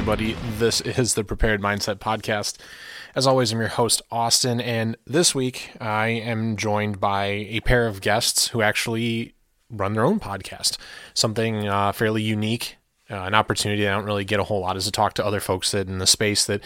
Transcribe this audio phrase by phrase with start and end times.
[0.00, 0.34] everybody?
[0.56, 2.56] This is the Prepared Mindset Podcast.
[3.14, 7.86] As always, I'm your host, Austin, and this week I am joined by a pair
[7.86, 9.34] of guests who actually
[9.68, 10.78] run their own podcast.
[11.12, 12.78] Something uh, fairly unique,
[13.10, 15.38] uh, an opportunity I don't really get a whole lot is to talk to other
[15.38, 16.62] folks that in the space that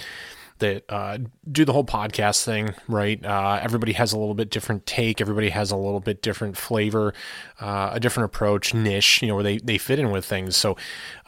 [0.64, 1.18] that uh,
[1.50, 3.24] do the whole podcast thing, right?
[3.24, 5.20] Uh, everybody has a little bit different take.
[5.20, 7.12] Everybody has a little bit different flavor,
[7.60, 10.56] uh, a different approach, niche, you know, where they, they fit in with things.
[10.56, 10.72] So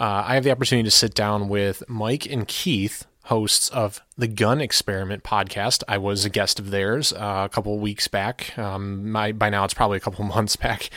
[0.01, 4.29] uh, I have the opportunity to sit down with Mike and Keith, hosts of the
[4.29, 5.83] Gun Experiment podcast.
[5.89, 8.57] I was a guest of theirs uh, a couple weeks back.
[8.57, 10.91] Um, my, by now, it's probably a couple months back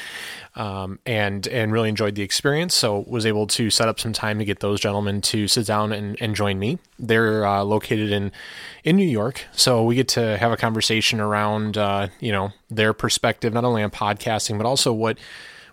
[0.55, 2.75] um, and and really enjoyed the experience.
[2.75, 5.91] So was able to set up some time to get those gentlemen to sit down
[5.91, 6.79] and, and join me.
[6.99, 8.31] They're uh, located in
[8.83, 12.93] in New York, so we get to have a conversation around uh, you know their
[12.93, 15.17] perspective not only on podcasting but also what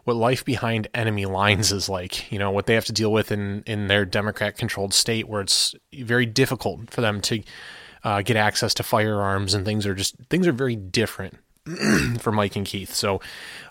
[0.07, 2.31] what life behind enemy lines is like.
[2.31, 5.41] You know what they have to deal with in in their Democrat controlled state where
[5.41, 7.43] it's very difficult for them to.
[8.05, 11.39] Uh, get access to firearms and things are just things are very different
[12.21, 12.95] for Mike and Keith.
[12.95, 13.21] So,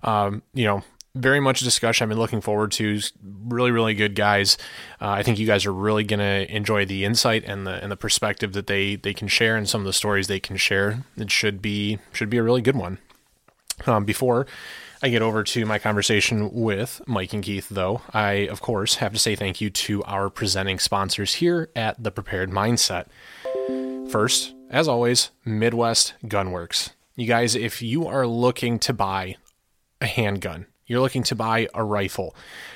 [0.04, 0.84] um, you know,
[1.16, 3.00] very much discussion I've been looking forward to.
[3.24, 4.58] Really, really good guys.
[5.02, 7.90] Uh, I think you guys are really going to enjoy the insight and the and
[7.90, 11.06] the perspective that they they can share and some of the stories they can share.
[11.16, 12.98] It should be should be a really good one.
[13.86, 14.48] Um, before
[15.02, 19.14] I get over to my conversation with Mike and Keith, though, I of course have
[19.14, 23.08] to say thank you to our presenting sponsors here at the Prepared Mindset.
[24.10, 26.92] First, as always, Midwest Gunworks.
[27.16, 29.36] You guys, if you are looking to buy
[30.00, 32.36] a handgun, you're looking to buy a rifle,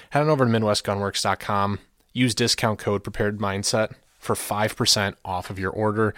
[0.10, 1.80] head on over to MidwestGunworks.com.
[2.12, 6.14] Use discount code Prepared Mindset for 5% off of your order.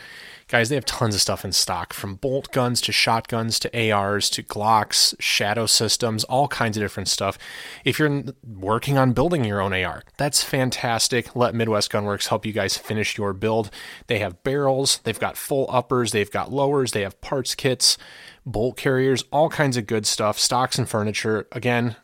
[0.47, 4.29] Guys, they have tons of stuff in stock from bolt guns to shotguns to ARs
[4.31, 7.37] to Glocks, shadow systems, all kinds of different stuff.
[7.85, 11.35] If you're working on building your own AR, that's fantastic.
[11.35, 13.69] Let Midwest Gunworks help you guys finish your build.
[14.07, 17.97] They have barrels, they've got full uppers, they've got lowers, they have parts kits
[18.45, 21.47] bolt carriers, all kinds of good stuff, stocks and furniture.
[21.51, 21.95] Again,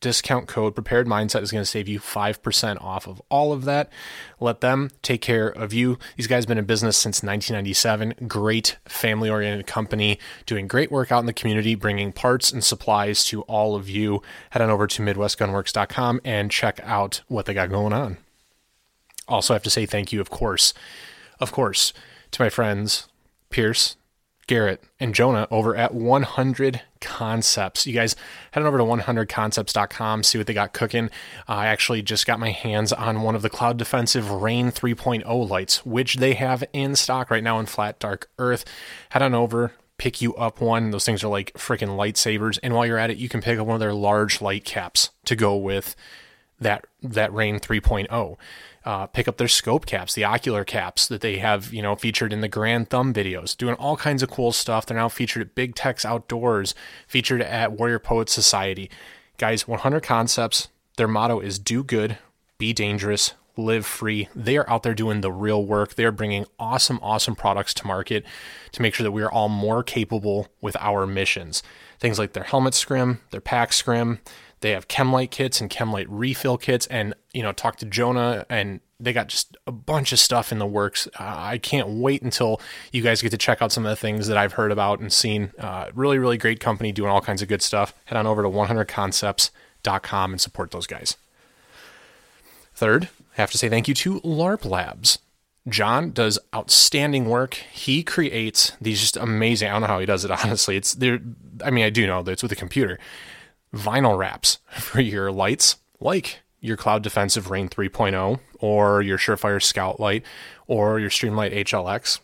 [0.00, 3.90] discount code prepared mindset is going to save you 5% off of all of that.
[4.40, 5.98] Let them take care of you.
[6.16, 11.12] These guys have been in business since 1997 great family oriented company doing great work
[11.12, 14.22] out in the community bringing parts and supplies to all of you.
[14.50, 18.16] Head on over to midwestgunworks.com and check out what they got going on.
[19.28, 20.74] Also I have to say thank you of course
[21.38, 21.92] of course
[22.32, 23.06] to my friends
[23.48, 23.96] pierce
[24.50, 27.86] Garrett and Jonah over at 100 Concepts.
[27.86, 28.16] You guys
[28.50, 31.04] head on over to 100concepts.com, see what they got cooking.
[31.48, 35.48] Uh, I actually just got my hands on one of the Cloud Defensive Rein 3.0
[35.48, 38.64] lights, which they have in stock right now in Flat Dark Earth.
[39.10, 40.90] Head on over, pick you up one.
[40.90, 42.58] Those things are like freaking lightsabers.
[42.60, 45.10] And while you're at it, you can pick up one of their large light caps
[45.26, 45.94] to go with
[46.58, 48.36] that that Rein 3.0
[48.84, 52.32] uh, pick up their scope caps, the ocular caps that they have, you know, featured
[52.32, 54.86] in the Garand Thumb videos, doing all kinds of cool stuff.
[54.86, 56.74] They're now featured at Big Tex Outdoors,
[57.06, 58.90] featured at Warrior Poet Society.
[59.36, 62.18] Guys, 100 Concepts, their motto is do good,
[62.58, 64.28] be dangerous, live free.
[64.34, 65.94] They are out there doing the real work.
[65.94, 68.24] They are bringing awesome, awesome products to market
[68.72, 71.62] to make sure that we are all more capable with our missions.
[71.98, 74.20] Things like their helmet scrim, their pack scrim,
[74.60, 78.80] they have Chemlight kits and Chemlight refill kits, and you know, talk to Jonah, and
[78.98, 81.08] they got just a bunch of stuff in the works.
[81.18, 82.60] Uh, I can't wait until
[82.92, 85.12] you guys get to check out some of the things that I've heard about and
[85.12, 85.52] seen.
[85.58, 87.94] Uh, really, really great company doing all kinds of good stuff.
[88.04, 91.16] Head on over to 100concepts.com and support those guys.
[92.74, 95.18] Third, I have to say thank you to LARP Labs.
[95.68, 97.54] John does outstanding work.
[97.54, 99.68] He creates these just amazing.
[99.68, 100.76] I don't know how he does it honestly.
[100.76, 101.20] It's there.
[101.64, 102.98] I mean, I do know that it's with a computer
[103.74, 109.98] vinyl wraps for your lights, like your Cloud Defensive Rein 3.0 or your Surefire Scout
[109.98, 110.24] Light
[110.66, 112.20] or your Streamlight HLX.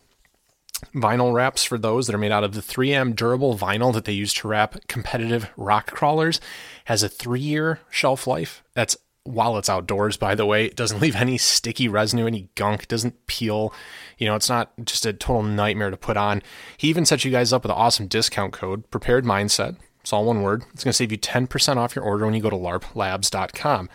[0.94, 4.12] Vinyl wraps for those that are made out of the 3M durable vinyl that they
[4.12, 6.38] use to wrap competitive rock crawlers
[6.84, 8.62] has a three year shelf life.
[8.74, 10.66] That's while it's outdoors, by the way.
[10.66, 13.72] It doesn't leave any sticky residue, any gunk, it doesn't peel.
[14.18, 16.42] You know, it's not just a total nightmare to put on.
[16.76, 19.76] He even sets you guys up with an awesome discount code, Prepared Mindset.
[20.06, 20.62] It's all one word.
[20.72, 23.90] It's going to save you 10% off your order when you go to larplabs.com.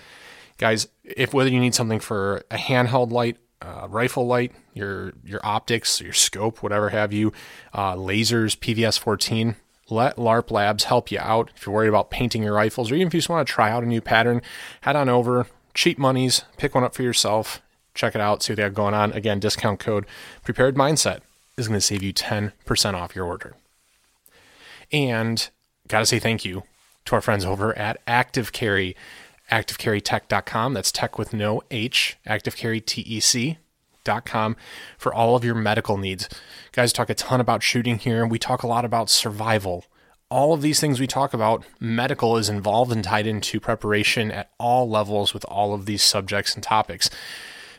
[0.57, 5.39] Guys, if whether you need something for a handheld light, uh, rifle light, your your
[5.41, 7.31] optics, your scope, whatever have you,
[7.73, 9.55] uh, lasers, PVS 14,
[9.89, 11.49] let LARP Labs help you out.
[11.55, 13.71] If you're worried about painting your rifles, or even if you just want to try
[13.71, 14.41] out a new pattern,
[14.81, 15.47] head on over.
[15.73, 17.61] Cheap monies, pick one up for yourself.
[17.93, 19.13] Check it out, see what they have going on.
[19.13, 20.05] Again, discount code
[20.43, 21.21] Prepared Mindset
[21.55, 23.55] is going to save you 10% off your order.
[24.91, 25.49] And
[25.91, 26.63] got to say thank you
[27.05, 28.95] to our friends over at Active Carry,
[29.51, 30.73] activecarrytec.com.
[30.73, 33.57] That's tech with no H, Active Carry T C
[34.03, 34.55] activecarrytec.com
[34.97, 36.29] for all of your medical needs.
[36.71, 39.85] Guys talk a ton about shooting here, and we talk a lot about survival.
[40.29, 44.49] All of these things we talk about, medical is involved and tied into preparation at
[44.57, 47.09] all levels with all of these subjects and topics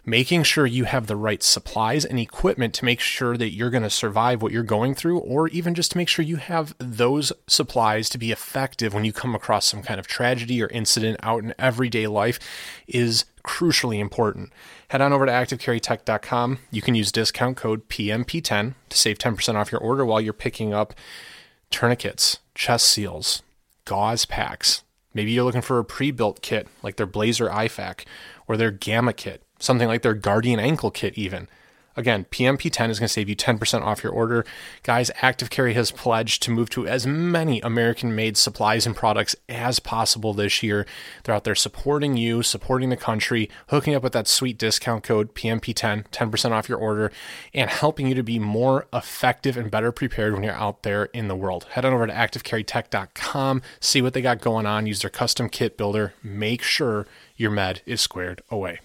[0.05, 3.83] making sure you have the right supplies and equipment to make sure that you're going
[3.83, 7.33] to survive what you're going through, or even just to make sure you have those
[7.47, 11.45] supplies to be effective when you come across some kind of tragedy or incident out
[11.45, 12.39] in everyday life
[12.89, 14.53] is crucially important.
[14.89, 16.59] Head on over to activecarrytec.com.
[16.71, 20.75] You can use discount code PMP10 to save 10% off your order while you're picking
[20.75, 20.95] up
[21.71, 23.43] tourniquets, chest seals,
[23.85, 24.83] gauze packs.
[25.15, 28.05] Maybe you're looking for a pre built kit like their Blazer IFAK
[28.47, 31.49] or their Gamma kit something like their Guardian ankle kit, even.
[31.97, 34.47] Again, PMP10 is going to save you 10% off your order.
[34.83, 39.37] Guys, Active Carry has pledged to move to as many American made supplies and products
[39.49, 40.87] as possible this year.
[41.23, 45.35] They're out there supporting you, supporting the country, hooking up with that sweet discount code
[45.35, 47.13] PMP10, 10% off your order,
[47.53, 51.29] and helping you to be more effective and better prepared when you're out there in
[51.29, 51.65] the world.
[51.73, 55.77] Head on over to activecarrytec.com, see what they got going on, use their custom kit
[55.77, 56.15] builder.
[56.23, 57.07] Make sure
[57.37, 58.81] your med is squared away.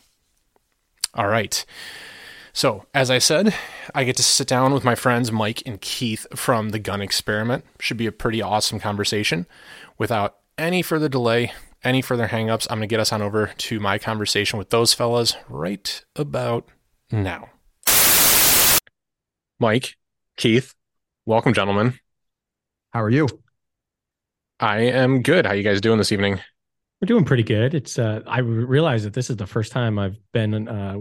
[1.17, 1.65] All right.
[2.53, 3.55] So, as I said,
[3.95, 7.65] I get to sit down with my friends Mike and Keith from the Gun Experiment.
[7.79, 9.47] Should be a pretty awesome conversation.
[9.97, 11.51] Without any further delay,
[11.83, 14.93] any further hangups, I'm going to get us on over to my conversation with those
[14.93, 16.67] fellas right about
[17.11, 17.49] now.
[19.59, 19.95] Mike,
[20.35, 20.75] Keith,
[21.25, 21.99] welcome, gentlemen.
[22.93, 23.27] How are you?
[24.59, 25.47] I am good.
[25.47, 26.41] How you guys doing this evening?
[27.01, 27.75] We're doing pretty good.
[27.75, 30.97] It's uh, I realize that this is the first time I've been uh,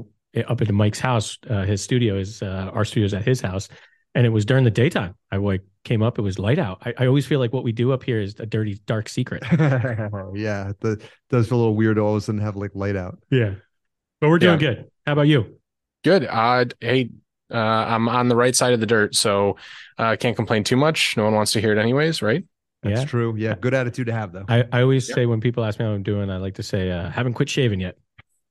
[0.46, 1.38] up into Mike's house.
[1.48, 3.68] Uh, his studio is uh, our studio is at his house,
[4.14, 5.14] and it was during the daytime.
[5.32, 6.18] I like came up.
[6.18, 6.82] It was light out.
[6.84, 9.42] I, I always feel like what we do up here is a dirty, dark secret.
[10.34, 13.18] yeah, it does feel a little weird all of a sudden have like light out.
[13.30, 13.54] Yeah,
[14.20, 14.74] but we're doing yeah.
[14.74, 14.90] good.
[15.06, 15.58] How about you?
[16.04, 16.26] Good.
[16.26, 17.08] Uh, hey,
[17.50, 19.56] uh, I'm on the right side of the dirt, so
[19.96, 21.16] I uh, can't complain too much.
[21.16, 22.44] No one wants to hear it anyways, right?
[22.82, 23.06] That's yeah.
[23.06, 23.34] true.
[23.36, 24.44] Yeah, good attitude to have though.
[24.48, 26.90] I, I always say when people ask me how I'm doing, I like to say,
[26.90, 27.96] uh, haven't quit shaving yet.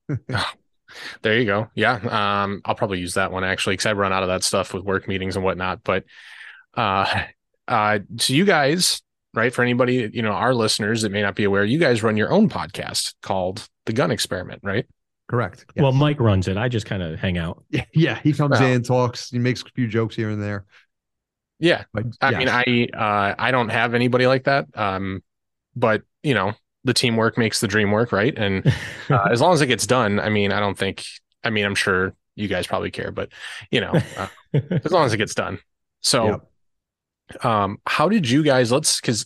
[1.22, 1.70] there you go.
[1.76, 1.96] Yeah.
[2.44, 4.84] Um, I'll probably use that one actually because I run out of that stuff with
[4.84, 5.84] work meetings and whatnot.
[5.84, 6.06] But
[6.76, 7.24] uh
[7.68, 9.02] uh so you guys,
[9.34, 12.18] right, for anybody, you know, our listeners that may not be aware, you guys run
[12.18, 14.86] your own podcast called The Gun Experiment, right?
[15.28, 15.66] Correct.
[15.76, 15.82] Yes.
[15.82, 16.56] Well, Mike runs it.
[16.56, 17.64] I just kind of hang out.
[17.72, 18.20] Yeah, yeah.
[18.22, 20.66] He comes in, talks, he makes a few jokes here and there.
[21.60, 21.84] Yeah.
[21.94, 22.40] But, I yes.
[22.40, 24.68] mean, I uh, I don't have anybody like that.
[24.78, 25.24] Um,
[25.76, 26.54] but you know,
[26.84, 28.38] the teamwork makes the dream work, right?
[28.38, 28.66] And
[29.10, 31.04] uh, as long as it gets done, I mean, I don't think.
[31.44, 33.30] I mean, I'm sure you guys probably care, but
[33.72, 34.28] you know, uh,
[34.84, 35.60] as long as it gets done.
[36.02, 36.42] So,
[37.34, 37.46] yep.
[37.46, 38.72] um, how did you guys?
[38.72, 39.26] Let's because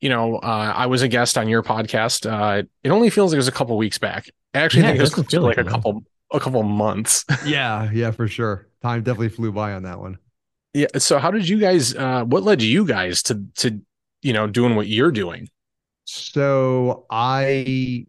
[0.00, 2.30] you know, uh, I was a guest on your podcast.
[2.30, 4.30] Uh, it only feels like it was a couple weeks back.
[4.54, 6.02] I actually yeah, think it was like, like a couple
[6.32, 7.24] a couple months.
[7.44, 8.68] yeah, yeah, for sure.
[8.82, 10.18] Time definitely flew by on that one.
[10.74, 10.86] Yeah.
[10.98, 13.80] So how did you guys uh what led you guys to to
[14.22, 15.48] you know doing what you're doing?
[16.04, 18.06] So I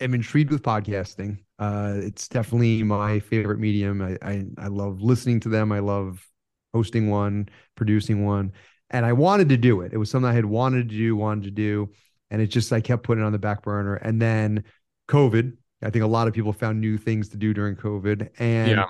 [0.00, 1.38] am intrigued with podcasting.
[1.58, 4.02] Uh it's definitely my favorite medium.
[4.02, 5.72] I I, I love listening to them.
[5.72, 6.24] I love
[6.72, 8.52] hosting one, producing one.
[8.90, 9.92] And I wanted to do it.
[9.92, 11.90] It was something I had wanted to do, wanted to do.
[12.30, 13.96] And it just I kept putting it on the back burner.
[13.96, 14.64] And then
[15.08, 18.30] COVID, I think a lot of people found new things to do during COVID.
[18.38, 18.86] And yeah.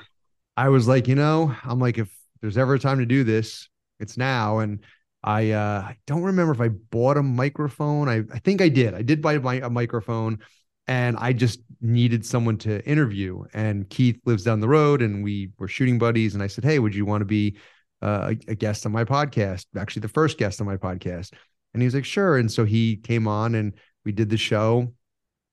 [0.56, 3.68] I was like, you know, I'm like, if there's ever a time to do this,
[3.98, 4.58] it's now.
[4.58, 4.80] And
[5.22, 8.08] I uh, don't remember if I bought a microphone.
[8.08, 8.94] I, I think I did.
[8.94, 10.38] I did buy a, a microphone
[10.86, 13.44] and I just needed someone to interview.
[13.52, 16.34] And Keith lives down the road and we were shooting buddies.
[16.34, 17.58] And I said, Hey, would you want to be
[18.02, 19.66] uh, a, a guest on my podcast?
[19.76, 21.32] Actually, the first guest on my podcast.
[21.74, 22.38] And he was like, Sure.
[22.38, 24.92] And so he came on and we did the show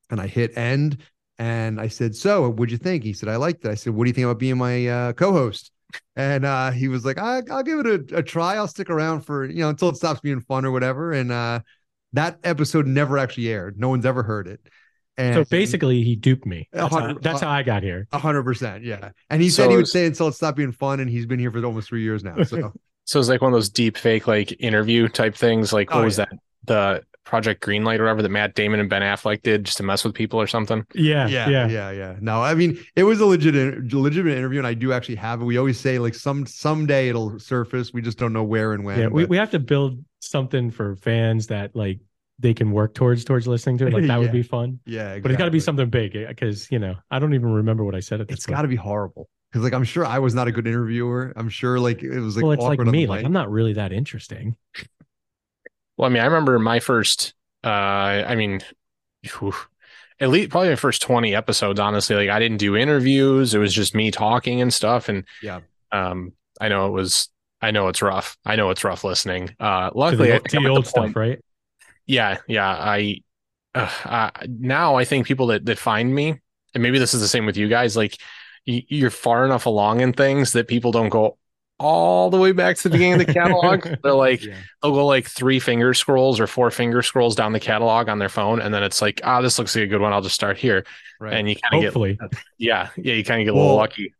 [0.09, 0.97] and I hit end
[1.37, 3.03] and I said, So what'd you think?
[3.03, 3.69] He said, I liked it.
[3.69, 5.71] I said, What do you think about being my uh, co host?
[6.15, 8.55] And uh, he was like, I, will give it a, a, try.
[8.55, 11.61] I'll stick around for you know until it stops being fun or whatever." And uh,
[12.13, 13.79] that episode never actually aired.
[13.79, 14.59] No one's ever heard it.
[15.17, 16.69] And so basically, he duped me.
[16.71, 18.07] That's, how, that's how, I got here.
[18.13, 19.09] hundred percent, yeah.
[19.29, 21.39] And he so said he would stay until it stopped being fun, and he's been
[21.39, 22.43] here for almost three years now.
[22.43, 22.71] So,
[23.05, 25.73] so it's like one of those deep fake like interview type things.
[25.73, 26.25] Like what oh, was yeah.
[26.25, 26.39] that?
[26.65, 30.05] The Project Greenlight or whatever that Matt Damon and Ben Affleck did just to mess
[30.05, 30.85] with people or something.
[30.95, 32.15] Yeah, yeah, yeah, yeah, yeah.
[32.21, 33.53] No, I mean it was a legit,
[33.93, 35.43] legitimate interview, and I do actually have it.
[35.43, 37.91] We always say like some someday it'll surface.
[37.91, 38.99] We just don't know where and when.
[38.99, 41.99] Yeah, we, we have to build something for fans that like
[42.39, 43.93] they can work towards towards listening to it.
[43.93, 44.17] Like that yeah.
[44.19, 44.79] would be fun.
[44.85, 45.21] Yeah, exactly.
[45.21, 47.83] but it's got to be something big eh, because you know I don't even remember
[47.83, 48.37] what I said at this.
[48.37, 51.33] It's got to be horrible because like I'm sure I was not a good interviewer.
[51.35, 53.05] I'm sure like it was like well, it's like me.
[53.05, 54.55] Like I'm not really that interesting.
[55.97, 57.67] Well, I mean, I remember my first uh,
[58.27, 58.61] I mean,
[59.39, 59.53] whew,
[60.19, 62.15] at least probably my first 20 episodes, honestly.
[62.15, 63.53] Like I didn't do interviews.
[63.53, 65.09] It was just me talking and stuff.
[65.09, 65.61] And Yeah.
[65.91, 67.29] um, I know it was,
[67.61, 68.37] I know it's rough.
[68.45, 69.55] I know it's rough listening.
[69.59, 71.39] Uh, To luckily, the, I to think I'm the old the point- stuff, right?
[72.05, 72.67] yeah, yeah.
[72.69, 73.21] I,
[73.75, 76.39] uh, uh, now I think people that, that find me,
[76.73, 78.15] and maybe this is the same with you guys, like
[78.67, 81.37] y- you're far enough along in things that people don't go
[81.79, 83.87] all the way back to the beginning of the catalog.
[84.03, 84.55] They're like, Yeah.
[84.81, 88.29] they'll go like three finger scrolls or four finger scrolls down the catalog on their
[88.29, 88.59] phone.
[88.61, 90.13] And then it's like, ah, this looks like a good one.
[90.13, 90.85] I'll just start here.
[91.19, 91.33] Right.
[91.33, 92.17] And you kind of get,
[92.57, 94.13] yeah, yeah, you kind of get a little lucky.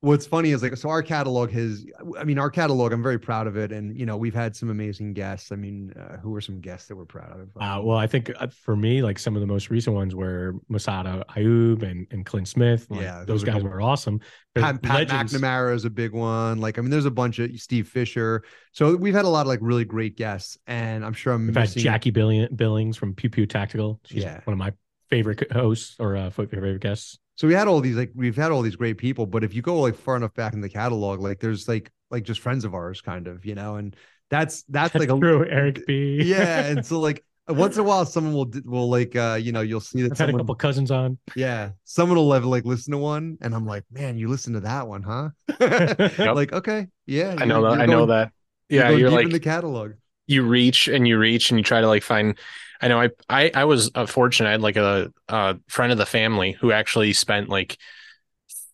[0.00, 1.84] What's funny is like so our catalog has
[2.16, 4.70] i mean our catalog i'm very proud of it and you know we've had some
[4.70, 7.98] amazing guests i mean uh, who were some guests that we're proud of Uh, well,
[7.98, 11.82] I think uh, for me, like some of the most recent ones were Massad Ayoob
[11.82, 12.86] and, and Clint Smith.
[12.88, 14.20] Like, Yeah, those those guys were awesome.
[14.54, 17.86] Pat, pat mcnamara is a big one like i mean there's a bunch of steve
[17.88, 21.46] fisher so we've had a lot of like really great guests and i'm sure i'm
[21.46, 24.00] We've missing Jackie Billings from Pew Pew Tactical.
[24.04, 24.40] She's Yeah.
[24.44, 24.72] one of my
[25.10, 27.18] favorite hosts or uh, favorite guests.
[27.38, 29.62] So we had all these like we've had all these great people but if you
[29.62, 32.74] go like far enough back in the catalog like there's like like just friends of
[32.74, 33.94] ours kind of you know and
[34.30, 36.20] that's that's, That's like a true, Eric B.
[36.22, 39.62] yeah and so like once in a while someone will will like uh you know
[39.62, 41.16] you'll see that I've had a couple cousins on.
[41.34, 44.60] Yeah, someone will have like listen to one, and I'm like, man, you listen to
[44.60, 45.30] that one, huh?
[46.18, 47.70] Like, okay, yeah, I know that.
[47.72, 48.32] you're I know going- that.
[48.68, 48.90] you're Yeah.
[48.90, 49.92] You're like, in the catalog.
[50.26, 52.38] you reach and you reach and you try to like find
[52.80, 55.98] I know I I, I was uh, fortunate I had like a, a friend of
[55.98, 57.78] the family who actually spent like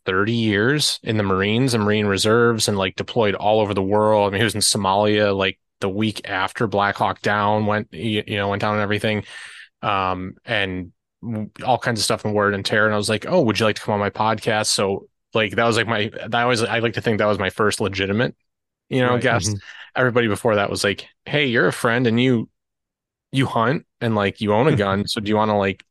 [0.06, 4.28] 30 years in the Marines and Marine Reserves and like deployed all over the world.
[4.28, 8.22] I mean he was in Somalia like the week after Black Hawk Down went you,
[8.26, 9.24] you know went down and everything
[9.82, 10.92] um and
[11.64, 13.66] all kinds of stuff in War on Terror and I was like oh would you
[13.66, 16.80] like to come on my podcast so like that was like my that always I
[16.80, 18.36] like to think that was my first legitimate
[18.88, 19.22] you know Right.
[19.22, 19.60] guest Mhm.
[19.96, 22.48] everybody before that was like, "Hey, you're a friend and you
[23.34, 25.84] you hunt and like you own a gun, so do you want to like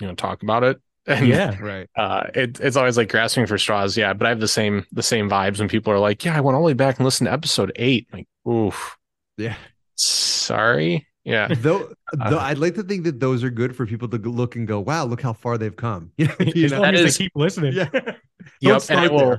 [0.00, 1.56] you know talk about it?" And Yeah.
[1.60, 1.88] Right.
[1.96, 3.96] uh, it, it's always like grasping for straws.
[3.96, 6.40] Yeah, but I have the same the same vibes when people are like, "Yeah, I
[6.40, 8.08] went all the way back and listened to episode eight.
[8.12, 8.96] Like, oof,
[9.36, 9.56] Yeah.
[9.96, 11.06] sorry.
[11.24, 14.56] Yeah, Though, Uh, I'd like to think that those are good for people to look
[14.56, 16.12] and go, wow, look how far they've come.
[16.16, 16.78] You know, you As know?
[16.80, 17.74] long That as is- they keep listening.
[17.74, 17.88] Yeah.
[17.92, 18.04] yep.
[18.62, 19.18] And I start will.
[19.18, 19.38] there.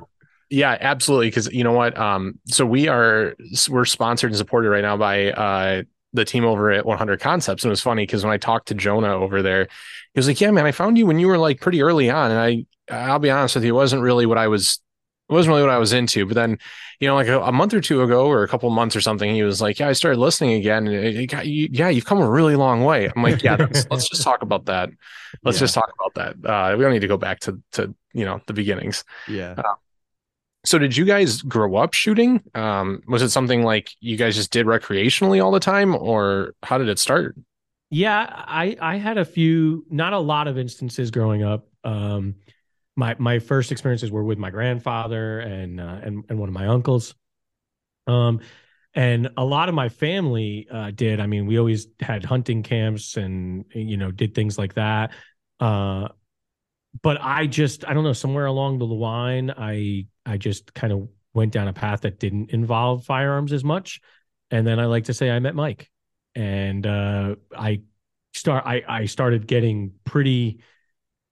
[0.51, 1.27] Yeah, absolutely.
[1.27, 1.97] Because you know what?
[1.97, 3.35] Um, so we are
[3.69, 5.83] we're sponsored and supported right now by uh
[6.13, 7.63] the team over at 100 Concepts.
[7.63, 9.65] And it was funny because when I talked to Jonah over there,
[10.13, 12.31] he was like, "Yeah, man, I found you when you were like pretty early on."
[12.31, 14.79] And I, I'll be honest with you, it wasn't really what I was.
[15.29, 16.25] It wasn't really what I was into.
[16.25, 16.57] But then,
[16.99, 19.33] you know, like a, a month or two ago, or a couple months or something,
[19.33, 21.69] he was like, "Yeah, I started listening again, and it, it got you.
[21.71, 24.65] Yeah, you've come a really long way." I'm like, "Yeah, let's, let's just talk about
[24.65, 24.89] that.
[25.43, 25.59] Let's Yeah.
[25.59, 26.49] just talk about that.
[26.49, 29.57] Uh, we don't need to go back to to you know the beginnings." Yeah.
[30.63, 32.41] So did you guys grow up shooting?
[32.53, 36.77] Um, was it something like you guys just did recreationally all the time, or how
[36.77, 37.35] did it start?
[37.89, 41.67] Yeah, I I had a few, not a lot of instances growing up.
[41.83, 42.35] Um,
[42.95, 46.67] my my first experiences were with my grandfather and uh, and and one of my
[46.67, 47.15] uncles.
[48.07, 48.41] Um,
[48.93, 51.19] and a lot of my family uh, did.
[51.19, 55.11] I mean, we always had hunting camps and you know did things like that.
[55.59, 56.09] Uh,
[57.01, 61.07] but I just I don't know somewhere along the line I I just kind of
[61.33, 64.01] went down a path that didn't involve firearms as much,
[64.49, 65.89] and then I like to say I met Mike,
[66.35, 67.81] and uh, I
[68.33, 70.59] start I I started getting pretty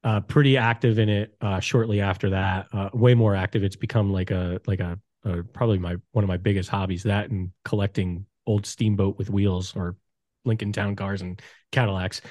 [0.04, 3.64] uh pretty active in it uh shortly after that uh way more active.
[3.64, 7.30] It's become like a like a, a probably my one of my biggest hobbies that
[7.30, 9.96] and collecting old steamboat with wheels or
[10.46, 11.42] Lincoln Town cars and
[11.72, 12.22] Cadillacs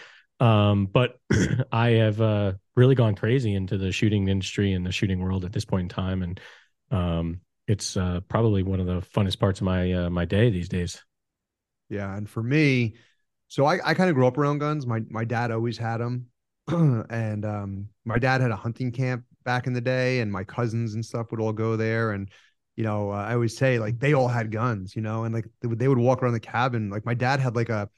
[0.41, 1.19] um but
[1.73, 5.53] I have uh really gone crazy into the shooting industry and the shooting world at
[5.53, 6.41] this point in time and
[6.91, 10.69] um it's uh probably one of the funnest parts of my uh, my day these
[10.69, 11.03] days
[11.89, 12.97] Yeah, and for me,
[13.49, 14.87] so I, I kind of grew up around guns.
[14.87, 16.27] My my dad always had them,
[16.69, 20.95] and um, my dad had a hunting camp back in the day, and my cousins
[20.95, 22.13] and stuff would all go there.
[22.13, 22.31] And
[22.77, 25.47] you know, uh, I always say like they all had guns, you know, and like
[25.63, 26.91] they would, they would walk around the cabin.
[26.91, 27.89] Like my dad had like a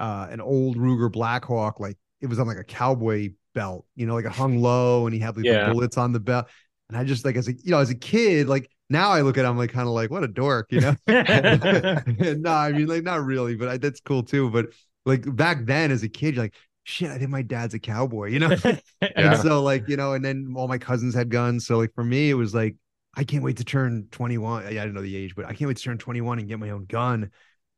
[0.00, 4.14] uh, an old Ruger Blackhawk, like it was on like a cowboy belt, you know,
[4.14, 5.66] like it hung low, and he had like Yeah.
[5.66, 6.46] the bullets on the belt.
[6.88, 9.36] And I just like as a you know as a kid, like now I look
[9.38, 10.94] at him like kind of like what a dork, you know.
[11.08, 14.50] no, I mean like not really, but I, that's cool too.
[14.50, 14.66] But
[15.04, 18.28] like back then as a kid, you're like, shit, I think my dad's a cowboy,
[18.30, 18.56] you know.
[19.00, 19.32] Yeah.
[19.32, 21.66] and so like you know, and then all my cousins had guns.
[21.66, 22.76] So like for me, it was like
[23.14, 24.64] I can't wait to turn 21.
[24.64, 26.70] I didn't know the age, but I can't wait to turn 21 and get my
[26.70, 27.30] own gun.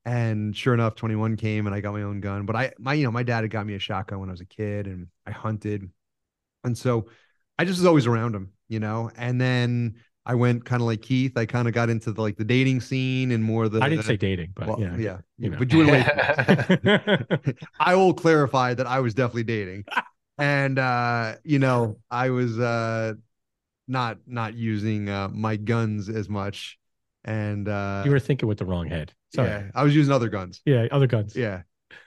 [0.05, 2.47] And sure enough, 21 came and I got my own gun.
[2.47, 4.41] But I my you know my dad had got me a shotgun when I was
[4.41, 5.91] a kid, and I hunted,
[6.65, 7.09] and so
[7.59, 9.11] I just was always around him, you know.
[9.17, 11.37] And then I went kind of like Keith.
[11.37, 14.05] I kind of got into the like the dating scene and more the I didn't
[14.05, 15.59] say dating but well, yeah yeah, you know.
[15.59, 17.55] but away.
[17.81, 19.85] I will clarify that I was definitely dating.
[20.39, 23.15] and uh, you know, I was uh
[23.89, 26.79] not not using uh my guns as much.
[27.25, 29.13] And uh You were thinking with the wrong head.
[29.35, 29.49] Sorry.
[29.49, 30.61] yeah, I was using other guns.
[30.65, 31.35] Yeah, other guns.
[31.37, 31.63] Yeah.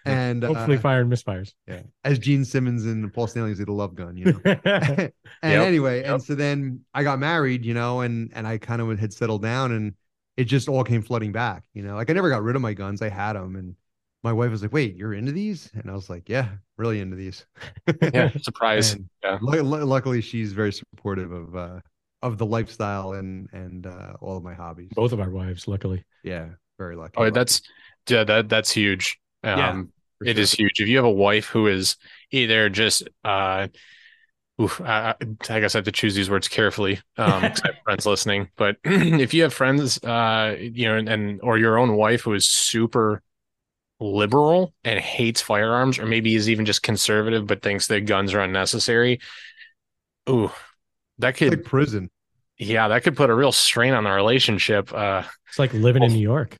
[0.05, 1.53] And Hopefully uh, fire and misfires.
[1.67, 4.39] yeah, as Gene Simmons and Paul Stanley say, the love gun, you know.
[4.65, 5.11] and
[5.43, 6.11] Yep, anyway, yep.
[6.11, 9.41] and so then I got married, you know, and and I kind of had settled
[9.41, 9.93] down, and
[10.37, 11.95] it just all came flooding back, you know.
[11.95, 13.75] Like I never got rid of my guns; I had them, and
[14.23, 17.17] my wife was like, "Wait, you're into these?" And I was like, "Yeah, really into
[17.17, 17.45] these."
[18.13, 18.95] Yeah, surprise.
[19.23, 19.37] Yeah.
[19.41, 21.79] lu- lu- luckily, she's very supportive of uh
[22.21, 24.91] of the lifestyle and and uh all of my hobbies.
[24.95, 26.05] Both of our wives, luckily.
[26.23, 27.13] Yeah, very lucky.
[27.17, 27.61] Oh, lucky, that's
[28.09, 29.17] yeah, that that's huge.
[29.43, 29.83] Um, Yeah,
[30.19, 30.41] for it sure.
[30.43, 30.79] is huge.
[30.81, 31.97] If you have a wife who is
[32.31, 33.67] either just uh,
[34.61, 35.15] oof, I, I
[35.49, 36.99] I guess I have to choose these words carefully.
[37.17, 41.09] Um, 'cause I have friends listening, but if you have friends, uh, you know, and,
[41.09, 43.21] and or your own wife who is super
[43.99, 48.41] liberal and hates firearms, or maybe is even just conservative but thinks that guns are
[48.41, 49.19] unnecessary.
[50.29, 50.51] Ooh,
[51.19, 52.09] that could, like prison.
[52.57, 54.93] yeah, that could put a real strain on the relationship.
[54.93, 56.13] Uh, It's like living in Oh.
[56.13, 56.55] New York.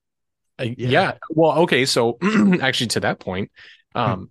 [0.60, 0.90] Uh, Yeah.
[0.90, 1.14] Yeah.
[1.30, 1.86] Well, okay.
[1.86, 2.18] So
[2.62, 3.52] actually, to that point,
[3.96, 4.30] um,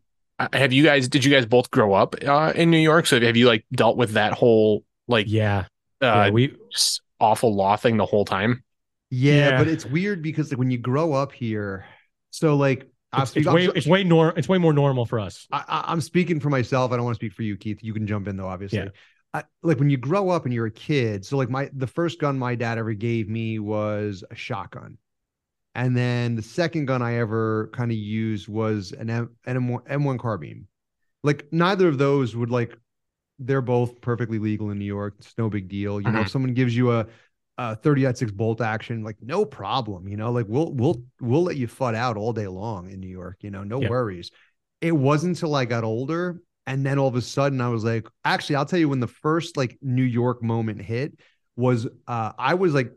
[0.53, 1.09] have you guys?
[1.09, 3.07] Did you guys both grow up uh, in New York?
[3.07, 5.67] So have you like dealt with that whole like Yeah.
[6.01, 6.57] uh, yeah we
[7.21, 8.65] awful law thing the whole time?
[9.11, 9.59] Yeah, Yeah.
[9.59, 11.85] but it's weird because like when you grow up here,
[12.31, 15.21] so like I'll it's, speak- it's way it's way nor it's way more normal for
[15.21, 15.47] us.
[15.53, 16.93] I, I- I'm speaking for myself.
[16.93, 17.79] I don't want to speak for you, Keith.
[17.83, 18.79] You can jump in though, obviously.
[18.79, 18.89] Yeah.
[19.35, 21.25] I, like when you grow up and you're a kid.
[21.25, 24.99] So like my the first gun my dad ever gave me was a shotgun,
[25.75, 30.19] and then the second gun I ever kind of used was an M- M1, M1
[30.19, 30.67] carbine.
[31.23, 32.77] Like neither of those would like.
[33.39, 35.15] They're both perfectly legal in New York.
[35.19, 36.01] It's no big deal.
[36.01, 37.07] You know, if someone gives you a
[37.59, 40.09] a 30 at 6 bolt action, like no problem.
[40.09, 43.09] You know, like we'll we'll we'll let you fud out all day long in New
[43.09, 43.39] York.
[43.41, 43.91] You know, no Yep.
[43.91, 44.31] worries
[44.81, 48.07] it wasn't until I got older and then all of a sudden I was like,
[48.25, 51.19] actually, I'll tell you when the first like New York moment hit
[51.57, 52.93] was uh I was like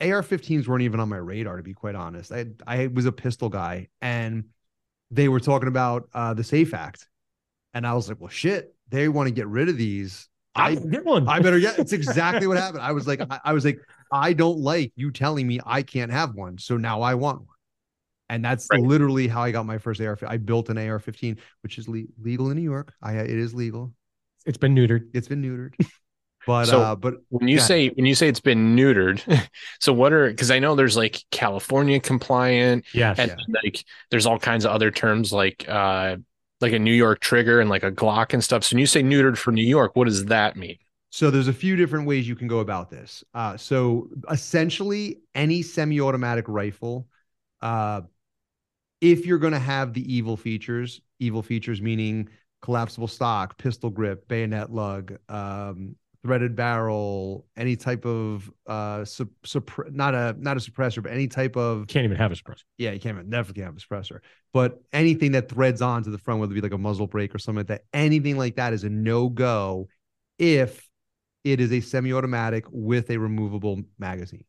[0.00, 2.32] AR-15s weren't even on my radar to be quite honest.
[2.32, 4.44] I I was a pistol guy and
[5.10, 7.08] they were talking about uh the Safe Act.
[7.74, 10.28] And I was like, well shit, they want to get rid of these.
[10.54, 11.28] I get one.
[11.28, 12.82] I better get it's exactly what happened.
[12.82, 13.78] I was like, I, I was like,
[14.12, 16.58] I don't like you telling me I can't have one.
[16.58, 17.48] So now I want one.
[18.30, 18.82] And that's Right.
[18.82, 20.18] literally how I got my first AR.
[20.26, 22.92] I built an AR 15, which is le- legal in New York.
[23.02, 23.94] I it is legal.
[24.46, 25.08] it's been neutered.
[25.14, 25.74] It's been neutered.
[26.48, 27.62] But So- uh but When you Yeah.
[27.62, 29.20] say when you say it's been neutered,
[29.80, 30.30] so what are?
[30.30, 33.18] Because I know there's like California compliant, Yes.
[33.18, 36.16] and like there's all kinds of other terms like uh
[36.62, 38.64] like a New York trigger and like a Glock and stuff.
[38.64, 40.78] So when you say neutered for New York, what does that mean?
[41.10, 43.22] So there's a few different ways you can go about this.
[43.34, 47.08] Uh, so essentially, any semi-automatic rifle,
[47.60, 48.00] uh,
[49.00, 52.28] if you're going to have the evil features, evil features meaning
[52.60, 59.92] collapsible stock, pistol grip, bayonet lug, um, threaded barrel, any type of uh, sup- suppre-
[59.92, 62.64] not a not a suppressor, but any type of Can't even have a suppressor.
[62.76, 64.18] yeah, you can't never can have a suppressor,
[64.52, 67.38] but anything that threads onto the front, whether it be like a muzzle brake or
[67.38, 69.88] something like that, anything like that is a no go
[70.38, 70.88] if
[71.44, 74.44] it is a semi-automatic with a removable magazine.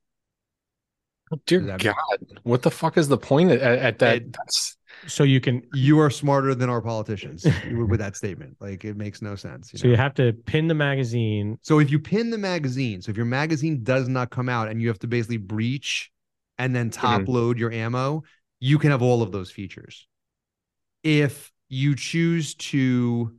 [1.45, 1.95] Dear Does that God,
[2.41, 4.15] what the fuck is the point at, at that?
[4.17, 4.75] It- that's
[5.07, 8.57] So you can You are smarter than our politicians with that statement.
[8.59, 9.71] Like it makes no sense.
[9.71, 9.91] so know?
[9.91, 11.57] you have to pin the magazine.
[11.61, 14.81] So if you pin the magazine, so if your magazine does not come out and
[14.81, 16.11] you have to basically breach
[16.57, 17.01] and then mm-hmm.
[17.01, 18.23] top load your ammo,
[18.59, 20.07] you can have all of those features.
[21.03, 23.35] If you choose to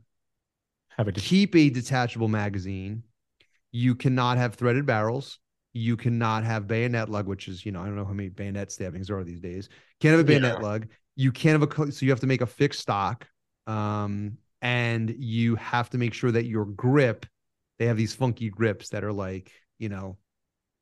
[0.97, 3.03] Have a keep a detachable magazine,
[3.71, 5.39] you cannot have threaded barrels.
[5.73, 8.71] You cannot have bayonet lug, which is, you know, I don't know how many bayonet
[8.71, 9.69] stabbings there are these days.
[10.01, 10.67] Can't have a bayonet Yeah.
[10.67, 10.87] lug.
[11.15, 13.27] You can't have a, so you have to make a fixed stock.
[13.67, 17.25] Um, and you have to make sure that your grip,
[17.79, 20.17] they have these funky grips that are like, you know,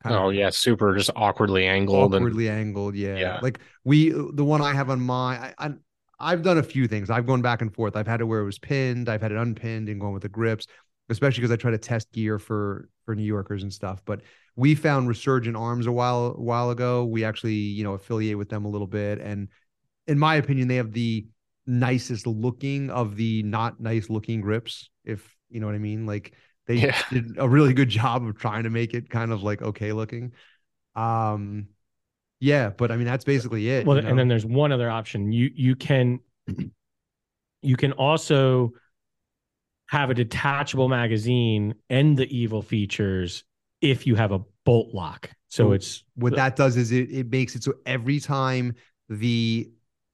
[0.03, 2.95] kind oh yeah, super just awkwardly angled and awkwardly angled.
[2.95, 3.17] Yeah.
[3.17, 3.39] Yeah.
[3.41, 5.73] Like we, the one I have on my, I, I,
[6.19, 7.09] I've done a few things.
[7.09, 7.95] I've gone back and forth.
[7.95, 9.07] I've had it where it was pinned.
[9.07, 10.67] I've had it unpinned and going with the grips,
[11.09, 14.01] especially because I try to test gear for for New Yorkers and stuff.
[14.05, 14.21] But
[14.57, 17.05] we found Resurgent Arms a while a while ago.
[17.05, 19.47] We actually, you know, affiliate with them a little bit, and
[20.09, 21.25] in my opinion, they have the
[21.67, 24.89] nicest looking of the not nice looking grips.
[25.05, 26.33] If you know what I mean, like
[26.67, 26.97] they Yeah.
[27.11, 30.33] did a really good job of trying to make it kind of like okay looking.
[30.95, 31.67] Um,
[32.39, 33.85] yeah, but I mean that's basically it.
[33.85, 34.09] well, you know?
[34.09, 35.31] and then there's one other option.
[35.31, 36.19] You you can
[37.61, 38.73] you can also
[39.87, 43.43] have a detachable magazine and the evil features
[43.81, 45.31] if you have a bolt lock.
[45.47, 45.73] So Ooh.
[45.73, 48.75] it's what that does is it it makes it so every time
[49.09, 49.69] the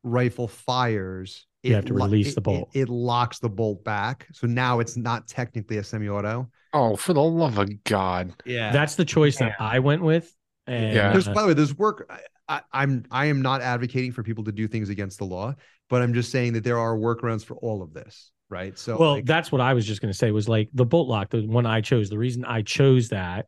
[0.05, 2.69] rifle fires, You have to lo- release it- the bolt.
[2.73, 6.49] It, it locks the bolt back, so now it's not technically a semi-auto.
[6.73, 8.33] Oh, for the love of God.
[8.45, 10.33] Yeah, That's the choice that I went with.
[10.67, 11.11] And Yeah.
[11.11, 12.05] There's, uh, by the way, there's work.
[12.09, 15.55] I, I, I'm I am not advocating for people to do things against the law,
[15.89, 18.77] but I'm just saying that there are workarounds for all of this, right?
[18.77, 21.07] So, well, like, that's what I was just going to say was like the bolt
[21.07, 22.09] lock, the one I chose.
[22.09, 23.47] The reason I chose that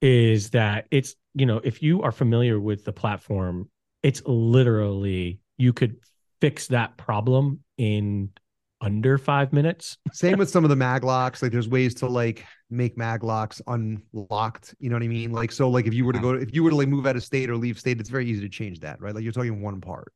[0.00, 3.68] is that it's, you know, if you are familiar with the platform,
[4.02, 5.96] it's literally you could
[6.40, 8.30] fix that problem in
[8.80, 9.96] under five minutes.
[10.12, 11.40] same with some of the mag locks.
[11.40, 14.74] Like, there's ways to like make mag locks unlocked.
[14.80, 15.30] You know what I mean?
[15.30, 17.14] Like, so like if you were to go, if you were to like move out
[17.14, 19.14] of state or leave state, it's very easy to change that, right?
[19.14, 20.12] Like you're talking one part.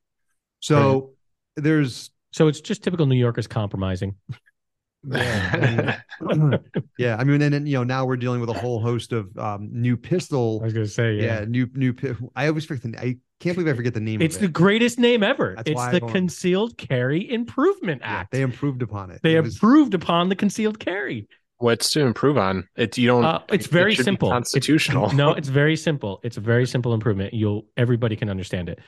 [0.61, 1.13] So
[1.55, 4.17] there's So it's just typical New Yorkers compromising.
[5.09, 6.59] yeah, I mean,
[6.99, 7.17] yeah.
[7.17, 9.69] I mean, and then you know now we're dealing with a whole host of um,
[9.71, 10.59] new pistol.
[10.63, 11.45] I was going to say, Yeah, yeah.
[11.47, 11.95] new new.
[12.35, 12.99] I always forget the.
[12.99, 14.23] I can't believe I forget the name.
[14.23, 15.55] It's of the greatest name ever.
[15.57, 18.33] That's it's the Concealed Carry Improvement Yeah, Act.
[18.33, 19.21] they improved upon it.
[19.23, 21.29] they It was- improved upon the concealed carry.
[21.59, 22.69] What's to improve on?
[22.77, 23.25] It's you don't.
[23.25, 24.29] Uh, it's very should be simple.
[24.29, 25.13] It's- constitutional.
[25.15, 26.21] no, it's very simple.
[26.23, 27.33] It's a very simple improvement.
[27.33, 28.79] You'll everybody can understand it.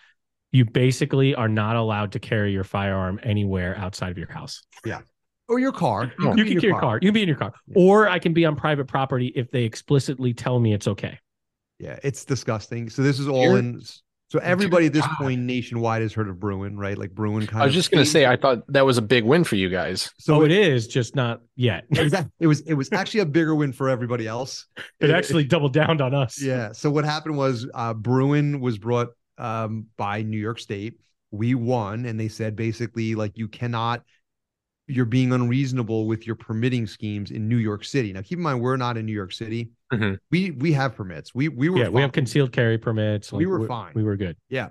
[0.52, 4.62] You basically are not allowed to carry your firearm anywhere outside of your house.
[4.84, 5.00] Yeah
[5.50, 6.12] or your car.
[6.20, 6.34] Oh.
[6.36, 6.98] You can in carry your car.
[7.00, 7.74] You can be in your car, Yeah.
[7.78, 11.18] or I can be on private property if they explicitly tell me it's okay.
[11.78, 12.90] Yeah, it's disgusting.
[12.90, 13.80] So this is all You're- in.
[14.30, 15.16] So everybody at this God.
[15.16, 16.98] point nationwide has heard of Bruen, right?
[16.98, 17.76] Like Bruen kind I was of.
[17.76, 20.10] just gonna say, I thought that was a big win for you guys.
[20.18, 21.84] So oh, it, it is just not yet.
[21.90, 22.30] exactly.
[22.38, 24.66] It was it was actually a bigger win for everybody else.
[25.00, 26.42] it actually doubled down on us.
[26.42, 26.72] Yeah.
[26.72, 30.94] So what happened was uh, Bruen was brought um, by New York State.
[31.30, 34.02] We won, and they said basically like you cannot.
[34.90, 38.12] You're being unreasonable with your permitting schemes in New York City.
[38.12, 39.70] Now, keep in mind, we're not in New York City.
[39.92, 40.18] Mhm.
[40.30, 41.34] We we have permits.
[41.34, 41.88] We we were yeah.
[41.88, 43.32] We have concealed carry permits.
[43.32, 43.92] We were we're- fine.
[43.94, 44.36] We were good.
[44.48, 44.70] Yeah,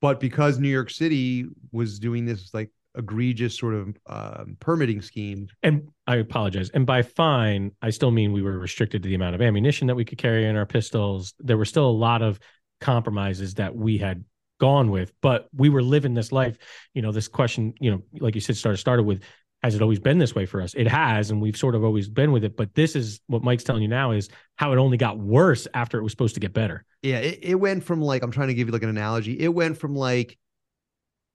[0.00, 5.46] but because New York City was doing this like egregious sort of um, permitting scheme,
[5.62, 6.70] And I apologize.
[6.70, 9.94] And by fine, I still mean we were restricted to the amount of ammunition that
[9.94, 11.34] we could carry in our pistols.
[11.38, 12.40] There were still a lot of
[12.80, 14.24] compromises that we had
[14.58, 16.58] gone with, but we were living this life.
[16.94, 19.22] You know, this question, you know, like you said, started started with,
[19.62, 20.74] has it always been this way for us?
[20.74, 22.56] It has, and we've sort of always been with it.
[22.56, 25.98] But this is what Mike's telling you now is how it only got worse after
[25.98, 26.84] it was supposed to get better.
[27.02, 29.38] yeah, it, it went from like I'm trying to give you like an analogy.
[29.38, 30.38] It went from like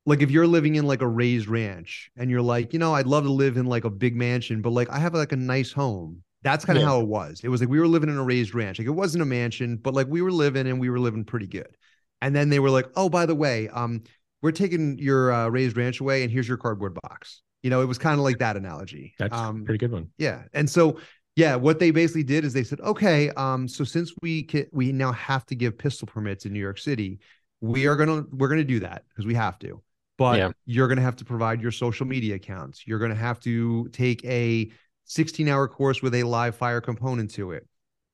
[0.06, 3.08] like if you're living in like a raised ranch and you're like, you know, I'd
[3.08, 5.72] love to live in like a big mansion, but like I have like a nice
[5.72, 6.24] home.
[6.44, 6.90] That's kind of Yeah.
[6.90, 7.40] how it was.
[7.42, 8.80] It was like we were living in a raised ranch.
[8.80, 11.48] Like it wasn't a mansion, but like we were living and we were living pretty
[11.48, 11.76] good.
[12.22, 14.04] And then they were like, oh, by the way, um,
[14.42, 17.42] we're taking your uh, raised ranch away, and here's your cardboard box.
[17.64, 19.16] You know, it was kind of like that analogy.
[19.18, 20.10] That's um, a pretty good one.
[20.18, 20.44] yeah.
[20.54, 21.00] And so,
[21.36, 24.92] yeah, what they basically did is they said, okay, um, so since we can, we
[24.92, 27.20] now have to give pistol permits in New York City,
[27.62, 29.82] we are gonna we're gonna do that because we have to.
[30.18, 30.52] But Yeah.
[30.66, 32.86] you're gonna have to provide your social media accounts.
[32.86, 34.70] You're gonna have to take a
[35.06, 37.66] 16 hour course with a live fire component to it.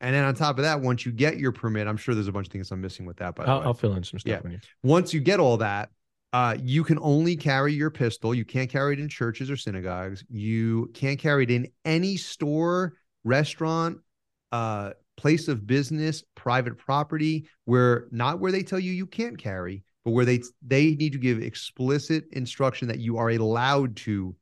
[0.01, 2.31] And then on top of that, once you get your permit, I'm sure there's a
[2.31, 3.35] bunch of things I'm missing with that.
[3.35, 4.39] By the I'll, way, I'll fill in some stuff Yeah.
[4.41, 4.59] when you.
[4.81, 5.89] once you get all that,
[6.31, 8.33] uh, you can only carry your pistol.
[8.35, 10.23] You can't carry it in churches or synagogues.
[10.29, 13.99] You can't carry it in any store, restaurant,
[14.51, 19.83] uh, place of business, private property, where not where they tell you you can't carry,
[20.05, 24.35] but where they they need to give explicit instruction that you are allowed to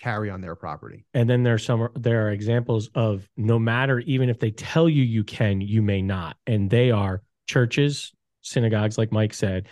[0.00, 1.04] carry on their property.
[1.14, 5.02] And then there's some there are examples of no matter even if they tell you
[5.02, 6.36] you can, you may not.
[6.46, 9.66] And they are churches, synagogues, like Mike said.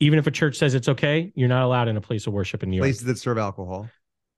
[0.00, 2.62] Even if a church says it's okay, you're not allowed in a place of worship
[2.62, 2.86] in New York.
[2.86, 3.88] Places that serve alcohol.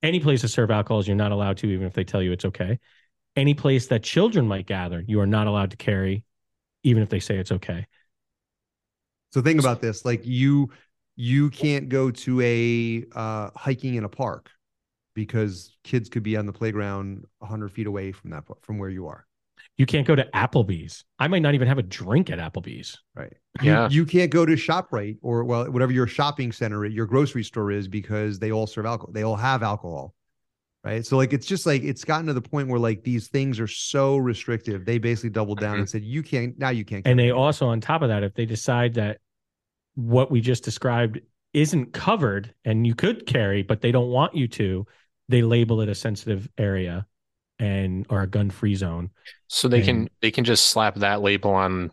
[0.03, 2.45] Any place to serve alcohol, you're not allowed to, even if they tell you it's
[2.45, 2.81] okay.
[3.37, 6.25] Any place that children might gather, you are not allowed to carry,
[6.83, 7.87] even if they say it's okay.
[9.31, 10.71] So think about this: like you,
[11.15, 14.51] you can't go to a uh, hiking in a park
[15.15, 19.07] because kids could be on the playground hundred feet away from that from where you
[19.07, 19.27] are.
[19.83, 21.05] You can't go to Applebee's.
[21.19, 23.01] I might not even have a drink at Applebee's.
[23.17, 23.33] Right.
[23.61, 23.89] Yeah.
[23.89, 27.73] You, you can't go to ShopRite or well, whatever your shopping center, your grocery store
[27.73, 29.13] is because they all serve alcohol.
[29.13, 30.15] They all have alcohol.
[30.85, 31.05] Right.
[31.05, 33.67] So like it's just like it's gotten to the point where like these things are
[33.67, 34.85] so restrictive.
[34.85, 35.91] They basically doubled down and mm-hmm.
[35.91, 38.35] said, you can't now you can't And they it." also, on top of that, if
[38.35, 39.19] they decide that
[39.97, 41.19] what we just described
[41.55, 44.87] isn't covered and you could carry, but they don't want you to,
[45.29, 47.05] they label it a sensitive area
[47.63, 49.11] and or a gun free zone.
[49.49, 51.91] So they can they can just slap that label on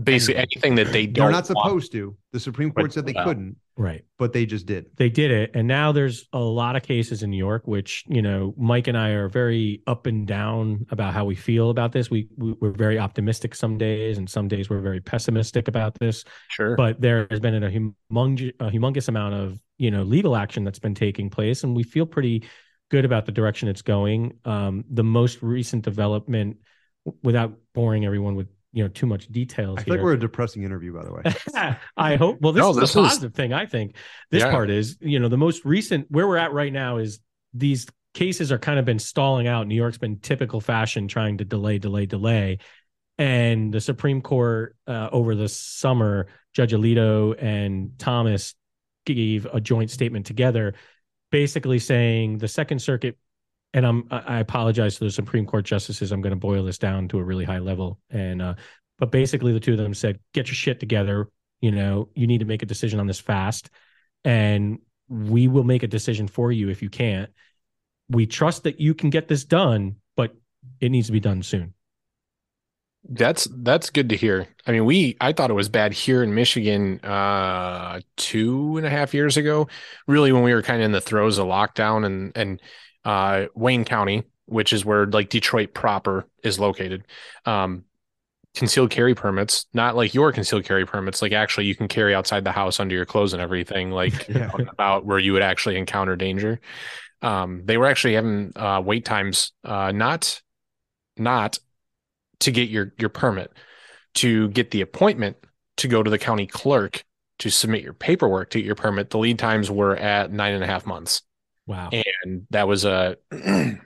[0.00, 1.14] basically anything that they don't.
[1.14, 1.66] They're don't not want.
[1.66, 2.16] supposed to.
[2.32, 3.24] The Supreme But- Court said they well.
[3.24, 4.04] couldn't, Right.
[4.18, 4.86] but they just did.
[4.96, 5.50] They did it.
[5.54, 8.96] And now there's a lot of cases in New York, which, you know, Mike and
[8.98, 12.10] I are very up and down about how we feel about this.
[12.10, 16.22] We, we we're very optimistic some days and some days we're very pessimistic about this.
[16.50, 16.76] Sure.
[16.76, 20.80] but there has been a, humongous, a humongous amount of you know legal action that's
[20.80, 22.44] been taking place, and we feel pretty
[22.90, 24.38] good about the direction it's going.
[24.44, 26.58] Um, the most recent development,
[27.22, 29.78] without boring everyone with you know too much details.
[29.78, 30.00] I feel here.
[30.02, 31.76] like we're a depressing interview, by the way.
[31.96, 32.40] I hope.
[32.40, 33.52] Well, this No, is this the is- positive thing.
[33.52, 33.96] I think
[34.30, 34.50] this Yeah.
[34.50, 37.20] part is, you know, the most recent where we're at right now is
[37.54, 39.66] these cases are kind of been stalling out.
[39.66, 42.58] New York's been typical fashion trying to delay, delay, delay.
[43.16, 48.54] And the Supreme Court uh, over the summer, Judge Alito and Thomas
[49.06, 50.74] gave a joint statement together,
[51.30, 53.16] basically saying the Second Circuit.
[53.74, 56.10] And I'm I apologize to the Supreme Court justices.
[56.10, 58.00] I'm going to boil this down to a really high level.
[58.08, 58.54] And uh,
[58.98, 61.28] but basically, the two of them said, "Get your shit together.
[61.60, 63.68] You know, you need to make a decision on this fast,
[64.24, 67.30] and we will make a decision for you if you can't.
[68.08, 70.34] We trust that you can get this done, but
[70.80, 71.74] it needs to be done soon."
[73.10, 74.46] That's that's good to hear.
[74.66, 78.90] I mean, we I thought it was bad here in Michigan uh two and a
[78.90, 79.68] half years ago,
[80.06, 82.60] really when we were kind of in the throes of lockdown and and
[83.04, 87.04] uh Wayne County, which is where like Detroit proper is located.
[87.46, 87.84] Um
[88.54, 92.44] concealed carry permits, not like your concealed carry permits, like actually you can carry outside
[92.44, 94.50] the house under your clothes and everything, like Yeah.
[94.72, 96.60] about where you would actually encounter danger.
[97.22, 100.42] Um, they were actually having uh, wait times, uh, not
[101.16, 101.58] not
[102.40, 103.52] to get your your permit,
[104.14, 105.36] to get the appointment
[105.78, 107.04] to go to the county clerk
[107.38, 109.10] to submit your paperwork to get your permit.
[109.10, 111.22] The lead times were at nine and a half months
[111.66, 111.90] Wow.
[111.92, 113.78] and that was a it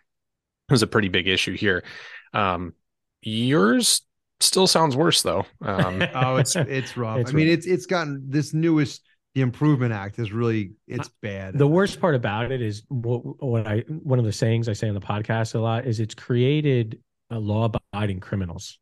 [0.70, 1.84] was a pretty big issue here.
[2.32, 2.72] Um,
[3.20, 4.02] yours
[4.40, 5.44] still sounds worse though.
[5.60, 7.18] Um, Oh, it's it's rough.
[7.18, 9.02] It's I mean, it's it's gotten this newest
[9.34, 11.56] the Improvement Act is really it's bad.
[11.56, 14.88] the worst part about it is what, what I one of the sayings I say
[14.88, 16.98] on the podcast a lot is it's created a
[17.38, 18.78] law abiding criminals.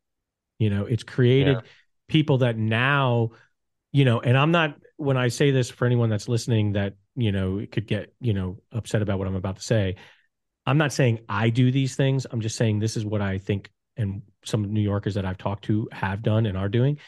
[0.59, 1.69] You know, it's created Yeah.
[2.07, 3.31] people that now,
[3.91, 7.31] you know, and I'm not when I say this for anyone that's listening that, you
[7.31, 9.95] know, could get, you know, upset about what I'm about to say.
[10.65, 12.27] I'm not saying I do these things.
[12.29, 15.65] I'm just saying this is what I think and some New Yorkers that I've talked
[15.65, 16.99] to have done and are doing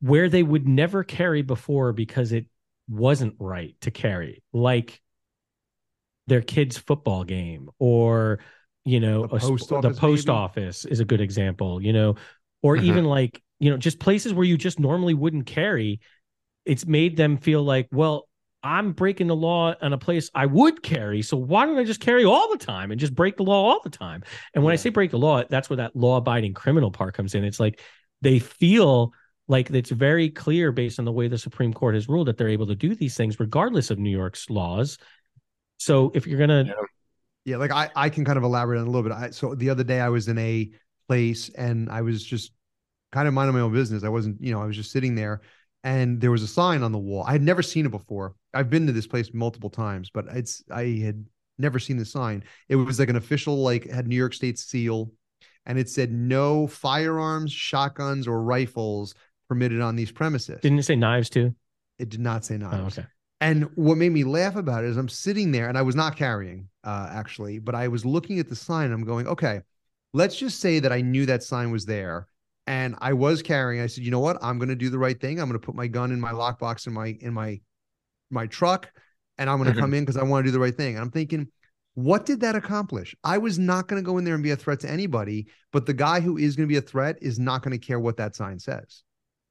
[0.00, 2.46] where they would never carry before because it
[2.88, 5.00] wasn't right to carry, like
[6.26, 8.40] their kid's football game or
[8.84, 12.16] you know The a post the office, post office is a good example you know
[12.62, 12.84] or Mhm.
[12.84, 16.00] even like you know just places where you just normally wouldn't carry
[16.64, 18.28] it's made them feel like well
[18.62, 22.00] i'm breaking the law in a place i would carry so why don't i just
[22.00, 24.22] carry all the time and just break the law all the time?
[24.54, 27.34] And when i say break the law that's where that law abiding criminal part comes
[27.34, 27.44] in.
[27.44, 27.80] It's like
[28.22, 29.12] they feel
[29.48, 32.48] like it's very clear based on the way the supreme court has ruled that they're
[32.48, 34.98] able to do these things regardless of new york's laws.
[35.78, 36.74] So if you're gonna Yeah.
[37.44, 39.12] Yeah, like I, I can kind of elaborate on a little bit.
[39.12, 40.70] I, so the other day I was in a
[41.08, 42.52] place and I was just
[43.12, 44.02] kind of minding my own business.
[44.02, 45.42] I wasn't, you know, I was just sitting there
[45.84, 47.24] and there was a sign on the wall.
[47.26, 48.34] I had never seen it before.
[48.54, 51.24] I've been to this place multiple times, but it's I had
[51.58, 52.44] never seen the sign.
[52.68, 55.12] It was like an official, like had New York State seal,
[55.66, 59.14] and it said no firearms, shotguns, or rifles
[59.48, 60.60] permitted on these premises.
[60.60, 61.54] didn't it say knives too
[61.98, 62.98] it did not say knives.
[62.98, 63.08] oh, okay
[63.44, 66.16] And what made me laugh about it is I'm sitting there and I was not
[66.16, 68.86] carrying, uh, actually, but I was looking at the sign.
[68.86, 69.60] And I'm going, okay,
[70.14, 72.26] let's just say that I knew that sign was there
[72.66, 73.82] and I was carrying.
[73.82, 74.38] I said, you know what?
[74.40, 75.38] I'm going to do the right thing.
[75.38, 77.60] I'm going to put my gun in my lockbox in my, in my,
[78.30, 78.90] my truck
[79.36, 79.80] and I'm going to Mhm.
[79.80, 80.94] come in because I want to do the right thing.
[80.94, 81.46] And I'm thinking,
[81.92, 83.14] what did that accomplish?
[83.24, 85.84] I was not going to go in there and be a threat to anybody, but
[85.84, 88.16] the guy who is going to be a threat is not going to care what
[88.16, 89.02] that sign says.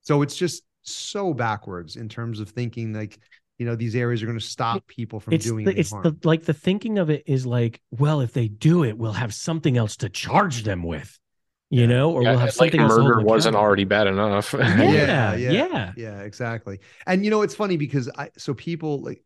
[0.01, 3.19] So it's just so backwards in terms of thinking like,
[3.59, 6.03] you know, these areas are going to stop people from it's doing the, it's harm.
[6.03, 9.33] the like the thinking of it is like well if they do it we'll have
[9.33, 11.19] something else to charge them with
[11.69, 11.87] you Yeah.
[11.87, 13.65] know or yeah, we'll have something else to hold murder wasn't accountable.
[13.67, 14.53] already bad enough.
[14.57, 15.91] yeah Yeah, yeah, yeah.
[15.95, 16.79] yeah, exactly.
[17.05, 19.23] And you know, it's funny because I so people like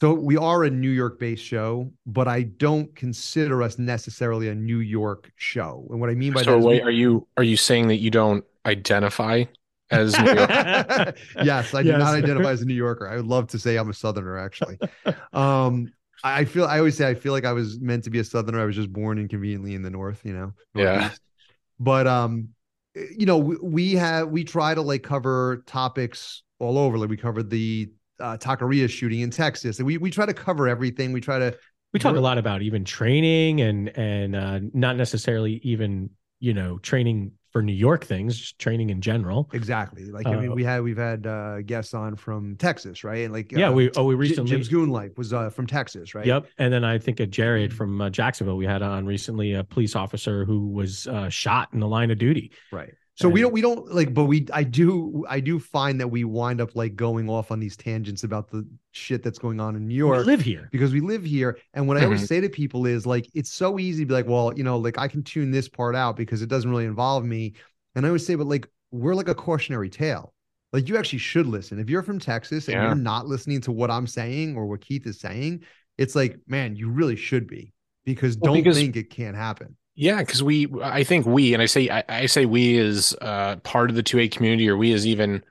[0.00, 4.54] so we are a New York based show, but I don't consider us necessarily a
[4.54, 5.86] New York show.
[5.90, 7.88] And what I mean by so that is wait, we- are you are you saying
[7.88, 9.44] that you don't identify
[9.90, 10.50] as New York?
[11.40, 11.98] yes, I do Yes.
[11.98, 13.08] not identify as a New Yorker.
[13.08, 14.78] I would love to say I'm a Southerner, actually.
[15.32, 18.18] um, I I feel I always say I feel like I was meant to be
[18.18, 18.60] a Southerner.
[18.60, 20.52] I was just born inconveniently in the North, you know.
[20.74, 20.84] Yeah.
[20.94, 21.20] Northeast.
[21.80, 22.48] But um,
[22.94, 26.98] you know, we, we have we try to like cover topics all over.
[26.98, 29.78] Like we covered the uh, Taqueria shooting in Texas.
[29.78, 31.12] And we we try to cover everything.
[31.12, 31.56] We try to
[31.92, 36.78] we talk a lot about even training and and uh not necessarily even you know
[36.78, 40.62] training for new york things just training in general exactly like I mean Uh, we
[40.62, 43.24] had we've had uh guests on from Texas, right?
[43.24, 46.14] And like yeah uh, we oh we recently Jim's Goon Life was uh, from Texas,
[46.14, 46.26] right?
[46.26, 46.46] Yep.
[46.58, 47.30] And then I think a Mm-hmm.
[47.32, 51.68] Jared from uh, Jacksonville we had on recently a police officer who was uh, shot
[51.72, 52.52] in the line of duty.
[52.70, 52.94] Right.
[53.20, 56.22] So we don't we don't like, but we I do I do find that we
[56.22, 59.88] wind up like going off on these tangents about the shit that's going on in
[59.88, 60.18] New York.
[60.18, 60.68] We live here.
[60.70, 61.58] because we live here.
[61.74, 62.04] And what I Mm-hmm.
[62.06, 64.78] always say to people is like, it's so easy to be like, well, you know,
[64.78, 67.54] like I can tune this part out because it doesn't really involve me.
[67.96, 70.32] And I always say, but like we're like a cautionary tale.
[70.72, 71.80] Like you actually should listen.
[71.80, 72.86] If you're from Texas and Yeah.
[72.86, 75.64] you're not listening to what I'm saying or what Keith is saying,
[75.96, 77.72] it's like, man, you really should be
[78.04, 79.76] because Well, don't because- think it can't happen.
[80.00, 83.56] Yeah, because we, I think we, and I say, I, I say we as uh,
[83.56, 85.42] part of the 2A community, or we as even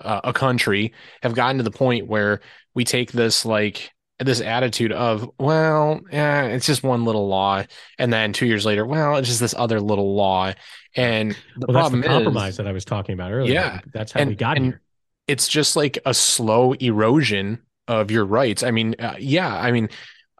[0.00, 2.40] uh, a country, have gotten to the point where
[2.74, 7.62] we take this like this attitude of, well, yeah, it's just one little law,
[7.96, 10.52] and then two years later, well, it's just this other little law,
[10.96, 13.54] and the Well, that's problem the compromise is, that I was talking about earlier.
[13.54, 13.80] Yeah.
[13.92, 14.80] That's how And- we got here.
[15.28, 18.64] it's just like a slow erosion of your rights.
[18.64, 19.88] I mean, uh, yeah, I mean,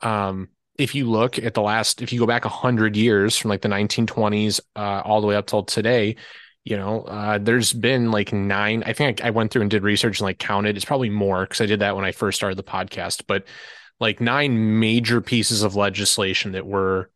[0.03, 3.49] um, if you look at the last, if you go back a hundred years from
[3.49, 6.17] like the 1920s uh, all the way up till today,
[6.65, 8.83] you know, uh, there's been like nine.
[8.87, 10.77] I think I, I went through and did research and like counted.
[10.77, 13.45] It's probably more because I did that when I first started the podcast, but
[14.01, 17.11] like nine major pieces of legislation that were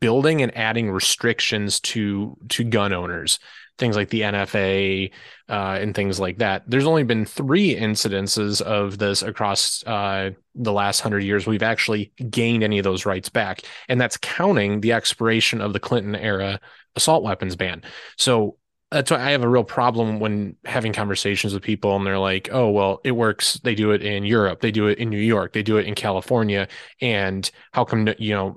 [0.00, 3.38] building and adding restrictions to to gun owners
[3.78, 5.10] things like the NFA
[5.48, 6.62] uh, and things like that.
[6.66, 11.46] There's only been three incidences of this across uh, the last hundred years.
[11.46, 15.80] We've actually gained any of those rights back, and that's counting the expiration of the
[15.80, 16.60] Clinton era
[16.94, 17.82] assault weapons ban.
[18.16, 18.56] So
[18.92, 22.50] that's why I have a real problem when having conversations with people, and they're like,
[22.52, 23.54] "Oh, well, it works.
[23.64, 24.60] They do it in Europe.
[24.60, 25.54] They do it in New York.
[25.54, 26.68] They do it in California.
[27.00, 28.56] And how come you know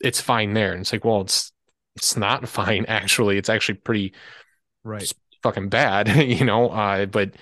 [0.00, 1.52] it's fine there?" And it's like, well, it's
[1.96, 3.36] it's not fine actually.
[3.36, 4.14] It's actually pretty
[4.84, 5.12] Right.
[5.42, 6.70] fucking bad, you know.
[6.70, 7.32] Uh, but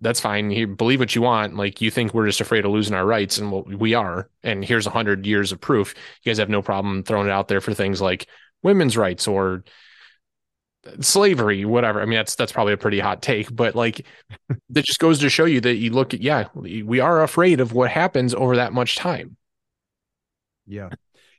[0.00, 0.50] that's fine.
[0.50, 1.56] You believe what you want.
[1.56, 4.28] Like you think we're just afraid of losing our rights, and well, we are.
[4.42, 5.94] And here's a hundred years of proof.
[6.22, 8.26] You guys have no problem throwing it out there for things like
[8.62, 9.64] women's rights or
[11.00, 12.00] slavery, whatever.
[12.00, 14.06] I mean, that's that's probably a pretty hot take, but like
[14.70, 17.72] that just goes to show you that you look at yeah, we are afraid of
[17.72, 19.36] what happens over that much time.
[20.66, 20.90] Yeah.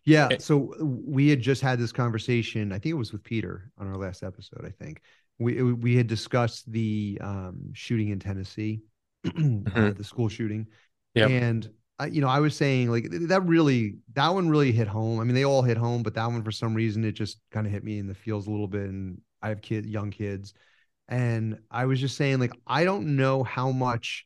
[0.06, 0.30] Yeah.
[0.32, 0.38] Eh.
[0.40, 2.72] So we had just had this conversation.
[2.72, 4.66] I think it was with Peter on our last episode.
[4.66, 5.02] I think
[5.41, 8.82] we we had discussed the um, shooting in Tennessee,
[9.25, 10.67] uh, the school shooting,
[11.15, 11.32] Yep.
[11.32, 15.19] and I, you know I was saying like that really that one really hit home.
[15.19, 17.67] I mean they all hit home, but that one for some reason it just kind
[17.67, 18.89] of hit me in the feels a little bit.
[18.89, 20.54] And I have kid young kids,
[21.10, 24.25] and I was just saying like I don't know how much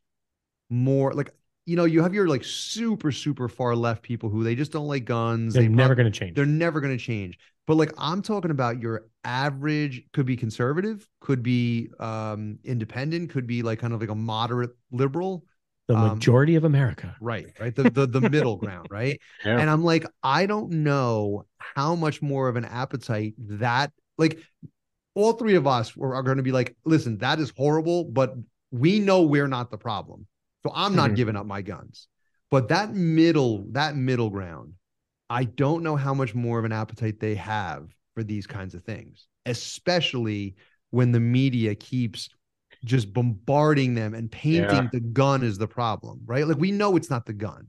[0.69, 1.31] more like
[1.65, 4.87] you know you have your like super super far left people who they just don't
[4.87, 6.35] like guns They're they never going to change.
[6.35, 11.07] they're never going to change but like i'm talking about your average could be conservative
[11.21, 15.43] could be um independent could be like kind of like a moderate liberal
[15.87, 17.15] the um, majority of America.
[17.21, 19.59] right right the the, the middle ground right Yeah.
[19.59, 24.39] and i'm like i don't know how much more of an appetite that like
[25.13, 28.33] all three of us are, are going to be like listen that is horrible but
[28.71, 30.25] we know we're not the problem
[30.65, 31.15] so i'm not Mhm.
[31.15, 32.07] giving up my guns
[32.51, 34.73] but that middle that middle ground
[35.29, 38.83] i don't know how much more of an appetite they have for these kinds of
[38.83, 40.55] things especially
[40.91, 42.29] when the media keeps
[42.83, 44.89] just bombarding them and painting Yeah.
[44.91, 47.67] the gun as the problem right like we know it's not the gun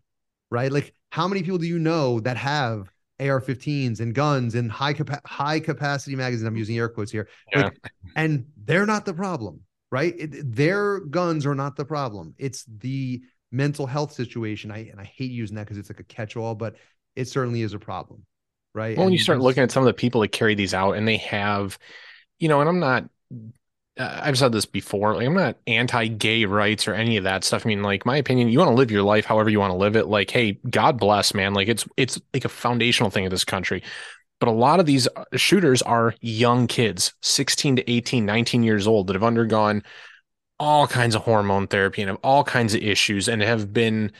[0.50, 4.92] right like how many people do you know that have AR-15s and guns and high
[4.92, 6.46] capa- high capacity magazines.
[6.46, 7.28] I'm using air quotes here.
[7.54, 7.78] Like,
[8.14, 10.14] and they're not the problem, right?
[10.18, 12.34] It- their guns are not the problem.
[12.36, 14.70] It's the mental health situation.
[14.70, 16.76] I and I hate using that because it's like a catch-all, but
[17.16, 18.24] it certainly is a problem,
[18.74, 18.96] right?
[18.96, 21.08] Well, when you start looking at some of the people that carry these out, and
[21.08, 21.78] they have,
[22.38, 23.08] you know, and I'm not,
[23.98, 27.64] uh, I've said this before, like I'm not anti-gay rights or any of that stuff.
[27.64, 29.78] I mean, like my opinion, you want to live your life however you want to
[29.78, 30.06] live it.
[30.06, 31.54] Like, hey, God bless, man.
[31.54, 33.82] Like it's it's like a foundational thing of this country.
[34.38, 38.86] But a lot of these uh, shooters are young kids, 16 to 18, 19 years
[38.86, 39.82] old that have undergone
[40.58, 44.12] all kinds of hormone therapy and have all kinds of issues and have been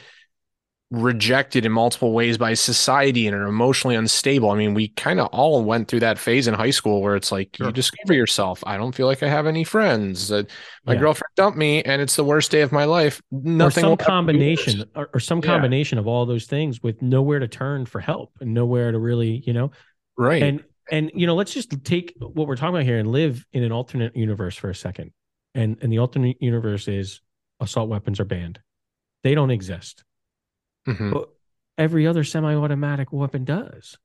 [0.92, 4.50] rejected in multiple ways by society and are emotionally unstable.
[4.50, 7.32] I mean, we kind of all went through that phase in high school where it's
[7.32, 7.66] like Sure.
[7.66, 8.62] you discover yourself.
[8.64, 10.30] I don't feel like I have any friends.
[10.30, 10.44] Uh,
[10.84, 11.00] my Yeah.
[11.00, 13.20] girlfriend dumped me and it's the worst day of my life.
[13.32, 15.46] Nothing or some combination or, or some Yeah.
[15.46, 19.42] combination of all those things with nowhere to turn for help and nowhere to really
[19.44, 19.72] you know
[20.16, 20.42] Right.
[20.42, 20.62] and
[20.92, 23.72] and you know let's just take what we're talking about here and live in an
[23.72, 25.10] alternate universe for a second
[25.56, 27.20] and and the alternate universe is
[27.58, 28.60] assault weapons are banned
[29.24, 30.04] they don't exist
[30.86, 31.12] Mhm.
[31.12, 31.28] but
[31.78, 33.96] every other semi-automatic weapon does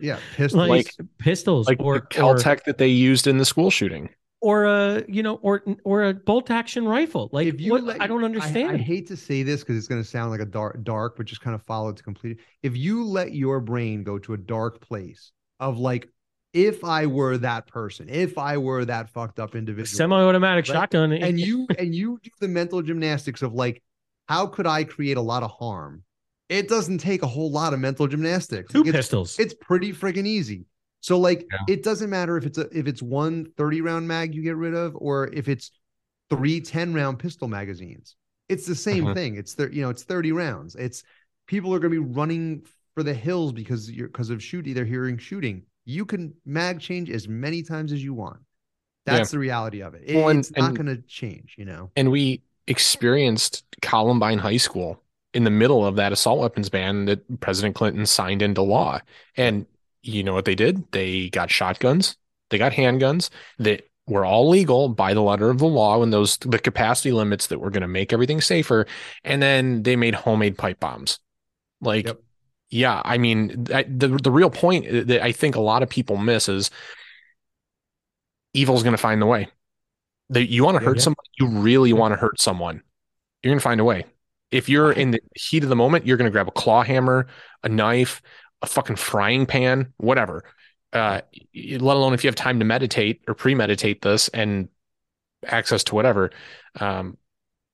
[0.00, 0.68] yeah, pistols.
[0.68, 4.10] like, pistols Like or the Kel-Tec that they used in the school shooting.
[4.40, 7.82] or, or a you know or or a bolt action rifle like if you what,
[7.84, 10.40] let- i don't understand I, hate to say this because it's going to sound like
[10.40, 12.38] a dark, dark, but just kind of follow it to complete.
[12.62, 16.08] If you let your brain go to a dark place of like
[16.54, 20.72] if I were that person, if I were that fucked up individual, Semi-automatic Right.
[20.74, 21.12] shotgun.
[21.12, 23.82] and you and you do the mental gymnastics of like,
[24.28, 26.04] how could I create a lot of harm?
[26.48, 28.72] It doesn't take a whole lot of mental gymnastics.
[28.72, 29.38] two Like, it's, pistols.
[29.38, 30.64] it's pretty friggin' easy.
[31.00, 31.74] So like Yeah.
[31.74, 34.74] it doesn't matter if it's a if it's one 30 round mag you get rid
[34.74, 35.70] of or if it's
[36.30, 38.16] three 10 round pistol magazines.
[38.48, 39.14] It's the same Mhm.
[39.14, 39.36] thing.
[39.36, 40.74] It's there, you know, it's 30 rounds.
[40.74, 41.02] It's
[41.46, 42.62] people are gonna be running
[42.94, 45.62] for the hills because you're because of shooting, they're hearing shooting.
[45.84, 48.40] You can mag change as many times as you want.
[49.06, 50.02] That's the reality of it.
[50.04, 51.90] It- Well, and- it's not and- gonna change, you know.
[51.96, 55.02] and we experienced Columbine High School
[55.34, 59.00] in the middle of that assault weapons ban that President Clinton signed into law.
[59.36, 59.66] And
[60.02, 60.90] you know what they did?
[60.92, 62.16] They got shotguns,
[62.50, 66.38] they got handguns that were all legal by the letter of the law and those
[66.38, 68.86] the capacity limits that were going to make everything safer.
[69.24, 71.18] And then they made homemade pipe bombs.
[71.80, 72.22] Like, Yep.
[72.70, 76.16] yeah, I mean, I, the the real point that I think a lot of people
[76.18, 76.70] miss is
[78.54, 79.48] evil's going to find the way.
[80.30, 81.02] That you want to Yeah, hurt yeah.
[81.02, 82.82] somebody, you really want to hurt someone
[83.42, 84.04] you're gonna find a way.
[84.50, 87.26] If you're in the heat of the moment, you're gonna grab a claw hammer,
[87.62, 88.22] a knife,
[88.62, 90.44] a fucking frying pan, whatever.
[90.92, 91.20] Uh,
[91.54, 94.68] let alone if you have time to meditate or premeditate this and
[95.46, 96.30] access to whatever.
[96.80, 97.18] Um,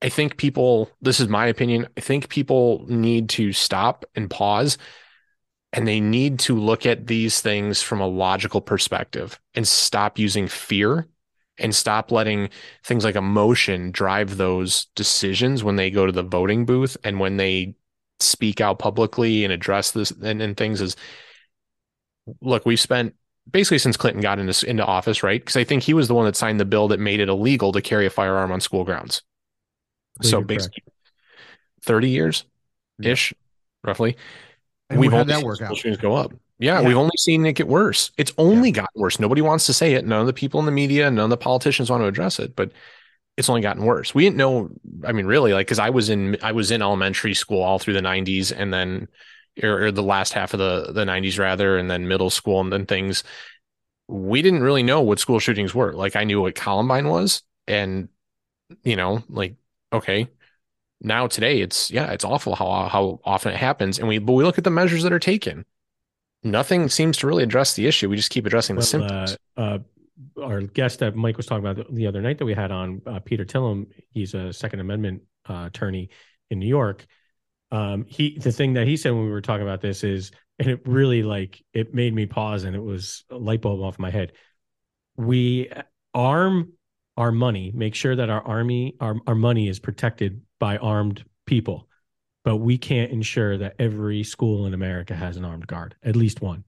[0.03, 0.91] I think people.
[1.01, 1.89] This is my opinion.
[1.97, 4.77] I think people need to stop and pause,
[5.73, 10.47] and they need to look at these things from a logical perspective and stop using
[10.47, 11.09] fear
[11.59, 12.49] and stop letting
[12.85, 17.37] things like emotion drive those decisions when they go to the voting booth and when
[17.37, 17.75] they
[18.21, 20.97] speak out publicly and address this and, and things is
[22.41, 23.15] look we've spent
[23.51, 26.25] basically since clinton got into, into office right because i think he was the one
[26.25, 29.23] that signed the bill that made it illegal to carry a firearm on school grounds
[30.23, 30.49] so you're correct.
[30.49, 30.83] basically
[31.83, 32.45] 30 years
[33.03, 33.35] ish
[33.85, 34.17] roughly
[34.91, 35.77] And we've only that work out?
[35.77, 36.33] shootings go up.
[36.65, 36.89] Yeah, Yeah.
[36.89, 38.11] we've only seen it get worse.
[38.17, 39.19] It's only gotten worse.
[39.21, 40.07] Nobody wants to say it.
[40.07, 42.57] None of the people in the media, none of the politicians want to address it,
[42.57, 42.73] but
[43.37, 44.15] it's only gotten worse.
[44.15, 44.71] We didn't know.
[45.05, 47.95] I mean, really, like because I was in I was in elementary school all through
[47.95, 49.09] the '90s, and then
[49.63, 52.73] or, or the last half of the the '90s rather, and then middle school, and
[52.73, 53.25] then things.
[54.09, 55.93] We didn't really know what school shootings were.
[55.95, 58.09] Like I knew what Columbine was, and
[58.85, 59.57] you know, like
[59.93, 60.29] okay,
[61.01, 64.45] now today it's yeah it's awful how how often it happens and we but we
[64.45, 65.65] look at the measures that are taken
[66.45, 69.61] nothing seems to really address the issue we just keep addressing the Well, symptoms uh,
[69.61, 69.79] uh,
[70.43, 73.21] our guest that Mike was talking about the other night that we had on, uh,
[73.21, 76.11] Peter Tilem, he's a Second Amendment uh, attorney
[76.51, 77.07] in New York.
[77.71, 80.69] Um, he the thing that he said when we were talking about this is, and
[80.69, 84.11] it really like it made me pause, and it was a light bulb off my
[84.11, 84.33] head.
[85.17, 85.71] We
[86.13, 86.73] arm
[87.17, 91.89] our money, make sure that our army, our our money is protected by armed people,
[92.45, 96.41] but we can't ensure that every school in America has an armed guard, at least
[96.43, 96.65] one.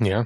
[0.00, 0.24] yeah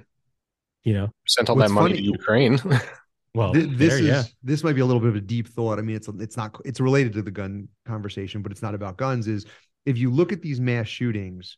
[0.85, 2.59] You know, sent all What's that money funny- to ukraine
[3.35, 4.23] well, Th- this there, is yeah.
[4.43, 5.79] this might be a little bit of a deep thought.
[5.79, 8.97] I mean, it's it's not it's related to the gun conversation, but it's not about
[8.97, 9.27] guns.
[9.27, 9.47] Is
[9.87, 11.57] if you look at these mass shootings,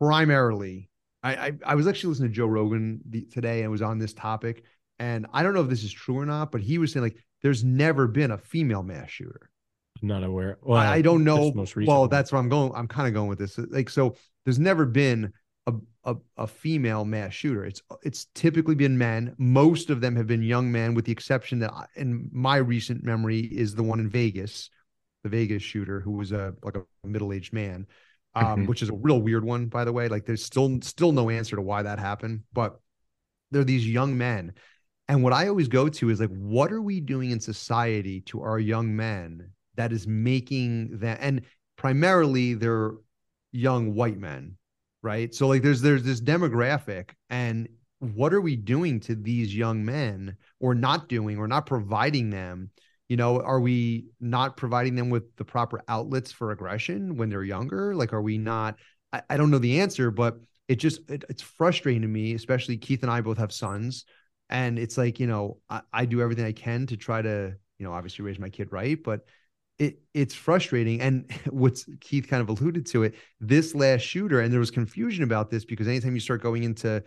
[0.00, 0.88] primarily,
[1.22, 4.12] I I, I was actually listening to Joe Rogan the, today and was on this
[4.12, 4.64] topic,
[4.98, 7.16] and I don't know if this is true or not, but he was saying like
[7.42, 9.50] there's never been a female mass shooter.
[10.02, 10.58] Not aware.
[10.62, 11.52] Well, I, I don't know.
[11.76, 12.72] Well, that's where I'm going.
[12.74, 13.58] I'm kind of going with this.
[13.58, 15.32] Like, so there's never been
[15.66, 15.74] a,
[16.04, 17.64] a a female mass shooter.
[17.64, 19.34] It's it's typically been men.
[19.38, 23.04] Most of them have been young men, with the exception that, I- in my recent
[23.04, 24.70] memory, is the one in Vegas,
[25.22, 27.86] the Vegas shooter who was a like a middle aged man,
[28.34, 28.66] um, Mhm.
[28.66, 30.08] which is a real weird one, by the way.
[30.08, 32.80] Like, there's still still no answer to why that happened, but
[33.50, 34.54] they're these young men.
[35.08, 38.40] And what I always go to is like, what are we doing in society to
[38.42, 41.18] our young men that is making that?
[41.20, 41.42] And
[41.76, 42.92] primarily, they're
[43.52, 44.56] young white men,
[45.02, 45.34] right?
[45.34, 47.68] So like, there's there's this demographic, and
[47.98, 52.70] what are we doing to these young men, or not doing, or not providing them?
[53.08, 57.44] You know, are we not providing them with the proper outlets for aggression when they're
[57.44, 57.94] younger?
[57.94, 58.76] Like, are we not?
[59.12, 62.76] I, I don't know the answer, but it just it, it's frustrating to me, especially
[62.76, 64.04] Keith and I both have sons
[64.52, 67.86] and it's like you know I, I do everything i can to try to you
[67.86, 69.22] know obviously raise my kid right but
[69.82, 71.00] it it's frustrating.
[71.00, 75.24] And what's keith kind of alluded to it this last shooter and there was confusion
[75.24, 77.02] about this because anytime you start going into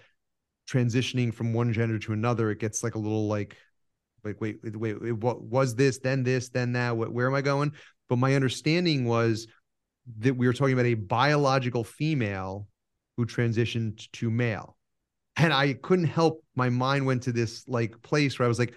[0.69, 3.55] transitioning from one gender to another it gets like a little like
[4.23, 7.41] like wait wait, wait what was this then this then that what, where am i
[7.41, 7.71] going?
[8.09, 9.47] But my understanding was
[10.19, 12.67] that we were talking about a biological female
[13.17, 14.77] who transitioned to male.
[15.37, 18.75] And I couldn't help my mind went to this like place where I was like,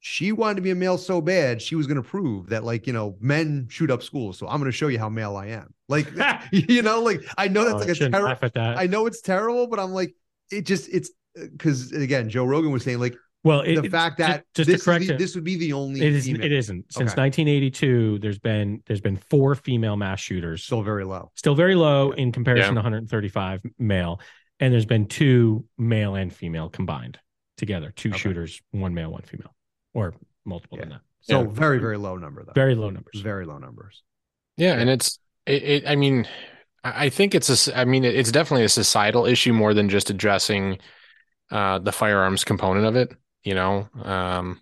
[0.00, 2.86] she wanted to be a male so bad she was going to prove that like
[2.86, 5.46] you know men shoot up schools, so I'm going to show you how male I
[5.48, 5.74] am.
[5.88, 6.08] Like
[6.52, 8.48] you know, like I know that's Oh, like a terrible.
[8.54, 8.78] that.
[8.78, 10.14] I know it's terrible, but I'm like,
[10.50, 14.44] it just it's uh, because again, Joe Rogan was saying like Well, the fact that
[14.54, 16.46] just this, to correct the, it, this would be the only it is female.
[16.46, 17.20] it isn't since Okay.
[17.22, 18.18] 1982.
[18.20, 21.30] There's been there's been four female mass shooters, still very low.
[21.34, 22.82] still very low in comparison Yeah.
[22.82, 24.20] to 135 male,
[24.60, 27.18] and there's been two male and female combined
[27.56, 28.18] together, two Okay.
[28.18, 29.54] shooters, one male, one female,
[29.98, 31.00] or multiple than that.
[31.20, 31.46] So Yeah.
[31.50, 32.52] very very low number though.
[32.54, 33.20] Very low numbers.
[33.20, 34.02] very low numbers.
[34.56, 35.88] Yeah, and it's it, it.
[35.88, 36.26] I mean,
[36.84, 37.52] I I think it's a.
[37.52, 40.78] s- I mean, it's definitely a societal issue more than just addressing
[41.50, 43.12] uh, the firearms component of it.
[43.44, 44.60] You know, um,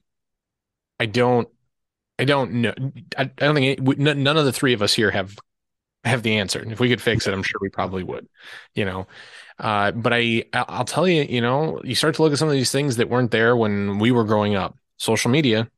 [1.00, 1.48] I don't.
[2.18, 2.74] I don't know.
[3.18, 5.36] I, I don't think it, we- none none of the three of us here have
[6.04, 6.60] have the answer.
[6.60, 8.26] And if we could fix it, I'm sure we probably would.
[8.74, 9.06] You know,
[9.58, 12.48] uh, but I I- I'll tell you, you know, you start to look at some
[12.48, 14.76] of these things that weren't there when we were growing up.
[14.96, 15.68] Social media,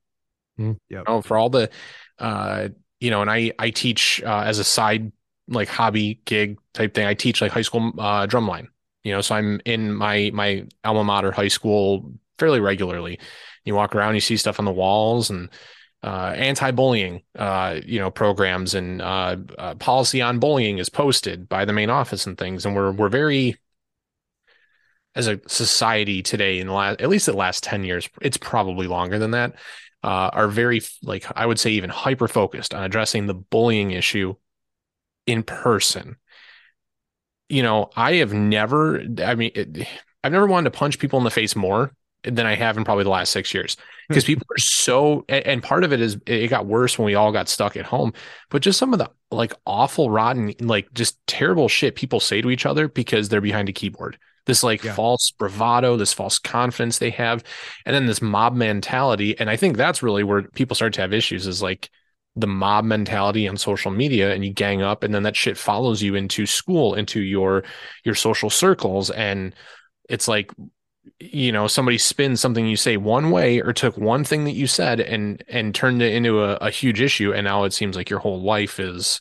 [0.59, 1.05] Yep.
[1.07, 1.71] Oh, for all the,
[2.19, 2.69] uh,
[3.01, 5.13] you know, and I I teach uh, as a side
[5.47, 7.07] like hobby gig type thing.
[7.07, 8.69] I teach like high school uh, drumline.
[9.05, 13.21] You know, so I'm in my my alma mater high school fairly regularly.
[13.65, 15.51] You walk around, you see stuff on the walls and
[16.03, 21.65] uh, anti-bullying, uh, you know, programs and uh, uh, policy on bullying is posted by
[21.65, 22.67] the main office and things.
[22.67, 23.57] And we're we're very
[25.19, 28.87] as a society today in the last at least the last 10 years it's probably
[28.87, 29.55] longer than that
[30.03, 34.35] uh, are very like I would say even hyper focused on addressing the bullying issue
[35.27, 36.17] in person.
[37.49, 39.03] You know, I have never.
[39.23, 39.89] I mean, it,
[40.23, 41.93] I've never wanted to punch people in the face more
[42.25, 43.77] than I have in probably the last six years
[44.09, 45.25] because people are so.
[45.29, 47.87] And, and part of it is it got worse when we all got stuck at
[47.87, 48.13] home.
[48.51, 52.51] But just some of the like awful, rotten, like just terrible shit people say to
[52.51, 54.19] each other because they're behind a keyboard.
[54.49, 54.95] This like Yeah.
[54.95, 57.45] false bravado, this false confidence they have
[57.87, 61.13] and then this mob mentality and i think that's really where people start to have
[61.13, 61.91] issues is like
[62.35, 66.03] the mob mentality on social media and you gang up and then that shit follows
[66.03, 67.63] you into school into your
[68.05, 69.55] your social circles and
[70.09, 70.51] it's like
[71.21, 74.67] you know somebody spins something you say one way or took one thing that you
[74.67, 78.11] said and and turned it into a, a huge issue and now it seems like
[78.11, 79.21] your whole life is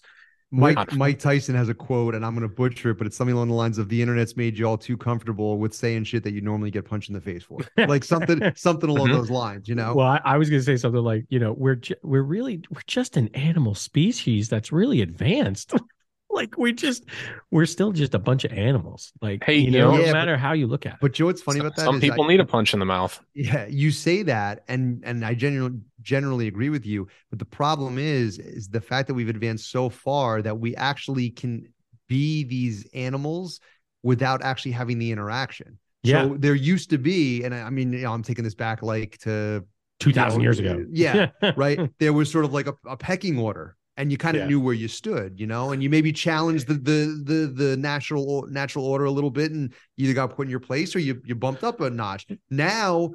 [0.51, 3.35] Mike Mike Tyson has a quote, and I'm going to butcher it, but it's something
[3.35, 6.31] along the lines of the internet's made you all too comfortable with saying shit that
[6.31, 9.13] you normally get punched in the face for, like something something along Mhm.
[9.13, 9.67] those lines.
[9.67, 11.95] You know, Well, I, I was going to say something like, you know, we're ju-
[12.01, 15.73] we're really we're just an animal species that's really advanced.
[16.29, 17.03] like we just
[17.51, 19.11] we're still just a bunch of animals.
[19.21, 20.99] Like Hey, you you know, know- no Yeah, but- matter how you look at it.
[21.01, 21.83] but you know what's funny about that?
[21.83, 25.01] some is people I- need a punch in the mouth Yeah, you say that, and
[25.03, 27.07] and I generally generally agree with you.
[27.29, 31.29] But the problem is, is the fact that we've advanced so far that we actually
[31.29, 31.67] can
[32.07, 33.59] be these animals
[34.03, 35.77] without actually having the interaction.
[36.03, 36.23] Yeah.
[36.23, 39.17] So there used to be, and I, mean, you know, I'm taking this back like
[39.19, 39.65] to
[39.99, 40.85] Two thousand know, years ago.
[40.91, 41.79] yeah, right.
[41.99, 44.47] There was sort of like a, a pecking order, and you kind of Yeah.
[44.47, 48.45] knew where you stood, you know, and you maybe challenged the the the the natural
[48.47, 51.33] natural order a little bit, and either got put in your place or you you
[51.33, 52.27] bumped up a notch.
[52.51, 53.09] Now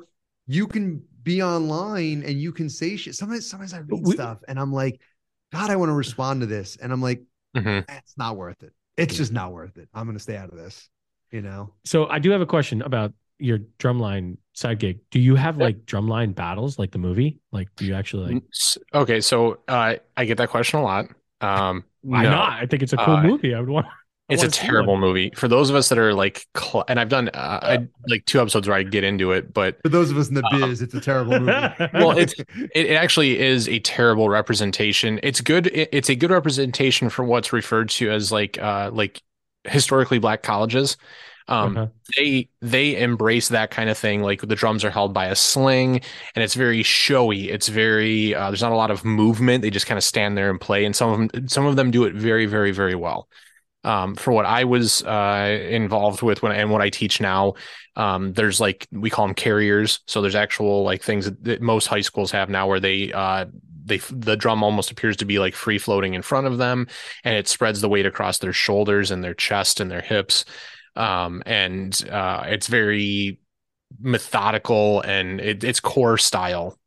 [0.48, 3.14] you can be online and you can say shit.
[3.14, 5.00] Sometimes sometimes I read we- stuff and I'm like,
[5.52, 7.22] God, I want to respond to this, and I'm like,
[7.56, 7.84] Mhm.
[7.88, 8.72] "Eh, it's not worth it.
[8.96, 9.88] It's just not worth it.
[9.92, 10.88] I'm gonna stay out of this,
[11.30, 11.74] you know.
[11.84, 15.00] So I do have a question about your drumline side gig.
[15.10, 15.64] Do you have Yeah.
[15.64, 17.40] like drumline battles like the movie?
[17.50, 18.42] Like do you actually like
[18.94, 21.06] okay so uh i get that question a lot
[21.40, 22.30] um why no.
[22.30, 22.52] not?
[22.62, 23.54] I think it's a cool Uh, movie.
[23.54, 23.90] I would want I
[24.32, 25.00] It's a terrible one.
[25.00, 28.24] movie for those of us that are like, cl- and I've done uh, I like
[28.26, 30.82] two episodes where I get into it, but For those of us in the biz,
[30.82, 31.68] it's a terrible movie.
[31.92, 35.20] well, it's it, it actually is a terrible representation.
[35.22, 35.66] It's good.
[35.68, 39.22] It, it's a good representation for what's referred to as like uh like
[39.64, 40.96] historically black colleges.
[41.48, 41.86] Um, Uh-huh.
[42.16, 44.22] they they embrace that kind of thing.
[44.22, 46.00] Like the drums are held by a sling,
[46.34, 47.50] and it's very showy.
[47.50, 49.62] It's very uh, there's not a lot of movement.
[49.62, 51.90] They just kind of stand there and play, and some of them some of them
[51.90, 53.28] do it very very very well.
[53.84, 57.54] Um, for what I was uh, involved with when and what I teach now,
[57.96, 60.00] um, there's like we call them carriers.
[60.06, 63.46] So there's actual like things that, most high schools have now where they uh,
[63.84, 66.86] they the drum almost appears to be like free floating in front of them,
[67.24, 70.44] and it spreads the weight across their shoulders and their chest and their hips
[70.96, 73.38] um, and uh, it's very
[74.00, 76.78] methodical and it, it's core style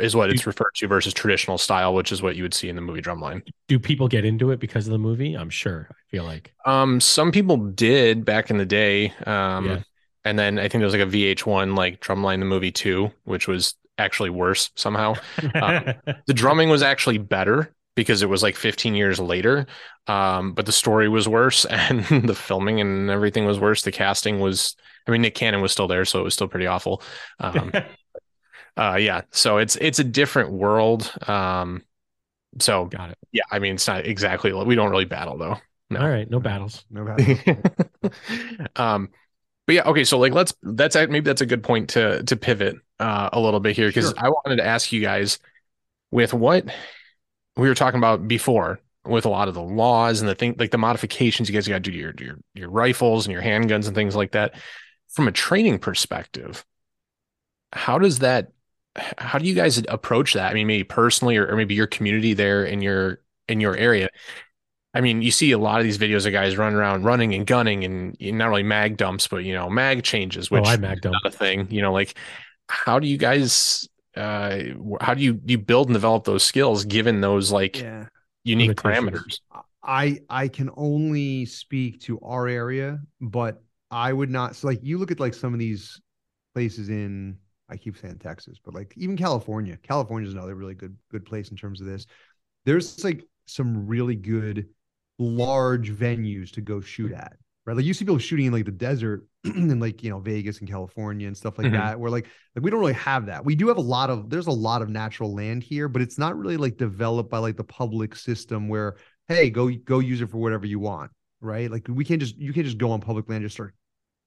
[0.00, 2.76] is what it's referred to versus traditional style, which is what you would see in
[2.76, 3.42] the movie Drumline.
[3.68, 5.34] Do people get into it because of the movie?
[5.34, 5.88] I'm sure.
[5.90, 6.52] I feel like.
[6.66, 9.14] Um, some people did back in the day.
[9.26, 9.82] Um, Yeah.
[10.24, 13.48] and then I think there was like a VH1 like Drumline the movie two, which
[13.48, 15.14] was actually worse somehow.
[15.54, 15.94] Um,
[16.26, 19.66] the drumming was actually better because it was like 15 years later
[20.06, 24.38] um but the story was worse and the filming and everything was worse the casting
[24.40, 24.76] was
[25.06, 27.02] i mean nick cannon was still there so it was still pretty awful
[27.40, 27.70] um
[28.80, 31.82] uh yeah so it's it's a different world um
[32.58, 33.18] so Got it.
[33.30, 35.56] yeah i mean it's not exactly we don't really battle though
[35.90, 36.00] No.
[36.00, 36.28] All right.
[36.30, 36.84] No battles.
[36.90, 37.70] No bad.
[38.76, 39.08] um
[39.66, 40.02] but yeah, okay.
[40.04, 43.60] So like, let's that's maybe that's a good point to to pivot uh, a little
[43.60, 44.14] bit here because Sure.
[44.18, 45.38] I wanted to ask you guys
[46.10, 46.64] with what
[47.56, 50.72] we were talking about before with a lot of the laws and the thing like
[50.72, 53.86] the modifications you guys got to do to your your your rifles and your handguns
[53.86, 54.54] and things like that.
[55.10, 56.64] From a training perspective,
[57.72, 58.50] how does that?
[59.18, 60.50] How do you guys approach that?
[60.50, 64.08] I mean, maybe personally, or, or maybe your community there in your in your area.
[64.92, 67.46] I mean, you see a lot of these videos of guys running around, running and
[67.46, 70.80] gunning, and not only mag dumps, but you know, mag changes, which oh, I is
[70.80, 71.12] magged them.
[71.12, 71.68] not a thing.
[71.70, 72.14] You know, like
[72.68, 74.58] how do you guys, uh,
[75.00, 78.06] how do you you build and develop those skills given those like Yeah.
[78.44, 79.40] unique parameters?
[79.82, 84.98] I I can only speak to our area, but I would not so like you
[84.98, 86.00] look at like some of these
[86.54, 87.38] places in
[87.70, 89.76] I keep saying Texas, but like even California.
[89.82, 92.06] California is another really good good place in terms of this.
[92.64, 94.68] There's like some really good
[95.18, 97.36] large venues to go shoot at.
[97.66, 97.76] Right.
[97.76, 100.68] Like you see people shooting in like the desert in like, you know, Vegas and
[100.68, 101.72] California and stuff like Mhm.
[101.72, 102.00] that.
[102.00, 103.44] Where like like we don't really have that.
[103.44, 106.18] We do have a lot of there's a lot of natural land here, but it's
[106.18, 108.96] not really like developed by like the public system where
[109.28, 111.10] hey, go go use it for whatever you want,
[111.40, 111.70] right?
[111.70, 113.74] Like we can't just you can't just go on public land and just start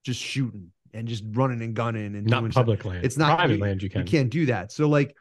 [0.04, 2.62] just shooting and just running and gunning and Not doing stuff.
[2.62, 3.04] public land.
[3.04, 3.82] It's not- private you- land.
[3.82, 4.00] You can.
[4.02, 4.72] You can't do that.
[4.72, 5.16] So like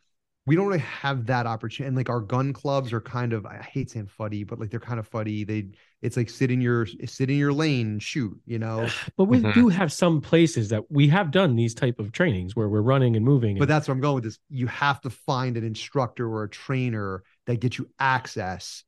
[0.46, 1.88] we don't really have that opportunity.
[1.88, 4.80] And like our gun clubs are kind of I hate saying fuddy, but like they're
[4.80, 5.46] kind of fuddy.
[5.46, 5.70] They
[6.02, 8.88] it's like sit in your sit in your lane and shoot, you know.
[9.18, 9.54] But we Mhm.
[9.54, 13.16] do have some places that we have done these type of trainings where we're running
[13.16, 13.56] and moving.
[13.58, 14.40] But and- that's where I'm going with this.
[14.50, 18.84] You have to find an instructor or a trainer that gets you access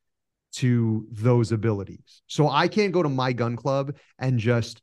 [0.55, 2.21] to those abilities.
[2.27, 4.81] So I can't go to my gun club and just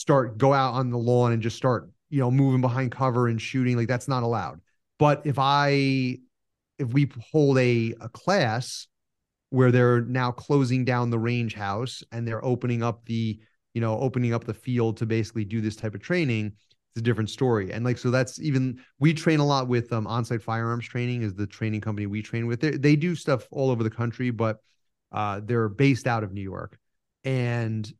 [0.00, 3.40] start go out on the lawn and just start, you know, moving behind cover and
[3.40, 3.76] shooting.
[3.76, 4.60] Like that's not allowed.
[4.98, 6.18] But if I
[6.78, 8.86] if we hold a a class
[9.50, 13.38] where they're now closing down the range house and they're opening up the,
[13.74, 17.02] you know, opening up the field to basically do this type of training, it's a
[17.02, 17.72] different story.
[17.72, 21.34] And like, so that's even, we train a lot with um, onsite firearms training is
[21.34, 22.60] the training company we train with.
[22.60, 24.58] They, they do stuff all over the country, but
[25.10, 26.78] uh, they're based out of New York.
[27.24, 27.92] And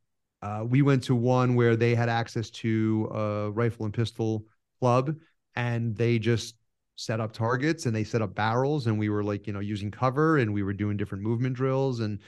[0.42, 4.44] uh, we went to one where they had access to a rifle and pistol
[4.80, 5.14] club
[5.54, 6.54] and they just
[6.96, 9.90] set up targets and they set up barrels and we were like, you know, using
[9.90, 12.00] cover and we were doing different movement drills.
[12.00, 12.20] And,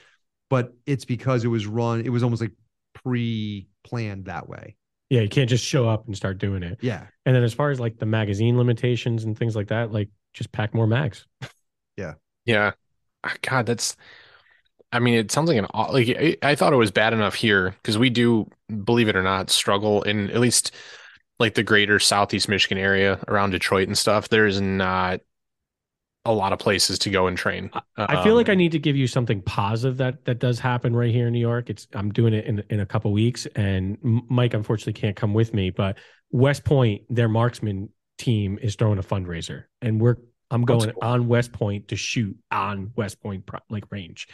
[0.49, 2.51] but it's because it was run, it was almost like
[2.93, 4.75] pre planned that way.
[5.09, 6.79] yeah, you can't just show up and start doing it.
[6.81, 7.05] Yeah.
[7.25, 10.51] And then as far as like the magazine limitations and things like that, like just
[10.51, 11.25] pack more mags.
[11.97, 12.13] Yeah.
[12.45, 12.71] Yeah.
[13.41, 13.95] God, that's.
[14.93, 17.71] I mean, it sounds like an like I, I thought it was bad enough here
[17.81, 18.49] because we do,
[18.83, 20.71] believe it or not, struggle in at least
[21.39, 24.29] like the greater Southeast Michigan area around Detroit and stuff.
[24.29, 25.21] There's not
[26.25, 27.69] a lot of places to go and train.
[28.07, 30.95] I feel like I Um, need to give you something positive that that does happen
[30.95, 31.69] right here in New York.
[31.69, 35.53] It's I'm doing it in in a couple weeks, and Mike unfortunately can't come with
[35.53, 35.69] me.
[35.69, 35.97] But
[36.31, 40.17] West Point, their marksman team is throwing a fundraiser, and we're
[40.49, 40.99] I'm going cool.
[41.01, 44.27] on West Point to shoot on West Point like range.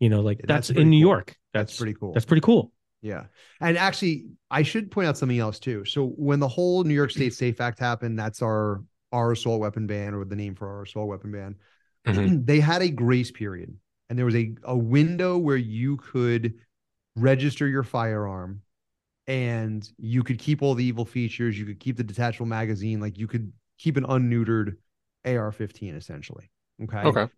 [0.00, 1.10] You know, like that's, that's in New cool.
[1.10, 1.36] York.
[1.52, 2.12] That's, That's pretty cool.
[2.12, 2.72] That's pretty cool.
[3.00, 3.24] Yeah.
[3.60, 5.84] And actually, I should point out something else too.
[5.84, 8.82] So when the whole New York State Safe Act happened, that's our
[9.12, 11.56] our assault weapon ban or the name for our assault weapon ban.
[12.06, 12.44] Mhm.
[12.46, 13.74] they had a grace period
[14.08, 16.54] and there was a, a window where you could
[17.16, 18.62] register your firearm
[19.26, 21.58] and you could keep all the evil features.
[21.58, 23.00] You could keep the detachable magazine.
[23.00, 24.76] Like you could keep an unneutered
[25.24, 26.50] AR-15 essentially.
[26.82, 26.98] Okay.
[26.98, 27.28] Okay.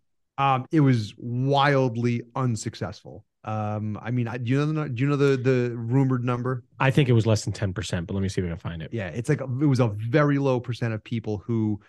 [0.40, 3.26] Um, it was wildly unsuccessful.
[3.44, 6.64] Um, I mean, I, do you know the do you know the the rumored number?
[6.78, 8.56] I think it was less than ten percent, but let me see if I can
[8.58, 8.88] find it.
[8.92, 11.80] Yeah, it's like a, it was a very low percent of people who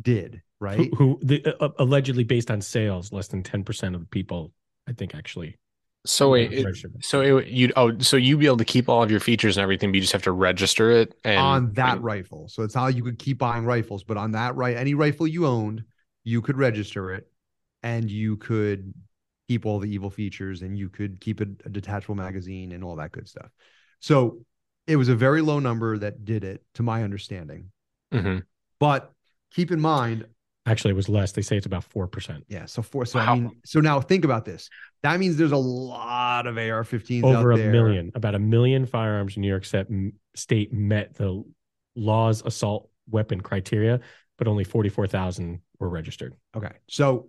[0.00, 0.78] did right.
[0.78, 4.52] Who, who the, uh, allegedly based on sales, less than ten percent of the people,
[4.88, 5.58] I think, actually.
[6.04, 7.04] So wait, uh, it, registered.
[7.04, 9.62] so it, you oh, so you'd be able to keep all of your features and
[9.62, 12.48] everything, but you just have to register it and on that and- rifle.
[12.48, 15.46] So it's how you could keep buying rifles, but on that right, any rifle you
[15.46, 15.82] owned,
[16.22, 17.28] you could register it,
[17.82, 18.92] and you could
[19.48, 22.96] keep all the evil features, and you could keep a, a detachable magazine and all
[22.96, 23.50] that good stuff.
[24.00, 24.40] So
[24.86, 27.70] it was a very low number that did it, to my understanding.
[28.12, 28.42] Mhm.
[28.80, 29.12] But
[29.52, 30.26] keep in mind,
[30.68, 31.30] Actually, it was less.
[31.30, 32.44] They say it's about four percent.
[32.48, 32.66] yeah.
[32.66, 33.32] So for so Wow.
[33.32, 34.68] I mean, so now think about this.
[35.04, 37.70] That means there's a lot of AR-15s Over out a there.
[37.70, 39.86] million, about a million firearms in New York State,
[40.34, 41.44] state met the
[41.94, 44.00] law's assault weapon criteria,
[44.38, 46.34] but only forty-four thousand were registered.
[46.56, 46.72] Okay.
[46.88, 47.28] So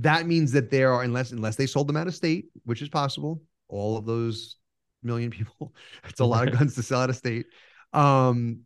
[0.00, 2.88] that means that there are unless unless they sold them out of state, which is
[2.88, 4.56] possible, all of those
[5.02, 5.74] million people,
[6.08, 7.46] it's a lot of guns to sell out of state.
[7.92, 8.60] Um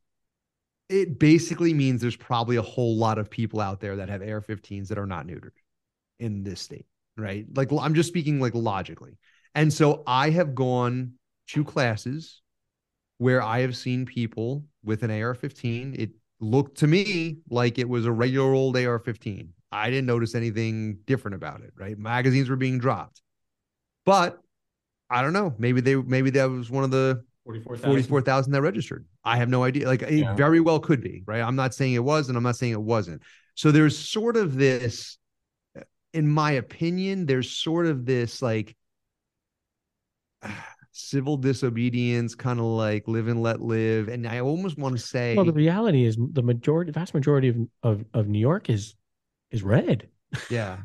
[0.88, 4.86] it basically means there's probably a whole lot of people out there that have AR-15s
[4.86, 5.50] that are not neutered
[6.20, 7.44] in this state, right?
[7.56, 9.18] Like I'm just speaking like logically.
[9.56, 11.14] And so I have gone
[11.48, 12.40] to classes
[13.18, 15.98] where I have seen people with an AR-15.
[15.98, 19.48] It looked to me like it was a regular old AR-15.
[19.72, 21.72] I didn't notice anything different about it.
[21.76, 23.20] Right, magazines were being dropped,
[24.04, 24.38] but
[25.10, 25.54] I don't know.
[25.58, 29.06] Maybe they maybe that was one of the 44,000 that registered.
[29.24, 29.86] I have no idea.
[29.86, 30.34] Like it Yeah.
[30.34, 31.40] very well could be, right?
[31.40, 33.22] I'm not saying it was and I'm not saying it wasn't.
[33.54, 35.18] So there's sort of this
[36.12, 38.74] in my opinion, there's sort of this like
[40.92, 44.08] civil disobedience, kind of like live and let live.
[44.08, 47.56] And I almost want to say Well, the reality is the majority, vast majority of,
[47.82, 48.94] of, of New York is
[49.56, 50.08] is red.
[50.50, 50.78] Yeah.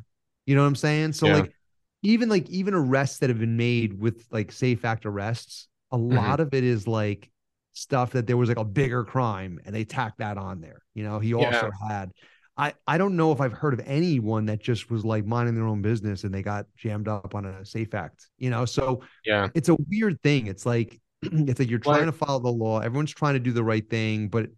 [0.45, 1.13] You know what I'm saying?
[1.13, 1.35] So Yeah.
[1.35, 1.53] like
[2.01, 6.17] even like even arrests that have been made with like safe act arrests, a mm-hmm.
[6.17, 7.29] lot of it is like
[7.73, 10.81] stuff that there was like a bigger crime and they tacked that on there.
[10.93, 12.11] You know, he also had
[12.57, 15.67] I I don't know if I've heard of anyone that just was like minding their
[15.67, 18.65] own business and they got jammed up on a safe act, you know.
[18.65, 19.49] So Yeah.
[19.53, 20.47] it's a weird thing.
[20.47, 22.79] It's like it's like you're trying Well, to follow the law.
[22.79, 24.49] Everyone's trying to do the right thing, but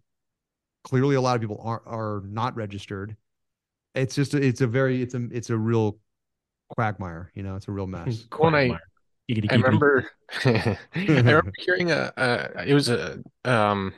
[0.82, 3.16] clearly a lot of people are are not registered.
[3.94, 5.98] It's just a, it's a very it's a it's a real
[6.76, 7.30] quagmire.
[7.34, 8.26] You know, it's a real mess.
[8.38, 8.80] When I- Quagmire.
[9.50, 10.10] I remember,
[10.44, 13.94] I remember hearing a, a it was a um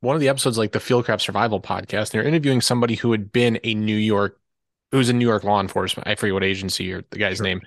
[0.00, 2.10] one of the episodes like the Fieldcraft Survival podcast.
[2.12, 4.38] They're interviewing somebody who had been a New York,
[4.90, 6.08] who was in New York law enforcement.
[6.08, 7.44] I forget what agency or the guy's Sure.
[7.44, 7.60] name,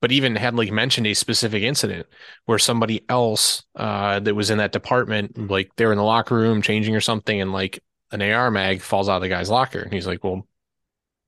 [0.00, 2.06] but even had like mentioned a specific incident
[2.46, 6.62] where somebody else uh that was in that department, like they're in the locker room
[6.62, 7.80] changing or something, and like
[8.12, 10.46] an AR mag falls out of the guy's locker, and he's like, "Well,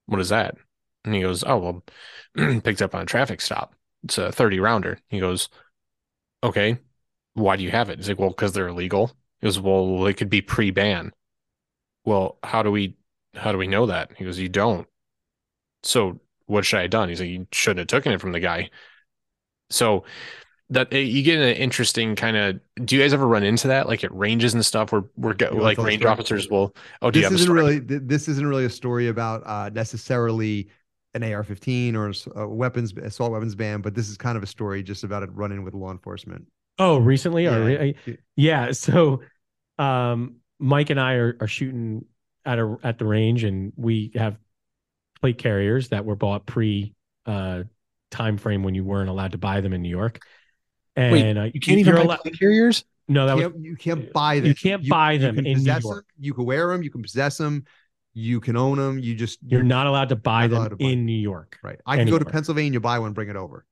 [0.09, 0.57] what is that?"
[1.05, 1.85] And he goes, "Oh, well,
[2.63, 4.99] picked up on a traffic stop." it's a 30 rounder.
[5.09, 5.49] He goes,
[6.43, 6.79] okay,
[7.35, 7.99] why do you have it?
[7.99, 9.13] He's like, well, because they're illegal.
[9.41, 11.13] He goes, well, it could be pre-ban.
[12.05, 12.97] Well, how do we
[13.35, 14.13] how do we know that?
[14.17, 14.87] He goes, you don't.
[15.83, 17.09] So what should I have done?
[17.09, 18.71] He's like, you shouldn't have taken it from the guy.
[19.71, 20.05] So
[20.71, 22.61] that eh, you get an interesting kind of.
[22.85, 25.59] Do you guys ever run into that, like at ranges and stuff, where we're You
[25.59, 26.12] wanna like range story?
[26.12, 26.75] officers will?
[27.03, 27.79] Oh, do you this have a isn't story?
[27.79, 30.69] really this isn't really a story about uh, necessarily
[31.14, 34.47] an AR-15 or s- a weapons assault weapons ban, but this is kind of a
[34.47, 36.47] story just about it running with law enforcement.
[36.79, 37.47] Oh, recently?
[37.47, 37.93] Or, Yeah.
[38.09, 38.73] uh, yeah.
[38.73, 39.23] So,
[39.79, 42.05] um, Mike and I are, are shooting
[42.45, 44.39] at a at the range, and we have
[45.21, 46.95] plate carriers that were bought pre
[47.27, 47.64] uh,
[48.11, 50.21] time frame when you weren't allowed to buy them in New York.
[50.99, 52.84] And Wait, uh, You can't even you're buy allo- carriers.
[53.07, 54.46] No, that You can't, you can't buy them.
[54.46, 55.82] you can't buy them in New York.
[55.84, 56.82] them, You can wear them.
[56.82, 57.64] You can possess them.
[58.14, 58.99] You can own them.
[58.99, 61.59] You just you're not allowed to buy them to buy in New York.
[61.62, 61.78] right.
[61.86, 62.32] I can go to anywhere.
[62.32, 63.64] Pennsylvania, buy one, bring it over.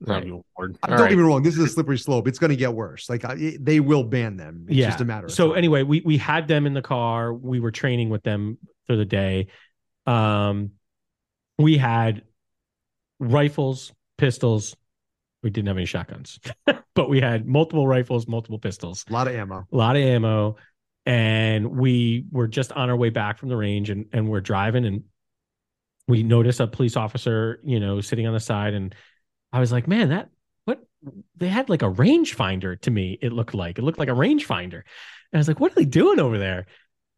[0.00, 0.24] Right.
[0.24, 0.78] you Lord.
[0.84, 1.08] All Don't right.
[1.08, 1.42] get me wrong.
[1.42, 2.28] This is a slippery slope.
[2.28, 3.10] It's going to get worse.
[3.10, 4.66] Like I, it- they will ban them.
[4.68, 4.86] It's yeah.
[4.90, 5.26] just a matter.
[5.26, 5.58] Of so time.
[5.58, 7.34] anyway, we we had them in the car.
[7.34, 9.48] We were training with them for the day.
[10.06, 10.70] Um,
[11.58, 12.22] we had
[13.18, 14.76] rifles, pistols.
[15.42, 16.40] We didn't have any shotguns,
[16.94, 19.66] but we had multiple rifles, multiple pistols, a lot of ammo.
[19.70, 20.56] a lot of ammo,
[21.06, 24.84] and we were just on our way back from the range, and and we're driving,
[24.84, 25.04] and
[26.08, 28.94] we noticed a police officer, you know, sitting on the side, and
[29.52, 30.30] I was like, man, that
[30.64, 30.80] what
[31.36, 33.18] they had like a rangefinder to me.
[33.22, 34.82] It looked like it looked like a rangefinder,
[35.32, 36.66] and I was like, what are they doing over there?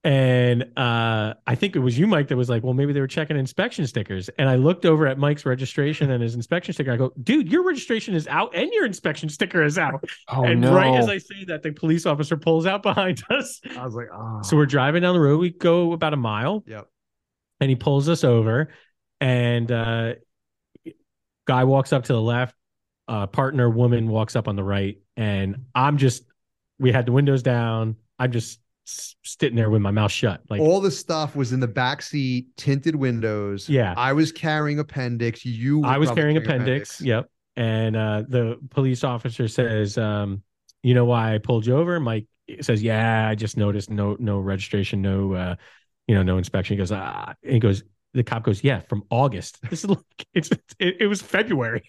[0.03, 3.07] And uh, I think it was you, Mike, that was like, well, maybe they were
[3.07, 4.31] checking inspection stickers.
[4.39, 6.93] And I looked over at Mike's registration and his inspection sticker.
[6.93, 10.03] I go, dude, your registration is out and your inspection sticker is out.
[10.29, 10.75] Oh and no.
[10.75, 13.61] right as I say that, the police officer pulls out behind us.
[13.77, 14.41] I was like, oh.
[14.43, 15.39] So we're driving down the road.
[15.39, 16.89] We go about a mile Yep.
[17.61, 18.69] and he pulls us over
[19.21, 20.15] and uh
[21.47, 22.55] guy walks up to the left
[23.09, 26.23] uh partner woman walks up on the right and i'm just
[26.79, 28.61] we had the windows down i'm just
[29.23, 32.47] sitting there with my mouth shut like all the stuff was in the back seat,
[32.57, 33.69] tinted windows.
[33.69, 33.95] Yeah.
[33.97, 35.45] I was carrying appendix.
[35.45, 37.01] You, were i was probably carrying appendix.
[37.01, 37.31] yep.
[37.57, 40.43] And uh the police officer says um
[40.83, 42.01] you know why i pulled you over?
[42.01, 42.27] Mike
[42.61, 45.55] says yeah i just noticed no no registration no uh
[46.07, 46.75] you know no inspection.
[46.75, 47.83] He goes ah and he goes
[48.13, 49.59] the cop goes yeah from august.
[49.71, 51.85] This is like it's it, it was february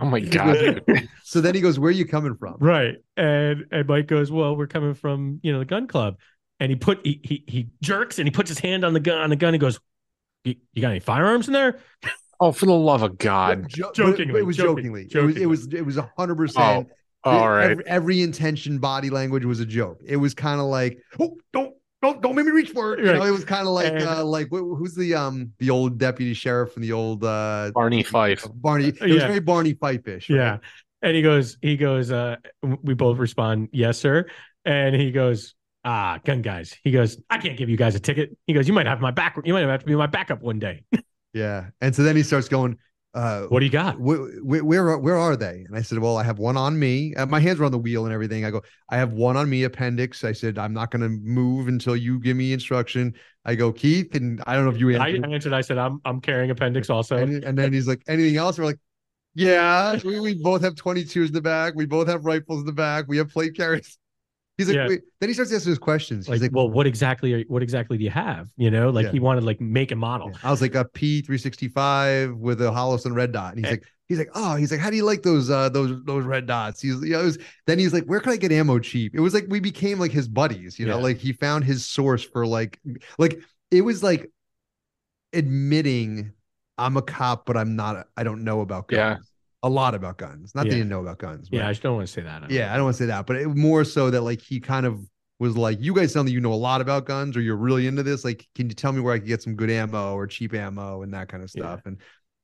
[0.00, 0.82] oh my god.
[1.24, 2.96] So then he goes, "Where are you coming from?" Right.
[3.16, 6.16] And and Mike goes, Well, we're coming from, you know, the gun club.
[6.58, 9.18] And he put he he, he jerks and he puts his hand on the gun
[9.18, 9.52] on the gun.
[9.52, 9.78] He goes,
[10.44, 11.80] You, you got any firearms in there?
[12.40, 13.68] oh, for the love of God.
[13.68, 15.42] Jo- Jokingly, it was joking- jokingly.
[15.42, 16.88] It was it was it a hundred Oh, percent.
[17.24, 17.72] All right.
[17.72, 20.00] Every, every intention, body language was a joke.
[20.06, 23.00] It was kind of like, oh, don't don't don't make me reach for it.
[23.04, 25.98] You know, it was kind of like And- uh, like who's the um the old
[25.98, 28.46] deputy sheriff from the old uh Barney Fife.
[28.54, 28.88] Barney.
[28.88, 29.26] It was Yeah.
[29.26, 30.30] very Barney Fife-ish.
[30.30, 30.36] right?
[30.36, 30.58] Yeah.
[31.02, 32.36] And he goes, he goes, uh,
[32.82, 34.26] we both respond, Yes, sir.
[34.64, 36.76] And he goes, Ah, gun guys.
[36.82, 38.36] He goes, I can't give you guys a ticket.
[38.48, 40.58] He goes, You might have my back, you might have to be my backup one
[40.58, 40.82] day.
[41.32, 41.66] Yeah.
[41.80, 42.78] And so then he starts going,
[43.14, 43.98] uh, What do you got?
[43.98, 45.64] where, where where are, where are they?
[45.66, 47.14] And I said, well, I have one on me.
[47.14, 48.44] Uh, my hands are on the wheel and everything.
[48.44, 50.24] I go, I have one on me, appendix.
[50.24, 53.14] I said, I'm not going to move until you give me instruction.
[53.44, 55.02] I go, Keith, and I don't know if you answered.
[55.02, 55.32] I answered.
[55.32, 55.52] answered.
[55.54, 58.58] I said, "I'm I'm carrying appendix also." and, and then he's like, anything else?
[58.58, 58.78] We're like,
[59.34, 61.74] yeah, we, we both have 22s in the back.
[61.74, 63.06] We both have rifles in the back.
[63.08, 63.98] We have plate carriers.
[64.58, 64.88] He's like, Yeah.
[64.88, 65.02] wait.
[65.20, 66.26] Then he starts asking us questions.
[66.26, 67.32] He's like, like, well, what exactly?
[67.32, 68.50] Are, what exactly do you have?
[68.56, 69.12] You know, like Yeah.
[69.12, 70.30] he wanted like make a model.
[70.32, 70.38] Yeah.
[70.42, 73.68] I was like a P three sixty five with a Holosun red dot, and he's
[73.72, 73.76] Eh.
[73.76, 76.46] like, he's like, oh, he's like, how do you like those uh those those red
[76.46, 76.82] dots?
[76.82, 79.14] He's you know, it was, then he's like, where can I get ammo cheap?
[79.14, 81.02] It was like we became like his buddies, you know, Yeah.
[81.04, 82.80] like he found his source for like
[83.18, 83.38] like
[83.70, 84.30] it was like
[85.32, 86.32] admitting
[86.80, 88.06] I'm a cop, but I'm not.
[88.16, 88.98] I don't know about guns.
[88.98, 89.16] Yeah.
[89.62, 90.54] A lot about guns.
[90.54, 90.74] Not that Yeah.
[90.74, 91.48] he didn't know about guns.
[91.50, 92.50] Yeah, I just don't want to say that.
[92.50, 94.86] yeah, I don't want to say that, but it, more so that like he kind
[94.86, 95.00] of
[95.40, 97.86] was like, you guys sound like you know a lot about guns or you're really
[97.86, 98.24] into this.
[98.24, 101.02] Like, can you tell me where I can get some good ammo or cheap ammo
[101.02, 101.62] and that kind of Yeah.
[101.62, 101.80] stuff?
[101.86, 101.98] And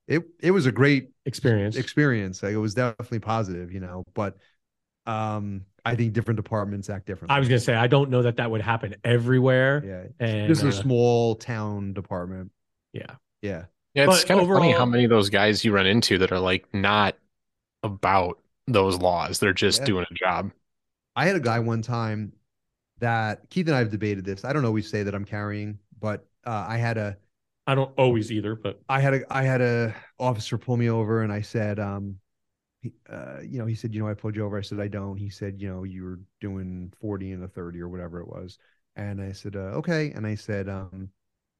[0.07, 1.77] it it was a great experience.
[1.77, 2.43] experience.
[2.43, 4.05] Like, it was definitely positive, you know.
[4.15, 4.37] But
[5.07, 7.35] um, I think different departments act differently.
[7.37, 9.83] I was gonna say I don't know that that would happen everywhere.
[9.85, 12.53] yeah, And this is uh, a small town department.
[12.93, 15.87] yeah, Yeah, Yeah, it's But kind of funny how many of those guys you run
[15.87, 17.17] into that are like not
[17.83, 19.39] about those laws.
[19.41, 19.85] They're just Yeah.
[19.85, 20.53] doing a job.
[21.17, 22.33] I had a guy one time
[22.99, 24.45] that Keith and I have debated this.
[24.45, 27.19] I don't always say that I'm carrying, but uh, I had a
[27.67, 31.23] I don't always either, but I had a I had a officer pull me over
[31.23, 32.19] and I said, um,
[32.83, 34.59] he, uh, you know, he said, you know, I pulled you over.
[34.59, 35.17] I said, I don't.
[35.19, 38.59] He said, you know, you were doing 40 and a 30 or whatever it was.
[38.97, 40.13] And I said, uh, okay.
[40.13, 41.11] And I said, um,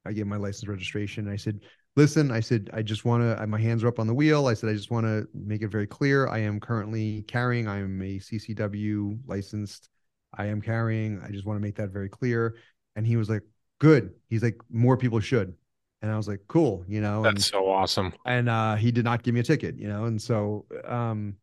[0.05, 1.29] I gave my license registration.
[1.29, 1.61] I said,
[1.95, 4.47] listen, I said, I just want to, my hands are up on the wheel.
[4.47, 6.27] I said, I just want to make it very clear.
[6.27, 7.67] I am currently carrying.
[7.67, 9.89] I am a CCW licensed.
[10.37, 11.21] I am carrying.
[11.23, 12.57] I just want to make that very clear.
[12.95, 13.43] And he was like,
[13.79, 14.13] good.
[14.29, 15.53] He's like, more people should.
[16.01, 18.13] And I was like, cool, you know, and That's so awesome.
[18.25, 21.35] and uh he did not give me a ticket you know and so um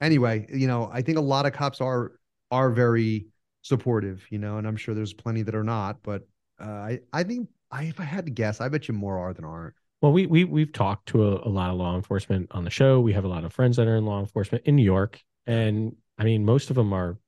[0.00, 2.12] anyway you know i think a lot of cops are
[2.50, 3.26] are very
[3.62, 6.26] supportive you know and i'm sure there's plenty that are not but
[6.60, 9.32] uh i i think i if i had to guess i bet you more are
[9.34, 12.64] than aren't well, we we we've talked to a, a lot of law enforcement on
[12.64, 12.98] the show.
[13.00, 15.94] We have a lot of friends that are in law enforcement in New York, and
[16.18, 17.18] I mean, most of them are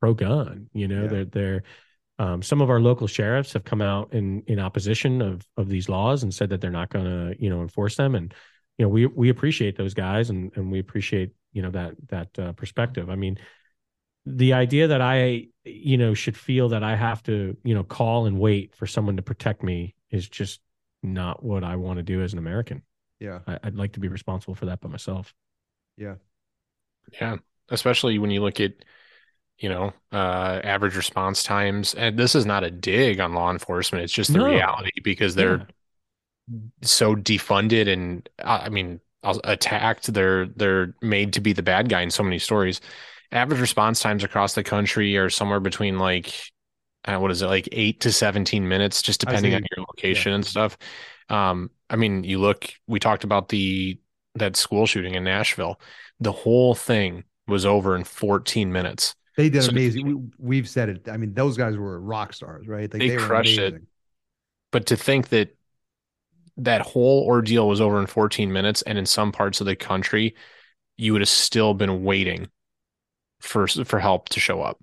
[0.00, 0.70] pro gun.
[0.72, 1.08] You know, Yeah.
[1.08, 1.62] they're they're
[2.18, 5.90] um, some of our local sheriffs have come out in in opposition of of these
[5.90, 8.14] laws and said that they're not going to you know enforce them.
[8.14, 8.32] And
[8.78, 12.38] you know, we we appreciate those guys and and we appreciate you know that that
[12.38, 13.10] uh, perspective.
[13.10, 13.36] I mean,
[14.24, 18.26] the idea that I you know should feel that I have to you know call
[18.26, 20.60] and wait for someone to protect me is just
[21.02, 22.82] not what I want to do as an American.
[23.20, 25.34] yeah I, I'd like to be responsible for that by myself.
[25.96, 26.16] Yeah.
[27.12, 27.36] Yeah.
[27.70, 28.72] Especially when you look at,
[29.58, 31.94] you know, uh, average response times.
[31.94, 34.04] And this is not a dig on law enforcement.
[34.04, 34.46] It's just the No.
[34.46, 35.66] reality because they're Yeah.
[36.82, 40.12] so defunded and uh, I mean uh, attacked.
[40.12, 42.80] They're they're made to be the bad guy in so many stories.
[43.32, 46.32] Average response times across the country are somewhere between like
[47.04, 50.44] uh, what is it like eight to seventeen minutes, just depending on your location and
[50.44, 50.76] stuff.
[51.28, 52.72] Um, I mean, you look.
[52.86, 53.98] We talked about the
[54.36, 55.80] that school shooting in Nashville.
[56.20, 59.14] The whole thing was over in fourteen minutes.
[59.36, 62.66] they did So- amazing we, we've said it i mean those guys were rock stars
[62.66, 63.82] right like They were crushed it.
[64.72, 65.54] But to think that
[66.56, 70.34] that whole ordeal was over in 14 minutes, and in some parts of the country,
[70.96, 72.48] you would have still been waiting
[73.46, 74.78] for for help to show up.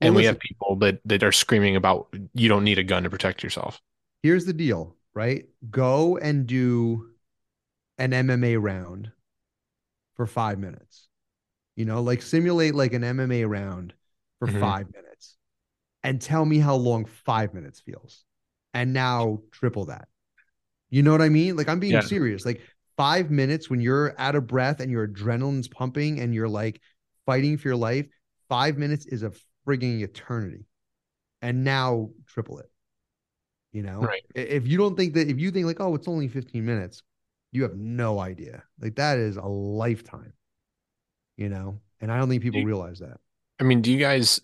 [0.00, 3.04] Well, and we have people that that are screaming about you don't need a gun
[3.04, 3.80] to protect yourself.
[4.22, 5.46] here's the deal, right?
[5.70, 7.10] Go and do
[7.98, 9.12] an MMA round
[10.16, 11.08] for five minutes.
[11.76, 13.94] You know, like simulate like an MMA round
[14.38, 14.48] for Mhm.
[14.48, 15.36] five minutes
[16.04, 18.24] and tell me how long five minutes feels.
[18.74, 20.08] And now triple that.
[20.90, 21.56] You know what I mean?
[21.56, 22.02] Like I'm being Yeah.
[22.02, 22.44] serious.
[22.46, 22.62] Like
[22.96, 26.80] five minutes when you're out of breath and your adrenaline's pumping and you're like
[27.26, 28.06] fighting for your life,
[28.48, 29.32] five minutes is a
[29.66, 30.66] frigging eternity.
[31.42, 32.70] And now triple it.
[33.72, 34.22] You know, Right.
[34.34, 37.02] If you don't think that, if you think like, oh, it's only 15 minutes,
[37.52, 38.62] you have no idea.
[38.80, 40.32] Like that is a lifetime,
[41.36, 41.80] you know?
[42.00, 43.18] And I don't think people You- realize that.
[43.60, 44.40] I mean, do you guys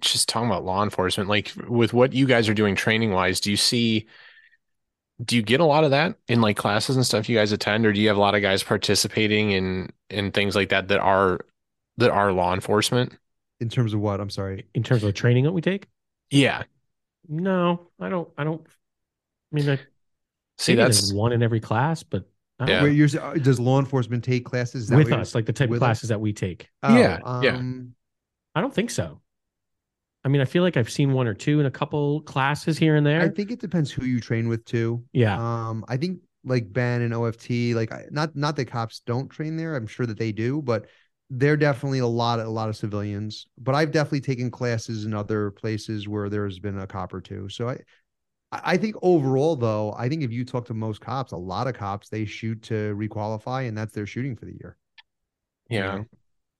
[0.00, 3.50] just talking about law enforcement, like with what you guys are doing training wise, do
[3.50, 4.06] you see
[5.24, 7.86] do you get a lot of that in like classes and stuff you guys attend,
[7.86, 10.98] or do you have a lot of guys participating in in things like that that
[10.98, 11.40] are
[11.98, 13.16] that are law enforcement?
[13.60, 14.20] In terms of what?
[14.20, 14.66] I'm sorry.
[14.74, 15.86] In terms of the training that we take,
[16.30, 16.64] Yeah.
[17.28, 18.28] no, I don't.
[18.36, 18.60] I don't.
[18.66, 19.78] I mean, I
[20.58, 22.28] See, that's one in every class, but
[22.66, 22.82] Yeah.
[22.84, 24.82] Wait, you're, uh, does law enforcement take classes?
[24.84, 25.86] Is that with us, like the type of with us?
[25.86, 26.68] classes that we take.
[26.82, 27.56] Oh, Yeah, yeah.
[27.56, 27.94] um,
[28.54, 29.20] I don't think so.
[30.24, 32.96] I mean, I feel like I've seen one or two in a couple classes here
[32.96, 33.20] and there.
[33.20, 35.04] I think it depends who you train with too.
[35.12, 37.74] yeah, Um, I think like Ben and OFT.
[37.74, 39.74] Like I- not not that cops don't train there.
[39.76, 40.86] I'm sure that they do, but
[41.30, 43.46] they're definitely a lot a lot of civilians.
[43.58, 47.48] But I've definitely taken classes in other places where there's been a cop or two.
[47.48, 47.78] So I
[48.52, 51.74] I think overall though, I think if you talk to most cops, a lot of
[51.74, 54.76] cops they shoot to requalify and that's their shooting for the year.
[55.70, 55.84] you Yeah.
[55.84, 56.06] know?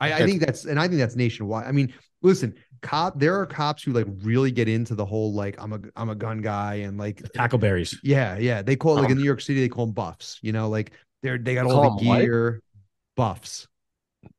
[0.01, 1.67] I, I think that's and I think that's nationwide.
[1.67, 1.93] I mean,
[2.23, 5.81] listen, cop there are cops who like really get into the whole like I'm a
[5.97, 7.97] I'm a gun guy and like Tackleberries.
[8.03, 8.63] yeah, yeah.
[8.63, 10.39] They call it like in Um, New York City, they call them buffs.
[10.43, 10.93] You know, like
[11.23, 12.31] they're they got all the 'em what?
[12.31, 12.63] gear,
[13.17, 13.69] buffs,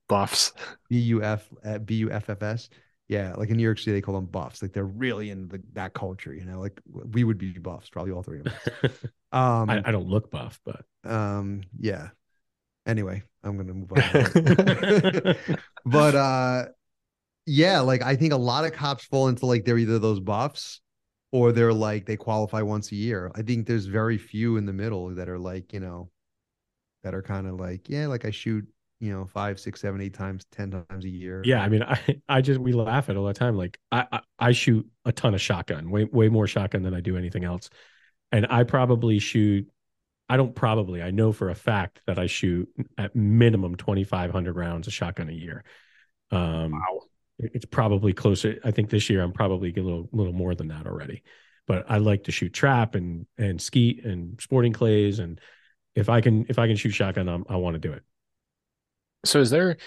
[0.08, 0.54] Buffs.
[0.90, 2.70] B U F uh, B U F F S.
[3.08, 4.64] Yeah, like in New York City, they call them buffs.
[4.64, 6.34] Like they're really in the, that culture.
[6.34, 8.92] You know, like we would be buffs, probably all three of us.
[9.32, 12.08] Um, I, I don't look buff, but um, yeah.
[12.88, 15.36] Anyway, I'm gonna move on.
[15.86, 16.66] but uh,
[17.46, 20.80] yeah, like I think a lot of cops fall into like they're either those buffs
[21.32, 23.32] or they're like they qualify once a year.
[23.36, 26.10] I think there's very few in the middle that are like, you know,
[27.04, 28.66] that are kind of like, yeah, like I shoot,
[29.00, 31.42] you know, five, six, seven, eight times, ten times a year.
[31.46, 33.56] yeah, I mean, I, I just we laugh at it all the time.
[33.56, 37.02] Like I, I I shoot a ton of shotgun, way way more shotgun than I
[37.02, 37.70] do anything else,
[38.32, 39.68] and I probably shoot.
[40.28, 41.04] I don't probably.
[41.04, 42.68] I know for a fact that I shoot
[42.98, 45.64] at minimum twenty five hundred rounds of shotgun a year.
[46.32, 47.02] Um, Wow.
[47.38, 48.60] It's probably closer.
[48.64, 51.22] I think this year I'm probably a little little more than that already.
[51.68, 55.42] But I like to shoot trap and and skeet and sporting clays and
[55.96, 58.04] if I can if I can shoot shotgun, I'm, I want to do it.
[59.26, 59.78] So is there,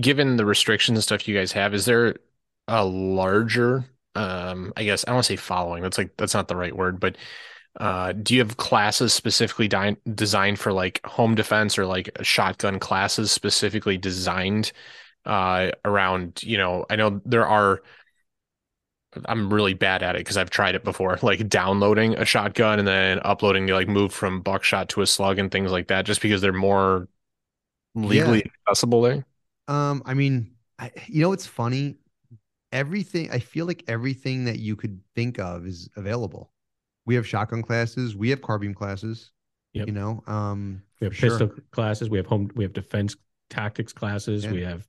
[0.00, 2.16] given the restrictions and stuff you guys have, is there
[2.68, 3.84] a larger,
[4.14, 5.82] um, I guess I don't want to say following.
[5.82, 7.16] That's like that's not the right word, but
[7.80, 12.78] uh, do you have classes specifically di designed for like home defense or like shotgun
[12.78, 14.72] classes specifically designed
[15.26, 17.82] uh around, you know, I know there are
[19.26, 22.88] I'm really bad at it because I've tried it before, like downloading a shotgun and
[22.88, 26.22] then uploading to like move from buckshot to a slug and things like that, just
[26.22, 27.08] because they're more
[27.94, 29.26] legally accessible there.
[29.68, 31.96] Um, I mean, I, you know, it's funny.
[32.72, 36.50] Everything I feel like everything that you could think of is available.
[37.04, 39.30] We have shotgun classes, we have carbine classes.
[39.74, 39.86] Yep.
[39.86, 41.30] You know, um, We have for sure.
[41.30, 42.10] pistol classes.
[42.10, 42.50] We have home.
[42.54, 43.16] We have defense
[43.48, 44.44] tactics classes.
[44.44, 44.52] Yeah.
[44.52, 44.86] We have,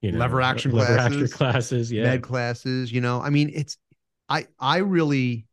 [0.00, 1.92] you know, Lever action lever action classes, classes.
[1.92, 2.92] Yeah, med classes.
[2.92, 3.78] You know, I mean, it's
[4.28, 5.46] I I really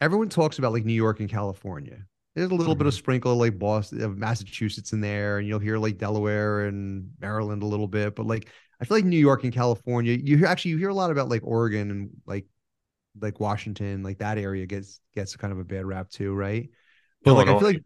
[0.00, 2.06] everyone talks about like New York and California.
[2.36, 2.98] There's a little bit of Mm-hmm.
[2.98, 7.64] sprinkle of like Boston, of Massachusetts in there, and you'll hear like Delaware and Maryland
[7.64, 8.16] a little bit.
[8.16, 10.94] But like I feel like New York and California, you hear actually you hear a
[10.94, 12.46] lot about like Oregon and like
[13.20, 16.70] like Washington, like that area gets gets kind of a bad rap too, right?
[17.24, 17.84] But like I feel like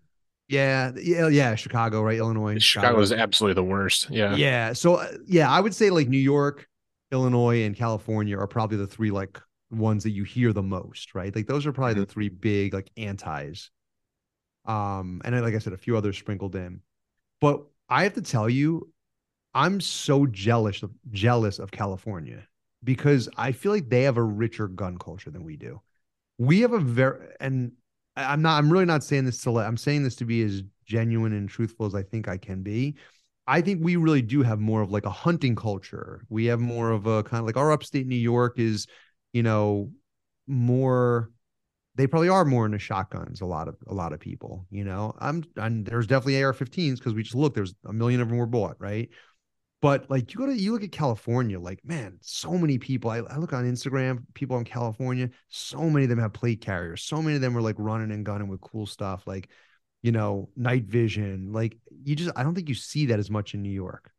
[0.48, 2.18] yeah, yeah, yeah, Chicago, right?
[2.18, 4.10] Illinois, Chicago is absolutely the worst.
[4.10, 4.34] Yeah.
[4.34, 4.72] yeah.
[4.72, 6.68] So uh, yeah, I would say like New York,
[7.12, 9.40] Illinois, and California are probably the three like
[9.70, 11.34] ones that you hear the most, right?
[11.34, 13.70] Like those are probably the three big like antis.
[14.64, 16.80] Um, and like I said, a few others sprinkled in.
[17.40, 18.92] But I have to tell you,
[19.54, 22.46] I'm so jealous of jealous of California
[22.84, 25.80] because I feel like they have a richer gun culture than we do.
[26.38, 27.72] We have a very and
[28.16, 30.62] I'm not I'm really not saying this to let I'm saying this to be as
[30.84, 32.96] genuine and truthful as I think I can be.
[33.46, 36.24] I think we really do have more of like a hunting culture.
[36.28, 38.86] We have more of a kind of like our upstate New York is,
[39.32, 39.90] you know,
[40.46, 41.30] more
[41.96, 45.14] they probably are more into shotguns a lot of a lot of people you know?
[45.18, 48.46] I'm and there's definitely ar-15s because we just look there's a million of them were
[48.46, 49.08] bought right?
[49.82, 53.18] But like you go to you look at california like man so many people I,
[53.18, 57.22] I look on instagram people in california so many of them have plate carriers so
[57.22, 59.48] many of them are like running and gunning with cool stuff like
[60.02, 63.54] you know night vision like you just i don't think you see that as much
[63.54, 64.10] in new york.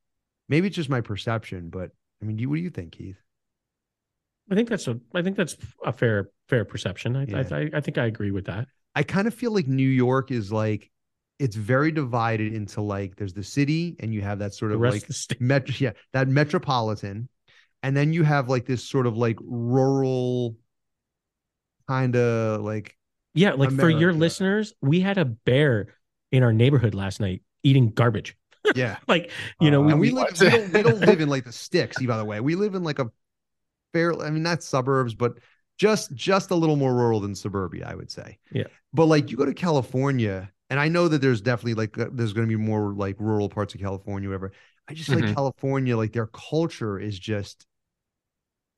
[0.49, 1.91] Maybe it's just my perception but
[2.22, 3.22] i mean do what do you think keith
[4.52, 4.99] I think that's a.
[5.16, 7.16] I think that's a fair fair perception.
[7.16, 7.43] I Yeah.
[7.52, 8.68] I, I think I agree with that.
[8.93, 10.91] I kind of feel like New York is like
[11.39, 15.10] it's very divided into like there's the city and you have that sort of like
[15.10, 17.28] of metro yeah that metropolitan
[17.82, 20.56] and then you have like this sort of like rural
[21.88, 22.95] kind of like
[23.34, 25.95] Yeah, like for your listeners, we had a bear
[26.32, 28.36] in our neighborhood last night eating garbage.
[28.76, 31.30] yeah Like you know, Uh, we, we we- live we don't, we don't live in
[31.30, 33.10] like the sticks by the way we live in like a
[33.93, 35.39] fair I mean not suburbs but
[35.77, 38.67] just just a little more rural than suburbia I would say Yeah.
[38.93, 42.33] but like you go to California and I know that there's definitely like uh, there's
[42.33, 44.51] going to be more like rural parts of California whatever
[44.89, 45.27] I just feel like.
[45.27, 47.65] California like their culture is just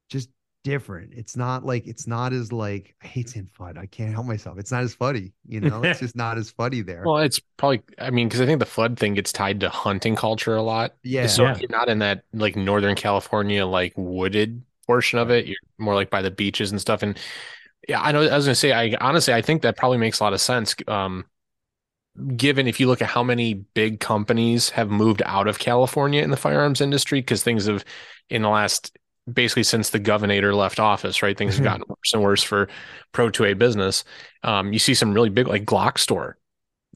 [0.10, 0.30] just
[0.64, 4.26] different it's not like it's not as like I hate saying fun I can't help
[4.26, 7.40] myself it's not as funny you know it's just not as funny there Well, it's
[7.58, 10.62] probably, I mean, because I think the FUD thing gets tied to hunting culture a
[10.64, 10.96] lot.
[11.04, 11.52] yeah So Yeah.
[11.52, 15.96] if you're not in that like Northern California, like wooded portion of it, you're more
[15.96, 17.04] like by the beaches and stuff.
[17.04, 17.18] And
[17.88, 20.24] yeah, I know, I was gonna say, I honestly, I think that probably makes a
[20.24, 20.76] lot of sense.
[20.88, 21.26] Um,
[22.36, 26.30] given if you look at how many big companies have moved out of California in
[26.30, 27.84] the firearms industry, because things have
[28.30, 28.98] in the last
[29.32, 31.38] basically since the governor left office, right?
[31.38, 32.68] Things have gotten worse and worse for
[33.14, 34.04] pro 2A business.
[34.44, 36.38] Um, you see some really big like Glock store.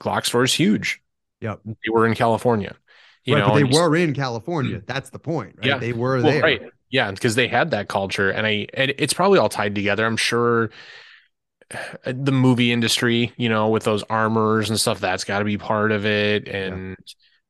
[0.02, 1.02] Glock store is huge.
[1.42, 1.62] Yep.
[1.66, 2.76] They were in California.
[3.24, 4.82] You right, know, but they were in California.
[4.86, 5.68] That's the point, right?
[5.68, 5.78] Yeah.
[5.78, 6.42] They were well, there.
[6.42, 6.62] right.
[6.90, 10.06] Yeah, because they had that culture, and I and it's probably all tied together.
[10.06, 10.70] I'm sure
[12.06, 15.58] uh, the movie industry, you know, with those armors and stuff, that's got to be
[15.58, 16.96] part of it, and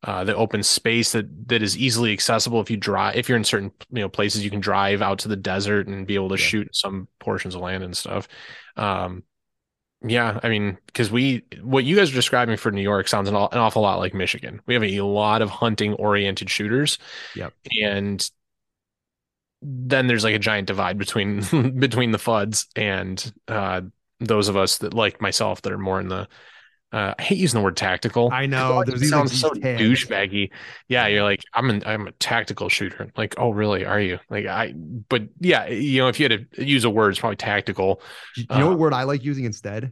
[0.04, 3.16] uh, the open space that that is easily accessible if you drive.
[3.16, 6.08] If you're in certain you know places, you can drive out to the desert and
[6.08, 6.38] be able to Yeah.
[6.38, 8.28] shoot some portions of land and stuff.
[8.76, 9.24] Um,
[10.08, 13.36] yeah, I mean, because we what you guys are describing for New York sounds an,
[13.36, 14.62] an awful lot like Michigan.
[14.68, 17.00] We have a lot of hunting oriented shooters.
[17.34, 17.54] Yep.
[17.82, 18.30] And
[19.62, 21.42] then there's like a giant divide between
[21.80, 23.82] between the FUDs and uh
[24.20, 26.28] those of us that like myself that are more in the
[26.94, 28.40] uh I hate using the word tactical.
[28.40, 28.82] I know.
[28.82, 30.52] It There's sounds so these douchebaggy.
[30.88, 33.12] Yeah, you're like, I'm an I'm a tactical shooter.
[33.18, 33.86] Like, oh really?
[33.86, 34.20] Are you?
[34.30, 37.38] Like I but yeah, you know, if you had to use a word, it's probably
[37.38, 38.02] tactical.
[38.36, 39.92] Do you know Uh, what word I like using instead?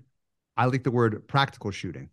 [0.57, 2.09] I like the word practical shooting.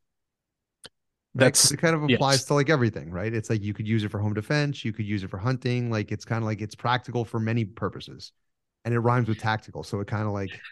[1.35, 1.55] Right?
[1.55, 2.47] That's it kind of applies yes.
[2.47, 3.33] to like everything, right?
[3.33, 5.91] It's like you could use it for home defense, you could use it for hunting.
[5.91, 8.33] Like it's kind of like it's practical for many purposes,
[8.85, 10.63] and it rhymes with tactical, so it kind of like,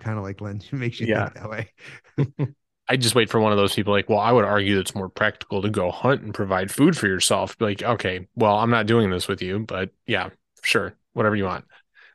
[0.00, 1.08] kind of like lends makes you Yeah.
[1.08, 1.72] think that way.
[2.88, 4.94] I just wait for one of those people like, well, I would argue that it's
[4.94, 7.56] more practical to go hunt and provide food for yourself.
[7.58, 10.30] Like, okay, well, I'm not doing this with you, but yeah,
[10.62, 11.64] sure, whatever you want.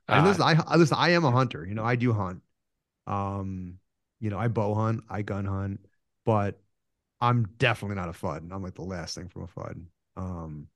[0.09, 1.65] And Uh, listen, I I- listen, I am a hunter.
[1.65, 2.43] You know, I do hunt.
[3.07, 3.79] Um,
[4.19, 5.85] you know, I bow hunt, I gun hunt,
[6.25, 6.61] but
[7.21, 8.51] I'm definitely not a FUD.
[8.51, 9.85] I'm like the last thing from a FUD.
[10.17, 10.67] Um,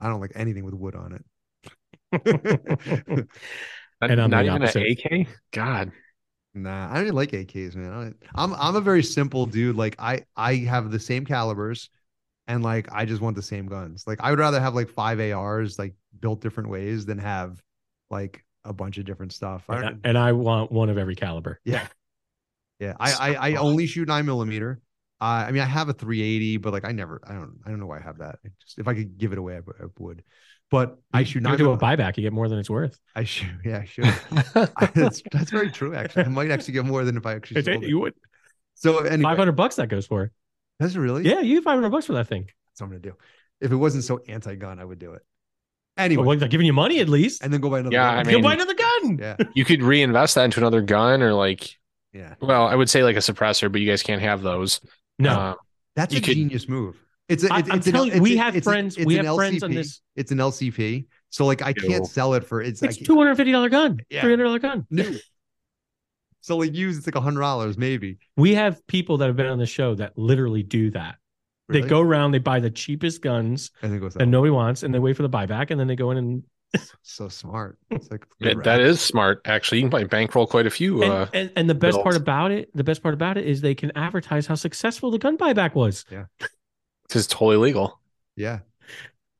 [0.00, 1.24] I don't like anything with wood on it.
[4.02, 4.82] and I'm not the even opposite.
[4.82, 5.28] an AK.
[5.52, 5.92] God,
[6.56, 8.16] Nah, I don't even like AKs, man.
[8.34, 9.76] I, I'm I'm a very simple dude.
[9.76, 11.90] Like I I have the same calibers,
[12.46, 14.04] and like I just want the same guns.
[14.06, 17.62] Like I would rather have like five ARs like built different ways than have
[18.10, 19.64] like a bunch of different stuff.
[19.68, 21.60] And, I, and I want one of every caliber.
[21.62, 21.86] yeah,
[22.80, 22.94] yeah.
[22.98, 24.80] I I, I only shoot nine millimeter.
[25.20, 27.80] Uh, I mean, I have a 380, but like I never, I don't, I don't
[27.80, 28.38] know why I have that.
[28.44, 30.22] I just if I could give it away, I, would- I would.
[30.70, 32.98] But I should not do a buyback, you get more than it's worth.
[33.14, 34.04] I should, Yeah, I should.
[34.04, 35.94] I, that's that's very true.
[35.94, 37.88] Actually, I might actually get more than if I actually sold it.
[37.88, 38.14] You would
[38.74, 40.32] So anyway, five hundred bucks that goes for.
[40.80, 41.22] That's really?
[41.24, 42.46] Yeah, you get five hundred bucks for that thing.
[42.72, 43.12] That's what I'm gonna do.
[43.60, 45.22] If it wasn't so anti-gun, I would do it.
[45.96, 47.42] Anyway, Well, they're giving you money at least.
[47.42, 47.94] and then go buy another.
[47.94, 48.28] Yeah, gun.
[48.28, 49.18] I Go buy another gun.
[49.18, 51.70] yeah, you could reinvest that into another gun or like,
[52.12, 52.34] yeah.
[52.40, 54.80] well, I would say like a suppressor, but you guys can't have those.
[55.18, 55.56] No, Um,
[55.94, 56.96] That's a could- genius move.
[57.28, 57.52] It's a.
[57.52, 59.06] I- It's, I'm it's an- telling you, it's we a- have it's a- friends- it's
[59.06, 59.74] we an have friends on LCP.
[59.74, 61.06] this- It's an LCP.
[61.30, 63.98] So like I can't sell it for it's it's like two hundred fifty dollar gun,
[64.10, 64.20] Yeah.
[64.22, 64.86] three hundred dollar gun.
[64.90, 65.16] new.
[66.40, 68.18] So like used, it's like a hundred dollars maybe.
[68.36, 71.16] We have people that have been on the show that literally do that.
[71.68, 74.94] They go around, they buy the cheapest guns and then go that nobody wants, and
[74.94, 76.44] they wait for the buyback, and then they go in and
[77.02, 77.78] so smart.
[77.90, 79.78] It's like that- that is smart, actually.
[79.78, 81.02] You can probably bankroll quite a few.
[81.02, 83.60] and, uh, and, and the best part about it, the best part about it is
[83.60, 86.04] they can advertise how successful the gun buyback was.
[86.10, 88.00] Yeah, because it's totally legal.
[88.36, 88.60] yeah.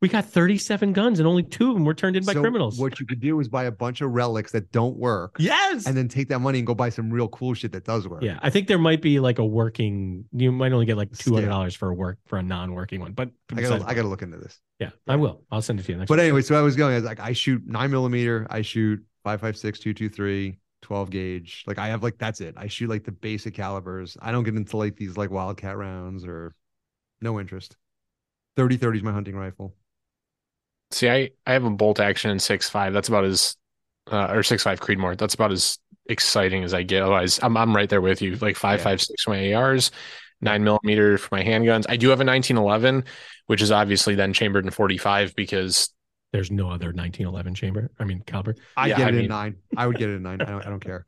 [0.02, 2.78] We got 37 guns and only two of them were turned in by So criminals.
[2.78, 5.86] What you could do is buy a bunch of relics that don't work, yes.
[5.86, 8.22] and then take that money and go buy some real cool shit that does work.
[8.22, 10.26] yeah, I think there might be like a working.
[10.32, 11.50] You might only get like two hundred Scale.
[11.50, 14.36] dollars for a work for a non-working one, but I gotta I gotta look into
[14.36, 14.60] this.
[14.78, 15.42] yeah, I will.
[15.50, 16.08] I'll send it to you next.
[16.08, 16.24] But week.
[16.24, 19.78] anyway, so I was going, I was like, I shoot nine millimeter, I shoot 556,
[19.80, 21.64] 223, 12 gauge.
[21.66, 22.54] Like I have like that's it.
[22.56, 24.16] I shoot like the basic calibers.
[24.20, 26.54] I don't get into like these like wildcat rounds or
[27.22, 27.76] no interest.
[28.56, 29.74] 30 30 is my hunting rifle.
[30.92, 32.92] See, I, I have a bolt action in six five.
[32.92, 33.56] That's about as
[34.10, 35.18] uh, or six five Creedmoor.
[35.18, 37.02] That's about as exciting as I get.
[37.02, 38.36] Otherwise, I'm I'm right there with you.
[38.36, 38.84] Like five Yeah.
[38.84, 39.90] five six for my ARs,
[40.40, 41.84] nine millimeter for my handguns.
[41.88, 43.04] I do have a 1911,
[43.46, 45.90] which is obviously then chambered in 45 because
[46.32, 47.90] There's no other 1911 chamber.
[47.98, 48.54] I mean caliber.
[48.76, 49.56] I Yeah, get I it in nine.
[49.76, 50.40] I would get it in nine.
[50.40, 51.04] I don't I don't care.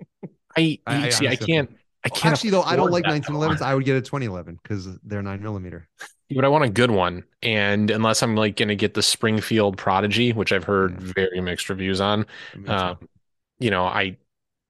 [0.56, 1.26] I, I- I see.
[1.26, 1.70] I honestly- can't.
[2.04, 2.32] I can't.
[2.34, 3.60] Actually, though, I don't like that 1911s.
[3.60, 5.88] I would get a 2011 because they're nine millimeter.
[6.34, 7.24] but I want a good one.
[7.42, 11.12] And unless I'm like going to get the Springfield Prodigy, which I've heard Yeah.
[11.14, 12.26] very mixed reviews on,
[12.68, 12.98] I um,
[13.58, 14.16] you know, I,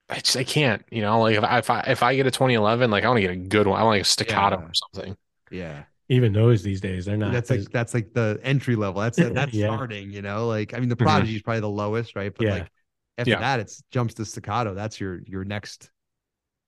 [0.09, 0.83] I just I can't.
[0.89, 3.17] You know, like if I if I, if I get a 2011, like I want
[3.17, 3.79] to get a good one.
[3.79, 4.65] I want like a staccato Yeah.
[4.65, 5.17] or something.
[5.51, 5.83] yeah.
[6.11, 7.31] Even those these days, they're not.
[7.31, 8.99] that's like that's like the entry level.
[9.01, 9.67] That's that's Yeah.
[9.75, 10.47] starting, you know.
[10.47, 11.03] Like I mean, the Mhm.
[11.05, 12.33] prodigy is probably the lowest, right?
[12.35, 12.53] But Yeah.
[12.53, 12.71] like
[13.19, 13.39] after Yeah.
[13.39, 14.73] that, it's jumps to staccato.
[14.73, 15.91] That's your your next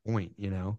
[0.06, 0.78] point, you know.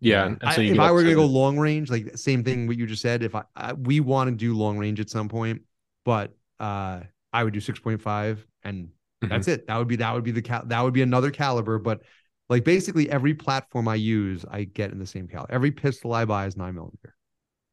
[0.00, 0.26] Yeah.
[0.26, 2.76] and I- so you if I were gonna go long range, like same thing what
[2.76, 3.22] you just said.
[3.22, 5.62] If I, I we want to do long range at some point,
[6.04, 7.00] but uh
[7.32, 8.88] I would do six point five, and
[9.22, 9.28] Mhm.
[9.28, 9.66] that's it.
[9.66, 12.02] That would be that would be the cal- that would be another caliber, but.
[12.48, 15.52] Like basically every platform I use, I get in the same caliber.
[15.52, 17.14] Every pistol I buy is nine millimeter.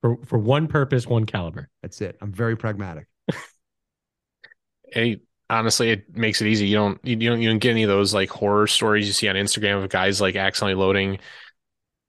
[0.01, 1.67] for for one purpose, one caliber.
[1.81, 2.15] That's it.
[2.21, 3.07] I'm very pragmatic.
[4.91, 5.17] Hey,
[5.49, 6.67] honestly, it makes it easy.
[6.67, 9.27] You don't you don't you don't get any of those like horror stories you see
[9.29, 11.19] on Instagram of guys like accidentally loading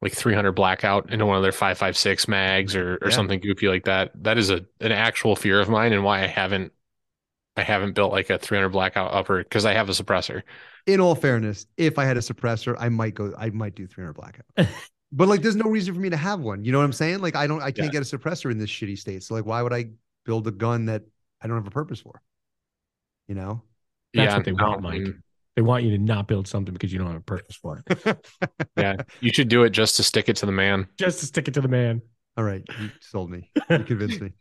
[0.02, 3.10] like 300 blackout into one of their 556 mags or or Yeah.
[3.10, 4.12] something goofy like that.
[4.22, 6.72] That is a an actual fear of mine and why I haven't
[7.56, 10.42] I haven't built like a 300 blackout upper because I have a suppressor.
[10.86, 13.34] In all fairness, if I had a suppressor, I might go.
[13.36, 14.46] I might do 300 blackout.
[15.12, 16.64] but like, there's no reason for me to have one.
[16.64, 17.20] You know what I'm saying?
[17.20, 17.60] Like, I don't.
[17.62, 18.00] I can't Yeah.
[18.00, 19.22] get a suppressor in this shitty state.
[19.22, 19.90] So like, why would I
[20.24, 21.02] build a gun that
[21.42, 22.22] I don't have a purpose for?
[23.28, 23.62] You know?
[24.14, 25.00] That's yeah, what they no, want, I Mike.
[25.00, 25.22] mean,
[25.56, 28.26] They want you to not build something because you don't have a purpose for it.
[28.76, 30.88] yeah, you should do it just to stick it to the man.
[30.98, 32.02] Just to stick it to the man.
[32.36, 33.50] All right, you sold me.
[33.70, 34.32] You convinced me.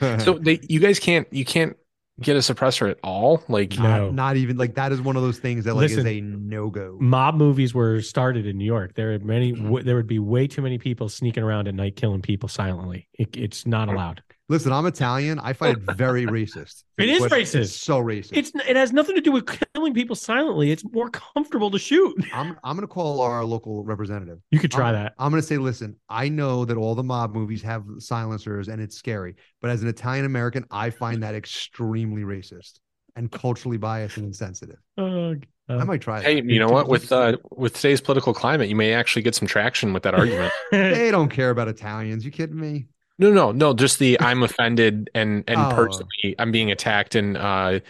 [0.00, 1.76] So they you guys can't you can't
[2.20, 3.42] get a suppressor at all?
[3.48, 4.06] Like No.
[4.06, 6.20] not, not even like that is one of those things that like Listen, is a
[6.20, 6.96] no go.
[7.00, 8.94] Mob movies were started in New York.
[8.94, 9.52] There are many.
[9.52, 9.64] Mm-hmm.
[9.64, 13.08] W- there would be way too many people sneaking around at night killing people silently.
[13.14, 13.96] It, it's not mm-hmm.
[13.96, 14.22] allowed.
[14.48, 15.38] Listen, I'm Italian.
[15.38, 16.84] I find it very racist.
[16.98, 17.54] It is racist.
[17.54, 18.30] It's so racist.
[18.32, 20.70] It's it has nothing to do with killing people silently.
[20.70, 22.14] It's more comfortable to shoot.
[22.34, 24.38] I'm I'm gonna call our local representative.
[24.50, 25.14] You could try I'm- that.
[25.18, 28.96] I'm gonna say, listen, I know that all the mob movies have silencers and it's
[28.96, 32.80] scary, but as an Italian American, I find that extremely racist
[33.16, 34.78] and culturally biased and insensitive.
[34.98, 35.34] Oh,
[35.68, 36.24] I might try it.
[36.24, 36.88] Hey, you know what?
[36.88, 40.52] With uh, with today's political climate, you may actually get some traction with that argument.
[40.72, 42.24] They don't care about Italians.
[42.24, 42.86] You kidding me?
[43.18, 43.74] No, no, no.
[43.74, 45.70] Just the I'm offended and and Oh.
[45.74, 47.80] personally I'm being attacked and uh,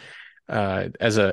[0.49, 1.33] uh, as a.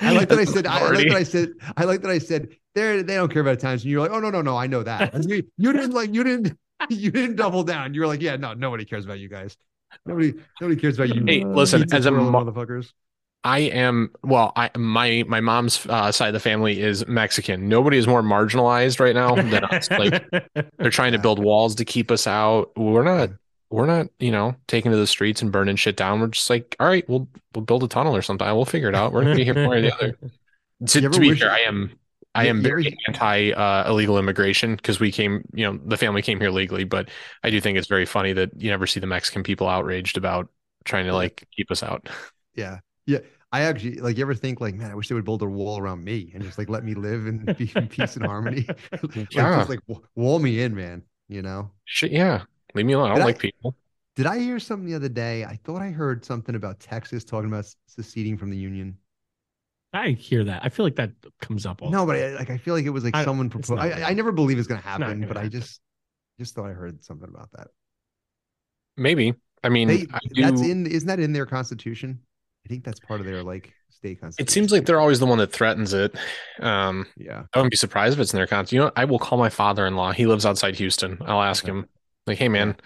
[0.00, 0.66] I like that I said.
[0.66, 1.50] I like that I said.
[1.76, 2.48] I like that I said.
[2.74, 4.82] They they don't care about Italians, and you're like, oh no no no, I know
[4.82, 5.12] that.
[5.28, 6.56] You, you didn't like you didn't
[6.90, 7.94] you didn't double down.
[7.94, 9.56] You were like, yeah, no, nobody cares about you guys.
[10.06, 11.24] Nobody nobody cares about you.
[11.26, 12.92] Hey, listen, as a motherfuckers.
[13.42, 14.52] I am well.
[14.54, 17.68] I my my mom's uh, side of the family is Mexican.
[17.68, 19.90] Nobody is more marginalized right now than us.
[19.90, 20.24] Like
[20.78, 22.70] they're trying to build walls to keep us out.
[22.76, 23.30] We're not.
[23.70, 24.08] We're not.
[24.18, 26.20] You know, taking to the streets and burning shit down.
[26.20, 28.46] We're just like, all right, we'll we'll build a tunnel or something.
[28.46, 29.12] We'll figure it out.
[29.12, 30.18] We're gonna be here one or the other.
[30.86, 31.92] To, to be fair, I am.
[32.34, 36.40] I am very anti uh, illegal immigration because we came, you know, the family came
[36.40, 36.84] here legally.
[36.84, 37.10] But
[37.44, 40.48] I do think it's very funny that you never see the Mexican people outraged about
[40.86, 42.08] trying to like keep us out.
[42.54, 42.78] Yeah.
[43.10, 43.18] Yeah.
[43.52, 45.78] I actually like you ever think like, man, I wish they would build a wall
[45.78, 48.64] around me and just like let me live and be in peace and harmony.
[48.92, 49.56] like, Yeah.
[49.58, 49.80] just like
[50.14, 51.02] wall me in, man.
[51.28, 51.70] You know?
[51.84, 52.42] Shit, yeah.
[52.74, 53.10] Leave me alone.
[53.10, 53.76] I don't I- like people.
[54.16, 55.44] Did I hear something the other day?
[55.44, 58.98] I thought I heard something about Texas talking about seceding from the union.
[59.92, 60.62] I hear that.
[60.64, 61.80] I feel like that comes up.
[61.82, 63.80] All No, but I, like I feel like it was like I- someone proposed.
[63.80, 65.80] I, I never believe it's gonna happen, gonna but I just
[66.38, 67.68] just thought I heard something about that.
[68.96, 69.34] Maybe.
[69.64, 72.20] I mean, They, I that's in isn't that in their constitution?
[72.70, 74.46] I think that's part of their like state constitution.
[74.46, 76.14] It seems like they're always the one that threatens it.
[76.60, 77.42] Um, yeah.
[77.52, 78.70] I wouldn't be surprised if it's in their content.
[78.70, 78.92] You know.
[78.94, 80.12] I will call my father-in-law.
[80.12, 81.18] He lives outside Houston.
[81.22, 81.72] I'll ask Okay.
[81.72, 81.86] him,
[82.28, 82.76] like, "Hey, man,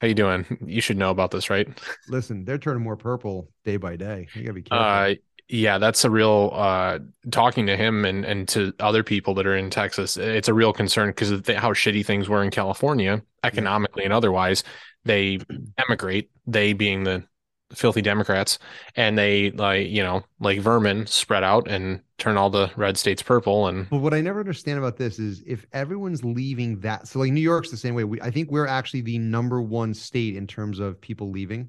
[0.00, 0.46] how you doing?
[0.64, 1.68] You should know about this, right?"
[2.08, 4.26] Listen, they're turning more purple day by day.
[4.32, 4.86] You gotta be careful.
[4.86, 5.14] Uh,
[5.48, 6.50] yeah, that's a real.
[6.54, 7.00] Uh,
[7.30, 10.72] talking to him and and to other people that are in Texas, it's a real
[10.72, 14.64] concern because of the, how shitty things were in California, economically and otherwise.
[15.04, 15.40] They
[15.86, 16.30] emigrate.
[16.46, 17.24] They being the
[17.74, 18.58] filthy Democrats,
[18.96, 23.22] and they like you know like vermin spread out and turn all the red states
[23.22, 23.66] purple.
[23.68, 27.32] And But what I never understand about this is if everyone's leaving that, so like
[27.32, 28.04] New York's the same way.
[28.04, 31.68] We, I think we're actually the number one state in terms of people leaving.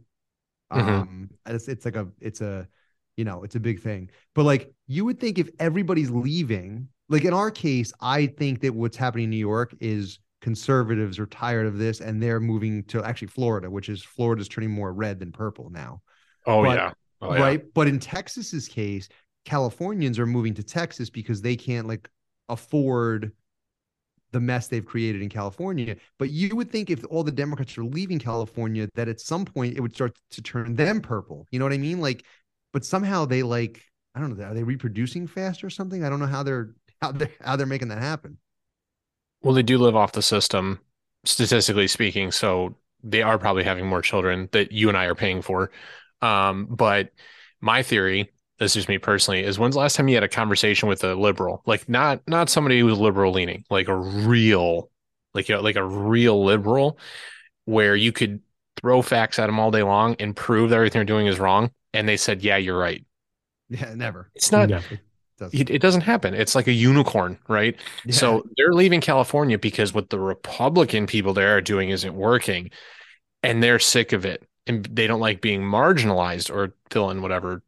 [0.74, 0.80] Mhm.
[0.80, 2.68] Um, it's, it's like a, it's a,
[3.18, 4.10] you know, it's a big thing.
[4.36, 8.74] But like you would think if everybody's leaving, like in our case, I think that
[8.74, 13.04] what's happening in New York is conservatives are tired of this and they're moving to
[13.04, 16.02] actually Florida, which is Florida's turning more red than purple now
[16.46, 16.92] oh But- yeah,
[17.22, 17.42] oh, yeah.
[17.42, 17.74] right?
[17.74, 19.10] But in Texas's case,
[19.46, 22.10] Californians are moving to Texas because they can't like
[22.50, 23.32] afford
[24.32, 25.96] the mess they've created in California.
[26.20, 29.78] But you would think if all the Democrats are leaving California, that at some point
[29.78, 31.48] it would start to turn them purple.
[31.50, 32.02] You know what I mean?
[32.02, 32.26] Like,
[32.74, 33.82] but somehow they like,
[34.14, 36.04] I don't know, are they reproducing fast or something?
[36.04, 38.38] I don't know how they're how they're how they're making that happen.
[39.48, 40.82] Well, they do live off the system,
[41.24, 45.42] statistically speaking, so they are probably having more children that you and I are paying
[45.42, 45.72] for.
[46.22, 47.12] Um, but
[47.62, 50.90] my theory, this is me personally, is when's the last time you had a conversation
[50.90, 51.64] with a liberal?
[51.66, 54.92] Like not not somebody who's liberal leaning, like a real,
[55.34, 57.00] like a, like a real liberal,
[57.64, 58.42] where you could
[58.76, 61.72] throw facts at them all day long and prove that everything they're doing is wrong,
[61.94, 63.06] and they said, "Yeah, you're right."
[63.70, 64.30] Yeah, never.
[64.36, 64.70] It's not.
[64.70, 64.82] Yeah.
[65.38, 65.60] Doesn't.
[65.60, 66.34] It, it doesn't happen.
[66.34, 67.76] It's like a unicorn, right?
[68.06, 68.14] Yeah.
[68.16, 72.72] So they're leaving California because what the Republican people there are doing isn't working
[73.44, 77.64] and they're sick of it and they don't like being marginalized or fill in whatever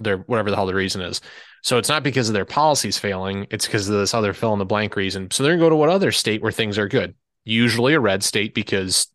[0.00, 1.20] their whatever the hell the reason is.
[1.62, 4.58] So it's not because of their policies failing, it's because of this other fill in
[4.58, 5.30] the blank reason.
[5.30, 7.14] So they're gonna go to what other state where things are good.
[7.44, 9.08] Usually a red state because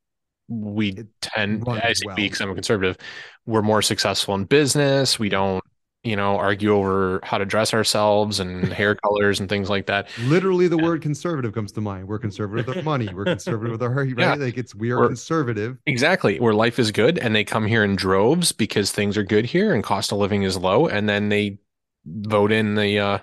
[0.47, 2.15] we It tend, I say well.
[2.15, 2.97] because I'm a conservative,
[3.45, 5.19] we're more successful in business.
[5.19, 5.63] We don't,
[6.03, 10.09] you know, argue over how to dress ourselves and hair colors and things like that.
[10.21, 12.07] Literally, the word conservative comes to mind.
[12.07, 13.07] We're conservative with our money.
[13.13, 14.13] We're conservative with our right.
[14.17, 14.33] Yeah.
[14.35, 15.77] Like it's we are We're- conservative.
[15.85, 19.45] Exactly, where life is good and they come here in droves because things are good
[19.45, 21.59] here and cost of living is low, and then they
[22.05, 23.17] vote in the uh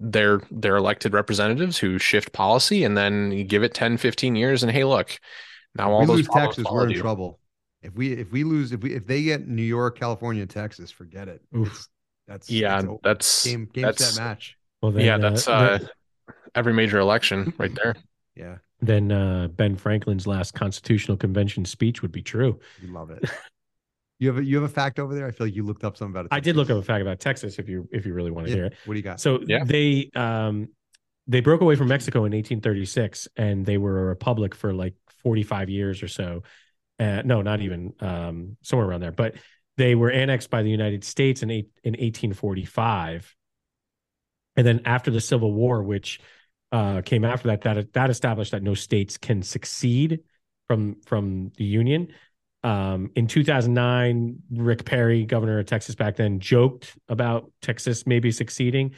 [0.00, 4.72] their their elected representatives who shift policy and then give it 10 15 years and
[4.72, 5.18] hey look
[5.76, 7.00] now all we those lose Texas, we're in you.
[7.00, 7.38] trouble.
[7.86, 11.28] If we if we lose if we if they get New York, California, Texas, forget
[11.28, 11.40] it.
[12.26, 12.98] That's yeah it's over.
[13.04, 14.56] that's game game that's- set match.
[14.82, 15.88] Well, then, yeah that's uh, uh then-
[16.54, 17.94] every major election right there
[18.36, 22.58] Yeah, then uh, Ben Franklin's last constitutional convention speech would be true.
[22.82, 23.24] we love it.
[24.18, 25.26] You have a you have a fact over there.
[25.26, 26.28] I feel like you looked up something about it.
[26.32, 28.50] I did look up a fact about Texas if you if you really want to
[28.50, 28.56] Yeah.
[28.56, 28.74] hear it.
[28.86, 29.20] What do you got?
[29.20, 29.62] So Yeah.
[29.64, 30.68] they um
[31.26, 35.68] they broke away from Mexico in 1836 and they were a republic for like 45
[35.68, 36.42] years or so.
[36.98, 39.12] Uh, no, not even um somewhere around there.
[39.12, 39.34] But
[39.76, 43.34] they were annexed by the United States in eight, in 1845.
[44.56, 46.20] And then after the Civil War, which
[46.72, 50.20] uh, came after that, that that established that no states can succeed
[50.66, 52.08] from from the Union.
[52.64, 58.94] Um, in 2009, Rick Perry, governor of Texas back then, joked about Texas maybe succeeding,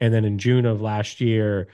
[0.00, 1.68] and then in June of last year,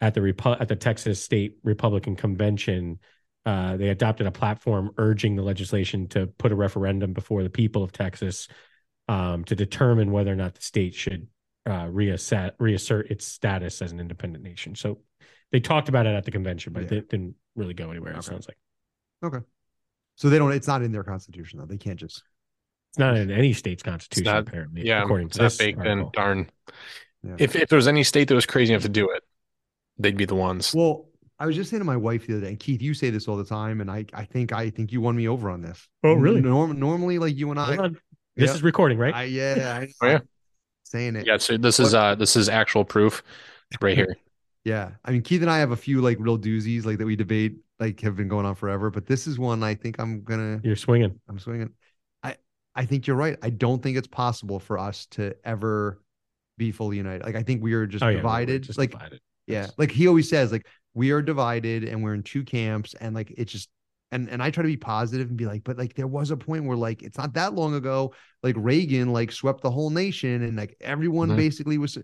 [0.00, 3.00] at the Repu- at the Texas State Republican Convention,
[3.44, 7.82] uh, they adopted a platform urging the legislation to put a referendum before the people
[7.82, 8.48] of Texas
[9.08, 11.26] um, to determine whether or not the state should
[11.66, 14.74] uh, reassert reassert its status as an independent nation.
[14.74, 14.98] So
[15.50, 16.98] they talked about it at the convention, but Yeah.
[16.98, 18.12] it didn't really go anywhere.
[18.12, 18.26] It Okay.
[18.28, 18.58] sounds like
[19.24, 19.44] Okay.
[20.16, 20.52] so they don't.
[20.52, 21.66] It's not in their constitution though.
[21.66, 22.22] They can't just.
[22.90, 24.24] it's not in any state's constitution.
[24.32, 26.50] not- apparently, yeah according it's to not this baked in darn
[27.24, 27.36] Yeah.
[27.38, 29.22] if if there was any state that was crazy enough to do it
[29.98, 31.06] they'd be the ones Well,
[31.42, 33.26] I was just saying to my wife the other day, and Keith, you say this
[33.26, 35.88] all the time, and I I think I think you won me over on this.
[36.04, 36.40] Oh, really?
[36.40, 38.54] Norm, normally, like you and I, This Yeah.
[38.54, 39.12] is recording, right?
[39.14, 40.18] I yeah, I, Oh, yeah.
[40.84, 41.26] saying it.
[41.26, 43.22] yeah so this is uh this is actual proof
[43.80, 44.16] right here
[44.64, 44.90] Yeah.
[45.04, 47.56] I mean, Keith and I have a few like real doozies like that we debate
[47.80, 50.76] like have been going on forever, but this is one I think I'm gonna You're
[50.76, 51.18] swinging.
[51.28, 51.70] I'm swinging.
[52.22, 52.36] I
[52.76, 53.36] I think you're right.
[53.42, 56.00] I don't think it's possible for us to ever
[56.58, 57.24] be fully united.
[57.26, 58.62] Like I think we are just Oh, yeah, we're- we're divided.
[58.62, 59.20] just like divided.
[59.48, 63.14] yeah, like he always says, like we are divided and we're in two camps, and
[63.14, 63.68] like it's just
[64.10, 66.36] and and I try to be positive and be like, but like there was a
[66.36, 68.12] point where like it's not that long ago,
[68.42, 71.36] like Reagan like swept the whole nation and like everyone Mhm.
[71.36, 71.96] basically was,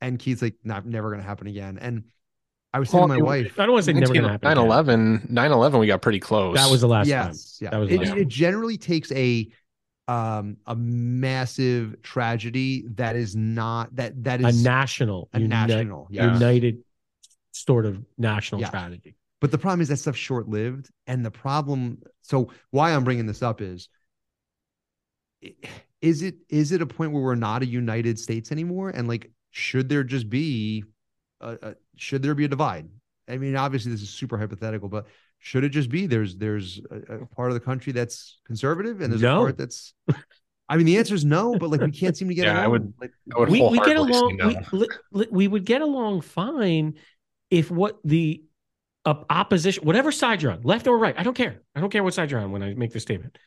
[0.00, 1.78] and Keith's like not never gonna happen again.
[1.80, 2.04] And
[2.72, 4.46] I was saying to my it- wife, I don't want to say never gonna happen.
[4.48, 7.28] 9-11, 9 11 we got pretty close That was the last time.
[7.28, 8.28] yes, yeah, That was it, last it one.
[8.28, 9.48] generally takes a
[10.08, 16.06] um a massive tragedy that is not that that is a national, a uni- national,
[16.10, 16.32] yes.
[16.38, 16.78] united
[17.64, 18.70] sort of national Yes.
[18.70, 19.16] strategy.
[19.40, 20.90] But the problem is that stuff's short lived.
[21.06, 23.88] And the problem, so why I'm bringing this up is,
[26.00, 28.90] is it is it a point where we're not a United States anymore?
[28.90, 30.84] And like, should there just be,
[31.40, 32.88] a, a, should there be a divide?
[33.28, 35.06] I mean, obviously this is super hypothetical, but
[35.38, 39.12] should it just be there's there's a, a part of the country that's conservative and
[39.12, 39.40] there's No.
[39.40, 39.92] a part that's.
[40.68, 42.64] I mean, the answer is no, but like we can't seem to get Yeah, I
[42.64, 42.70] along.
[42.72, 44.36] would- Like, I would We, we get along.
[44.36, 44.48] no.
[44.48, 46.94] We, li- li- we would get along fine
[47.50, 48.44] if what the
[49.04, 51.62] uh, opposition, whatever side you're on, left or right, I don't care.
[51.74, 53.38] I don't care what side you're on when I make this statement.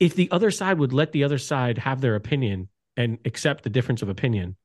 [0.00, 3.70] If the other side would let the other side have their opinion and accept the
[3.70, 4.56] difference of opinion,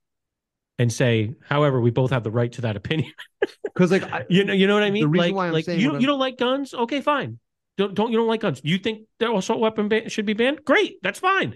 [0.80, 3.12] and say, however, we both have the right to that opinion.
[3.64, 5.08] because like I, You know, you know what I The mean?
[5.08, 6.74] reason like, why I'm like saying you you don't like guns?
[6.74, 7.38] Okay, fine.
[7.78, 8.62] Don't don't you don't like guns?
[8.64, 10.64] You think that assault weapon ban- should be banned?
[10.64, 11.56] Great, that's fine.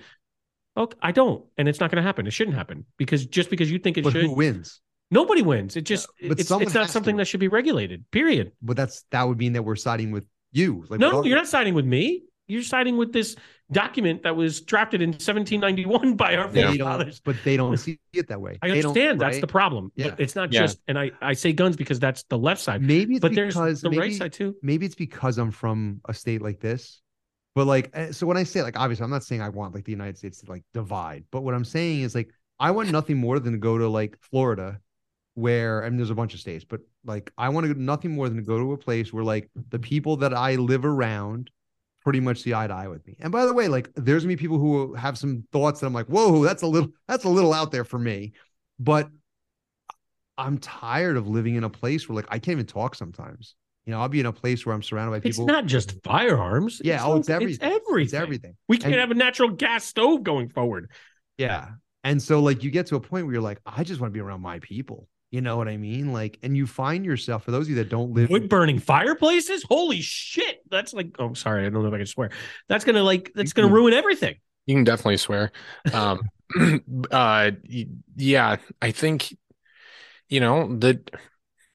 [0.76, 2.28] Okay, I don't, and it's not going to happen.
[2.28, 4.82] It shouldn't happen because just because you think it but should, who wins?
[5.14, 5.76] Nobody wins.
[5.76, 7.22] It just but it's, it's not something to.
[7.22, 8.04] that should be regulated.
[8.12, 8.52] Period.
[8.62, 10.86] But that's that would mean that we're siding with you.
[10.90, 12.24] Like, no, you're not siding with me.
[12.48, 13.38] You're siding with this
[13.72, 16.72] document that was drafted in 1791 by our Yeah.
[16.72, 17.22] They don't, forefathers.
[17.24, 18.60] but they don't see it that way.
[18.62, 19.42] I understand that's right?
[19.42, 20.10] the problem, Yeah.
[20.10, 20.62] but it's not Yeah.
[20.62, 20.80] just.
[20.88, 23.90] And I I say guns because that's the left side, Maybe it's but there's the
[23.90, 24.56] maybe, right side too.
[24.62, 27.02] maybe it's because I'm from a state like this.
[27.56, 29.86] But like, eh, so when I say like, obviously, I'm not saying I want like
[29.86, 31.24] the United States to like divide.
[31.32, 32.30] But what I'm saying is like,
[32.60, 34.80] I want nothing more than to go to like Florida,
[35.36, 38.12] where I mean, there's a bunch of states, but like, I want to go nothing
[38.12, 41.50] more than to go to a place where like the people that I live around
[42.04, 43.16] pretty much see eye to eye with me.
[43.20, 45.94] And by the way, like, there's gonna be people who have some thoughts that I'm
[45.94, 48.34] like, whoa, that's a little, that's a little out there for me.
[48.80, 49.10] But
[50.38, 53.56] I'm tired of living in a place where like I can't even talk sometimes.
[53.86, 55.44] You know, I'll be in a place where I'm surrounded by people.
[55.44, 56.82] It's not just firearms.
[56.84, 57.56] Yeah, oh, it's everything.
[57.56, 58.04] It's everything.
[58.06, 58.58] It's everything.
[58.68, 60.90] We can't And- have a natural gas stove going forward.
[61.38, 61.70] Yeah.
[62.04, 64.14] And so like you get to a point where you're like, I just want to
[64.14, 65.08] be around my people.
[65.34, 66.14] You know what I mean?
[66.14, 69.64] Like, and you find yourself for those of you that don't live Wood burning fireplaces?
[69.64, 70.60] Holy shit.
[70.70, 72.30] that's like oh sorry, I don't know if I can swear.
[72.70, 74.36] That's gonna like that's gonna ruin everything.
[74.68, 75.52] You can definitely swear.
[75.92, 76.22] Um,
[77.12, 77.50] uh,
[78.16, 79.36] yeah, I think,
[80.30, 81.10] you know, that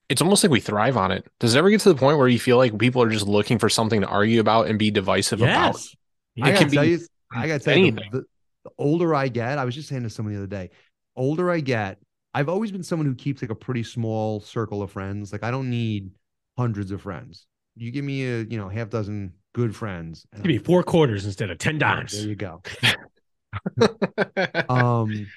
[0.07, 1.27] it's almost like we thrive on it.
[1.39, 3.59] Does it ever get to the point where you feel like people are just looking
[3.59, 5.75] for something to argue about and be divisive about?
[5.75, 5.95] Yes.
[6.41, 6.99] I It gotta can tell be you,
[7.31, 8.23] I gotta tell you, the, the,
[8.63, 10.69] the older I get, I was just saying to someone the other day,
[11.15, 11.99] older I get,
[12.39, 15.31] I've always been someone who keeps like a pretty small circle of friends.
[15.33, 16.11] Like I don't need
[16.57, 17.45] hundreds of friends.
[17.75, 20.25] You give me a, you know, half dozen good friends.
[20.31, 22.13] and Give me I'm- four quarters instead of ten dimes.
[22.13, 22.61] There you go.
[24.69, 25.27] Um,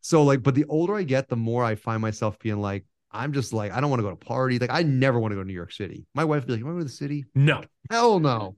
[0.00, 3.32] so like, but the older I get, the more I find myself being like, I'm
[3.32, 4.58] just like, I don't want to go to party.
[4.58, 6.06] Like, I never want to go to New York City.
[6.14, 7.24] My wife would be like, You want to go to the city?
[7.34, 7.62] No.
[7.90, 8.54] Hell no.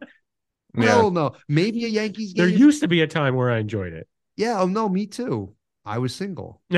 [0.77, 0.85] yeah.
[0.87, 1.33] Hell no.
[1.49, 2.47] Maybe a Yankees game.
[2.47, 4.07] There used to be a time where I enjoyed it.
[4.37, 4.61] yeah.
[4.61, 5.55] Oh no, me too.
[5.85, 6.61] I was single.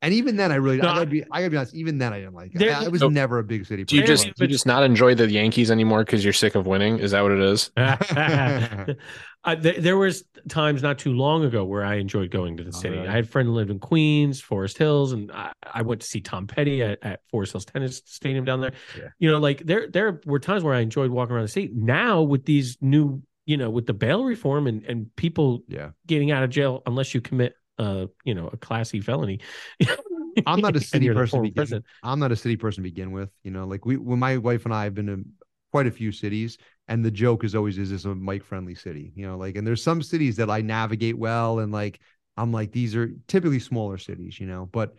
[0.00, 0.06] Yeah.
[0.06, 1.74] And even then, I really, No, I gotta be, I gotta be honest.
[1.74, 2.58] Even then, I didn't like it.
[2.58, 3.84] There- I, I was So- never a big city.
[3.84, 6.66] Do you just do you just not enjoy the Yankees anymore because you're sick of
[6.66, 6.98] winning?
[6.98, 7.70] Is that what it is?
[9.44, 12.72] Uh, th- there was times not too long ago where I enjoyed going to the
[12.72, 12.96] city.
[12.96, 13.08] really?
[13.08, 16.06] I had a friend who lived in Queens, Forest Hills, and I, I went to
[16.06, 18.72] see Tom Petty at, at Forest Hills Tennis Stadium down there.
[18.98, 19.08] Yeah.
[19.20, 21.70] You know, like there there were times where I enjoyed walking around the city.
[21.72, 25.90] Now with these new, you know, with the bail reform and and people yeah.
[26.04, 29.40] getting out of jail unless you commit, uh, you know, a classy felony.
[30.46, 31.42] I'm not a city you're in a person.
[31.42, 31.84] Begin, prison.
[32.02, 33.30] I'm not a city person to begin with.
[33.42, 35.24] You know, like we, when my wife and I have been to
[35.72, 39.12] quite a few cities, and the joke is always, is this a Mike friendly city?
[39.14, 42.00] You know, like, and there's some cities that I navigate well, and like,
[42.36, 44.94] I'm like, these are typically smaller cities, you know, but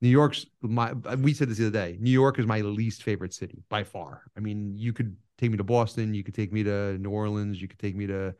[0.00, 3.32] New York's my, we said this the other day, New York is my least favorite
[3.32, 4.22] city by far.
[4.36, 7.62] I mean, you could take me to Boston, you could take me to New Orleans,
[7.62, 8.34] you could take me to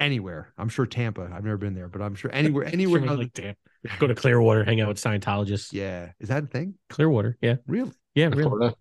[0.00, 0.52] anywhere.
[0.58, 1.30] I'm sure Tampa.
[1.32, 3.06] I've never been there, but I'm sure anywhere, anywhere.
[3.06, 3.54] Sure, like, damn.
[3.98, 5.72] Go to Clearwater, hang out with Scientologists.
[5.72, 6.10] yeah.
[6.18, 6.74] Is that a thing?
[6.88, 7.92] Clearwater, yeah, Really?
[8.14, 8.42] yeah, really.
[8.42, 8.74] Florida.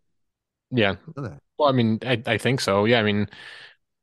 [0.72, 0.96] Yeah.
[1.16, 1.40] Know that.
[1.58, 2.86] Well, I mean, I, I think so.
[2.86, 3.00] Yeah.
[3.00, 3.28] I mean,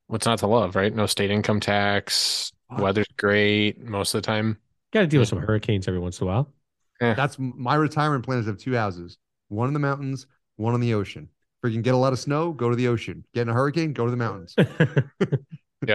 [0.08, 0.94] what's not to love, right?
[0.94, 2.52] No state income tax.
[2.70, 2.80] Fuck.
[2.80, 4.58] Weather's great most of the time.
[4.92, 6.52] Got to deal with some hurricanes every once in a while.
[7.00, 9.18] That's my retirement plan is to have two houses,
[9.48, 10.26] one in the mountains,
[10.56, 11.28] one on the ocean.
[11.62, 13.24] If you can get a lot of snow, go to the ocean.
[13.34, 14.54] Get in a hurricane, go to the mountains.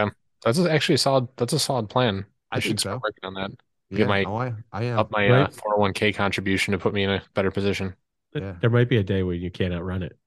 [0.43, 1.27] That's actually a solid.
[1.37, 2.25] That's a solid plan.
[2.51, 3.01] I should start so.
[3.03, 3.51] working on that.
[3.89, 4.99] Yeah, Get my- oh, I, I am.
[4.99, 5.41] Up my Right.
[5.43, 7.93] uh, 401k contribution to put me in a better position.
[8.33, 8.55] Yeah.
[8.61, 10.17] There might be a day where you can't outrun it.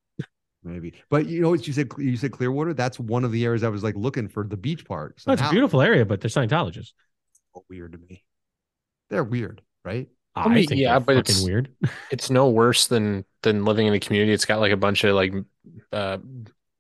[0.63, 1.91] Maybe, but you know what you said?
[1.99, 2.73] You said Clearwater.
[2.73, 5.21] That's one of the areas I was like looking for the beach part.
[5.21, 6.93] So Oh, it's a beautiful area, but they're Scientologists.
[7.69, 8.25] Weird to me.
[9.11, 10.09] They're weird, right?
[10.35, 11.69] I, mean, think yeah, but it's- weird.
[12.11, 14.33] It's no worse than than living in a community.
[14.33, 15.35] It's got like a bunch of like
[15.93, 16.17] uh,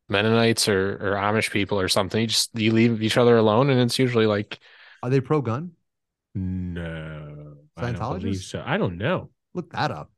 [0.09, 2.20] Mennonites or or Amish people or something.
[2.20, 4.59] You just you leave each other alone, and it's usually like
[5.02, 5.72] Are they pro gun?
[6.35, 8.43] No, I don't Scientologists?
[8.43, 8.62] so.
[8.64, 9.31] I don't know.
[9.55, 10.10] Look that up.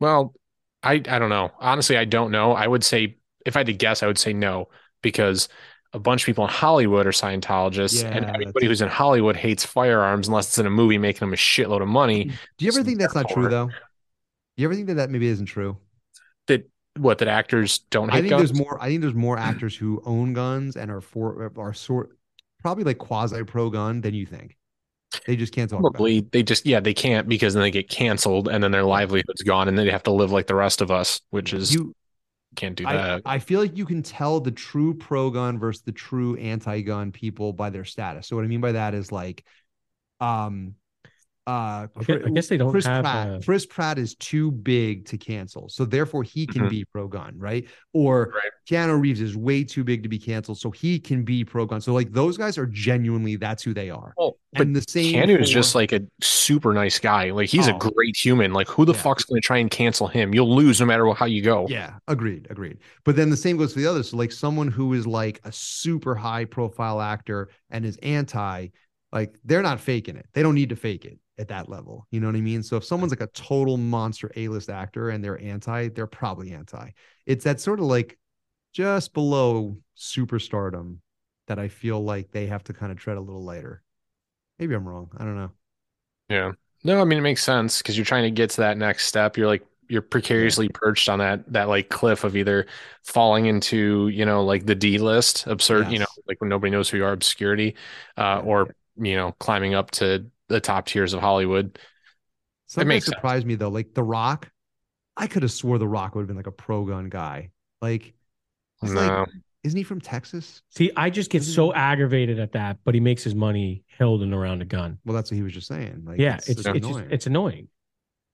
[0.00, 0.34] Well,
[0.82, 1.50] I I don't know.
[1.58, 2.52] Honestly, I don't know.
[2.52, 4.68] I would say if I had to guess, I would say no
[5.02, 5.48] because
[5.94, 10.28] a bunch of people in Hollywood are Scientologists, and everybody who's in Hollywood hates firearms
[10.28, 12.24] unless it's in a movie making them a shitload of money.
[12.58, 13.74] Do you ever So think that's not true therefore- though?
[14.58, 15.78] You ever think that that maybe isn't true?
[16.48, 16.68] That
[16.98, 18.50] what that actors don't I think guns.
[18.50, 18.80] there's more.
[18.80, 22.16] I think there's more actors who own guns and are for are sort
[22.60, 24.56] probably like quasi pro gun than you think.
[25.26, 25.88] They just can't talk about.
[25.88, 25.92] It.
[25.92, 29.42] Probably they just yeah they can't because then they get canceled and then their livelihood's
[29.42, 31.94] gone and then they have to live like the rest of us, which is You,
[32.56, 33.22] can't do I, that.
[33.24, 37.12] I feel like you can tell the true pro gun versus the true anti gun
[37.12, 38.26] people by their status.
[38.26, 39.44] So what I mean by that is like,
[40.20, 40.74] um,
[41.48, 43.04] uh, I guess, I guess they don't Chris have.
[43.04, 43.28] Pratt.
[43.28, 46.70] uh, Chris Pratt is too big to cancel, so therefore he can Mhm.
[46.70, 47.66] be pro gun, right?
[47.94, 48.50] Or Right.
[48.68, 51.80] Keanu Reeves is way too big to be canceled, so he can be pro gun.
[51.80, 54.12] So like those guys are genuinely that's who they are.
[54.18, 55.14] Well, but And the same.
[55.14, 57.30] Keanu is just like a super nice guy.
[57.30, 57.76] Like he's Oh.
[57.76, 58.52] a great human.
[58.52, 59.00] Like who the Yeah.
[59.00, 60.34] fuck's going to try and cancel him?
[60.34, 61.66] You'll lose no matter how you go.
[61.70, 62.76] Yeah, agreed, agreed.
[63.04, 64.10] But then the same goes for the others.
[64.10, 68.68] So like someone who is like a super high profile actor and is anti,
[69.12, 70.26] like they're not faking it.
[70.34, 72.06] They don't need to fake it at that level.
[72.10, 72.62] You know what I mean?
[72.62, 76.90] So if someone's like a total monster A-list actor and they're anti, they're probably anti.
[77.26, 78.18] It's that sort of like
[78.72, 80.98] just below superstardom
[81.48, 83.82] that I feel like they have to kind of tread a little lighter.
[84.58, 85.10] Maybe I'm wrong.
[85.18, 85.52] I don't know.
[86.28, 86.52] Yeah.
[86.84, 89.36] No, I mean it makes sense because you're trying to get to that next step.
[89.36, 92.66] You're like you're precariously perched on that that like cliff of either
[93.04, 96.88] falling into, you know, like the D list, absurd, you know, like when nobody knows
[96.88, 97.74] who you are, obscurity,
[98.16, 98.44] uh, Yeah.
[98.44, 101.78] or you know, climbing up to the top tiers of Hollywood.
[102.66, 103.18] Something makes that sense.
[103.18, 104.50] surprised me though, like The Rock,
[105.16, 107.50] I could have swore The Rock would have been like a pro gun guy.
[107.80, 108.14] Like,
[108.80, 109.00] he's No.
[109.00, 109.28] like,
[109.64, 110.62] isn't he from Texas?
[110.70, 113.84] See, I just get Isn't so it- aggravated at that, but he makes his money
[113.98, 114.98] holding around a gun.
[115.04, 116.02] Well, that's what he was just saying.
[116.06, 117.68] Like, yeah, it's it's, just just, it's annoying.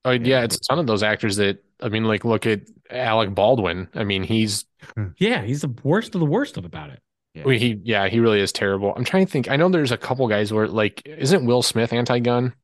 [0.04, 2.60] Oh yeah, it's a ton of those actors that I mean, like look at
[2.90, 3.88] Alec Baldwin.
[3.94, 4.66] I mean, he's
[5.18, 7.00] Yeah, he's the worst of the worst of about it.
[7.34, 7.52] Yeah.
[7.52, 8.92] he yeah he really is terrible.
[8.96, 9.50] I'm trying to think.
[9.50, 12.54] I know there's a couple guys where like isn't Will Smith anti-gun?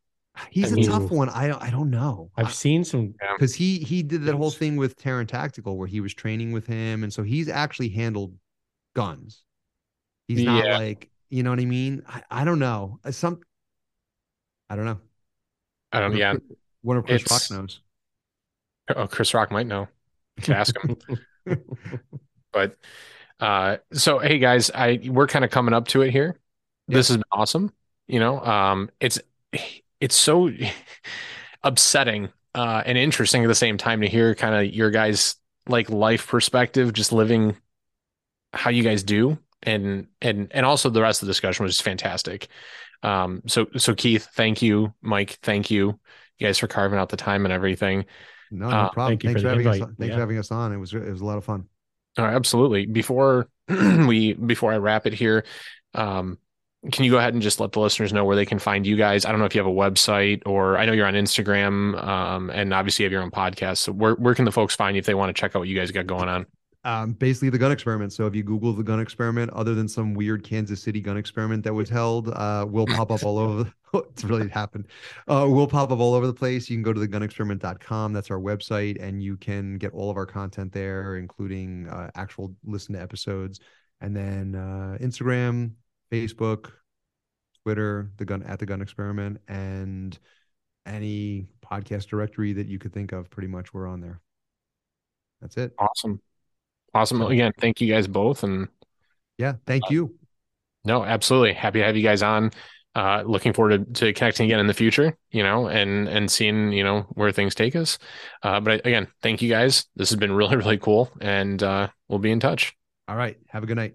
[0.51, 1.29] He's I a mean- tough one.
[1.29, 2.31] I don't, I don't know.
[2.37, 3.15] I've seen some.
[3.35, 6.67] because he he did that whole thing with Taran Tactical where he was training with
[6.67, 8.35] him, and so he's actually handled
[8.95, 9.43] guns.
[10.29, 10.79] He's not Yeah.
[10.79, 12.03] like you know what I mean.
[12.09, 13.01] I, I don't know.
[13.05, 13.41] Uh, Some
[14.71, 15.01] I don't know.
[15.93, 16.11] I don't.
[16.11, 16.33] Wonder Yeah.
[16.35, 17.81] Chris- Wonder if Chris It's- Rock knows.
[18.97, 19.89] Oh, Chris Rock might know.
[20.37, 20.97] You could ask him.
[22.53, 22.77] But
[23.41, 26.39] uh so hey guys, I we're kind of coming up to it here.
[26.89, 27.73] This has been awesome.
[28.07, 29.19] You know, um it's
[30.01, 30.51] it's so
[31.63, 35.37] upsetting uh and interesting at the same time to hear kind of your guys
[35.69, 37.57] like life perspective, just living
[38.53, 41.83] how you guys do and and and also the rest of the discussion was just
[41.85, 42.49] fantastic.
[43.03, 44.95] Um so so Keith, thank you.
[45.01, 45.99] Mike, thank you.
[46.39, 48.05] You guys for carving out the time and everything.
[48.51, 49.13] No, no Uh, problem.
[49.13, 49.79] thank you Thanks for for, having us.
[49.79, 50.15] Thanks Yeah.
[50.15, 50.73] for having us on.
[50.73, 51.70] It was it was a lot of fun.
[52.19, 52.87] Oh, absolutely.
[52.87, 55.45] Before we before I wrap it here,
[55.95, 56.39] um,
[56.91, 58.97] can you go ahead and just let the listeners know where they can find you
[58.97, 59.25] guys?
[59.25, 62.51] I don't know if you have a website or I know you're on Instagram, um,
[62.51, 63.79] and obviously you have your own podcast.
[63.79, 65.69] So where where can the folks find you if they want to check out what
[65.69, 66.47] you guys got going on?
[66.85, 68.13] Um, basically the gun experiment.
[68.13, 71.63] So if you Google the gun experiment, other than some weird Kansas City gun experiment
[71.65, 73.73] that was held, uh, will pop up all over.
[73.93, 74.87] It's really happened.
[75.27, 76.71] Uh, will pop up all over the place.
[76.71, 78.13] You can go to the gunexperiment.com.
[78.13, 82.55] That's our website, and you can get all of our content there, including uh, actual
[82.65, 83.59] listen to episodes,
[84.01, 85.73] and then uh, Instagram,
[86.13, 86.71] Facebook,
[87.65, 90.17] Twitter, the gun at the gun experiment, and
[90.87, 93.29] any podcast directory that you could think of.
[93.29, 94.21] Pretty much, we're on there.
[95.41, 95.75] That's it.
[95.81, 96.21] Awesome.
[96.95, 97.19] Awesome.
[97.19, 98.43] So- Again, thank you guys both.
[98.43, 98.69] And
[99.39, 99.55] Yeah.
[99.67, 100.15] Thank you.
[100.85, 102.51] no, absolutely happy to have you guys on.
[102.97, 106.73] Uh, looking forward to, to connecting again in the future, you know, and and seeing,
[106.73, 107.99] you know, where things take us.
[108.43, 109.87] Uh, but again, thank you guys.
[109.95, 111.09] This has been really, really cool.
[111.21, 112.75] And uh, we'll be in touch.
[113.07, 113.39] All right.
[113.49, 113.95] Have a good night.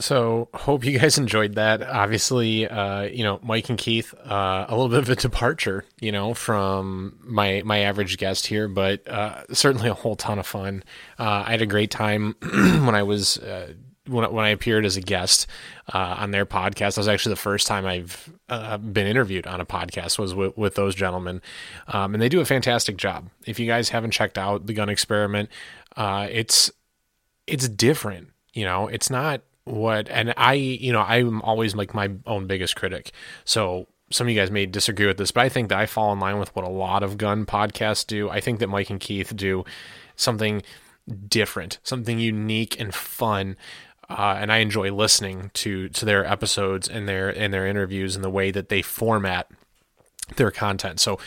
[0.00, 1.82] So hope you guys enjoyed that.
[1.82, 6.12] Obviously, uh, you know, Mike and Keith, uh, a little bit of a departure, you
[6.12, 10.84] know, from my my average guest here, but uh, certainly a whole ton of fun.
[11.18, 13.72] Uh, I had a great time when I was uh,
[14.06, 15.46] when when I appeared as a guest
[15.92, 16.94] uh, on their podcast.
[16.94, 18.30] That was actually the first time I've
[18.92, 21.42] been interviewed on a podcast was with, with those gentlemen,
[21.88, 23.30] um, and they do a fantastic job.
[23.46, 25.48] If you guys haven't checked out the Gun Experiment,
[25.96, 26.70] uh, it's
[27.46, 28.28] it's different.
[28.52, 32.76] You know, it's not what, and I, you know, I'm always like my own biggest
[32.76, 33.12] critic.
[33.44, 36.12] So some of you guys may disagree with this, but I think that I fall
[36.12, 38.30] in line with what a lot of gun podcasts do.
[38.30, 39.64] I think that Mike and Keith do
[40.16, 40.62] something
[41.28, 43.56] different, something unique and fun.
[44.08, 48.24] Uh, and I enjoy listening to to their episodes and their and their interviews and
[48.24, 49.50] the way that they format
[50.36, 51.00] their content.
[51.00, 51.18] So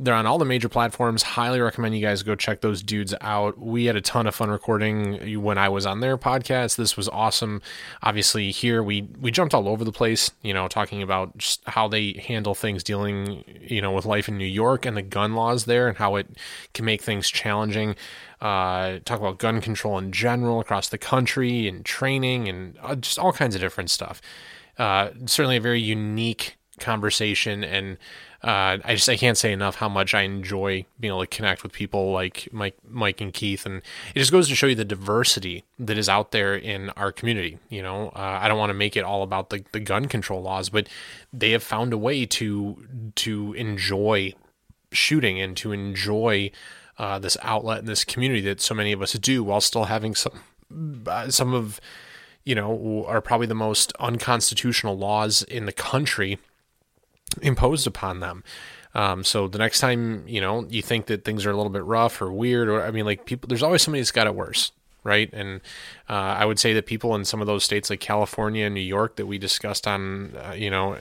[0.00, 1.22] they're on all the major platforms.
[1.22, 3.58] Highly recommend you guys go check those dudes out.
[3.58, 6.76] We had a ton of fun recording when I was on their podcast.
[6.76, 7.60] This was awesome.
[8.02, 11.88] Obviously, here we we jumped all over the place, you know, talking about just how
[11.88, 15.64] they handle things dealing, you know, with life in New York and the gun laws
[15.64, 16.28] there and how it
[16.74, 17.96] can make things challenging.
[18.40, 23.18] Uh, talk about gun control in general across the country and training and uh, just
[23.18, 24.22] all kinds of different stuff.
[24.78, 27.98] Uh, certainly a very unique conversation and
[28.42, 31.64] uh, I just I can't say enough how much I enjoy being able to connect
[31.64, 33.82] with people like Mike, Mike and Keith, and
[34.14, 37.58] it just goes to show you the diversity that is out there in our community.
[37.68, 40.40] You know, uh, I don't want to make it all about the, the gun control
[40.40, 40.88] laws, but
[41.32, 42.86] they have found a way to
[43.16, 44.34] to enjoy
[44.92, 46.52] shooting and to enjoy
[46.96, 50.14] uh, this outlet and this community that so many of us do, while still having
[50.14, 50.40] some
[51.08, 51.80] uh, some of
[52.44, 56.38] you know are probably the most unconstitutional laws in the country
[57.42, 58.44] imposed upon them.
[58.94, 61.84] Um, so the next time you know you think that things are a little bit
[61.84, 64.72] rough or weird, or I mean, like people, there's always somebody that's got it worse,
[65.04, 65.30] right?
[65.32, 65.60] And
[66.08, 68.80] uh, I would say that people in some of those states like California and New
[68.80, 70.96] York that we discussed on, uh, you know,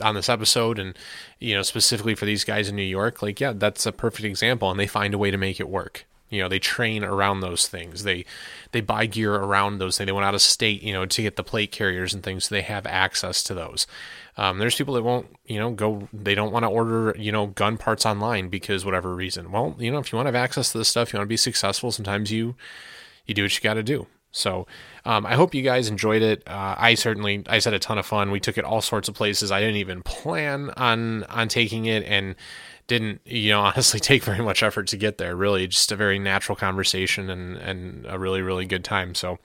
[0.00, 0.96] on this episode, and
[1.38, 4.70] you know specifically for these guys in New York, like yeah, that's a perfect example,
[4.70, 6.06] and they find a way to make it work.
[6.28, 8.04] You know, they train around those things.
[8.04, 8.24] They
[8.70, 10.06] they buy gear around those things.
[10.06, 12.54] They went out of state, you know, to get the plate carriers and things, so
[12.54, 13.86] they have access to those.
[14.40, 16.08] Um, there's people that won't, you know, go.
[16.14, 19.52] They don't want to order, you know, gun parts online because whatever reason.
[19.52, 21.28] Well, you know, if you want to have access to this stuff, you want to
[21.28, 21.92] be successful.
[21.92, 22.56] Sometimes you
[23.26, 24.06] you do what you got to do.
[24.32, 24.66] So
[25.04, 26.42] um, I hope you guys enjoyed it.
[26.46, 28.30] Uh, I certainly I had a ton of fun.
[28.30, 29.52] We took it all sorts of places.
[29.52, 32.34] I didn't even plan on on taking it, and
[32.86, 36.18] didn't you know honestly take very much effort to get there really just a very
[36.18, 39.38] natural conversation and and a really really good time so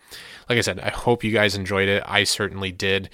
[0.50, 3.08] like i said i hope you guys enjoyed it i certainly did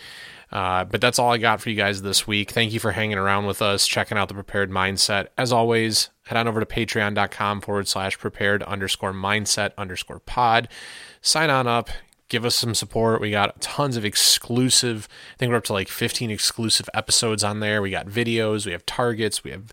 [0.51, 2.51] uh, but that's all I got for you guys this week.
[2.51, 5.27] Thank you for hanging around with us, checking out the prepared mindset.
[5.37, 10.67] As always, head on over to patreon.com forward slash prepared underscore mindset underscore pod.
[11.21, 11.89] Sign on up,
[12.27, 13.21] give us some support.
[13.21, 17.61] We got tons of exclusive, I think we're up to like 15 exclusive episodes on
[17.61, 17.81] there.
[17.81, 19.71] We got videos, we have targets, we have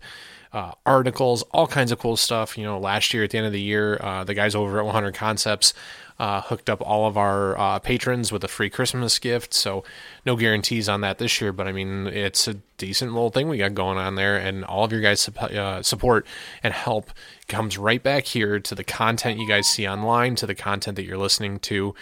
[0.51, 2.57] uh, articles, all kinds of cool stuff.
[2.57, 4.85] You know, last year at the end of the year, uh, the guys over at
[4.85, 5.73] 100 Concepts
[6.19, 9.53] uh, hooked up all of our uh, patrons with a free Christmas gift.
[9.53, 9.85] So
[10.25, 13.57] no guarantees on that this year, but I mean it's a decent little thing we
[13.57, 16.27] got going on there, and all of your guys' uh, support
[16.61, 17.11] and help
[17.47, 21.05] comes right back here to the content you guys see online, to the content that
[21.05, 21.95] you're listening to,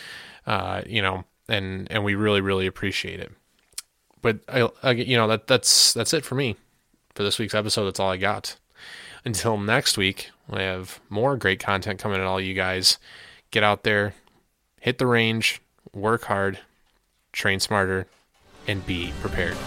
[0.47, 3.31] uh, you know, and and we really really appreciate it.
[4.23, 6.55] But I, I, you know that that's that's it for me
[7.13, 7.85] for this week's episode.
[7.85, 8.57] That's all I got.
[9.23, 12.97] Until next week, I have more great content coming at all you guys
[13.51, 14.13] get out there,
[14.79, 15.61] hit the range,
[15.93, 16.59] work hard,
[17.31, 18.07] train smarter,
[18.67, 19.57] and be prepared.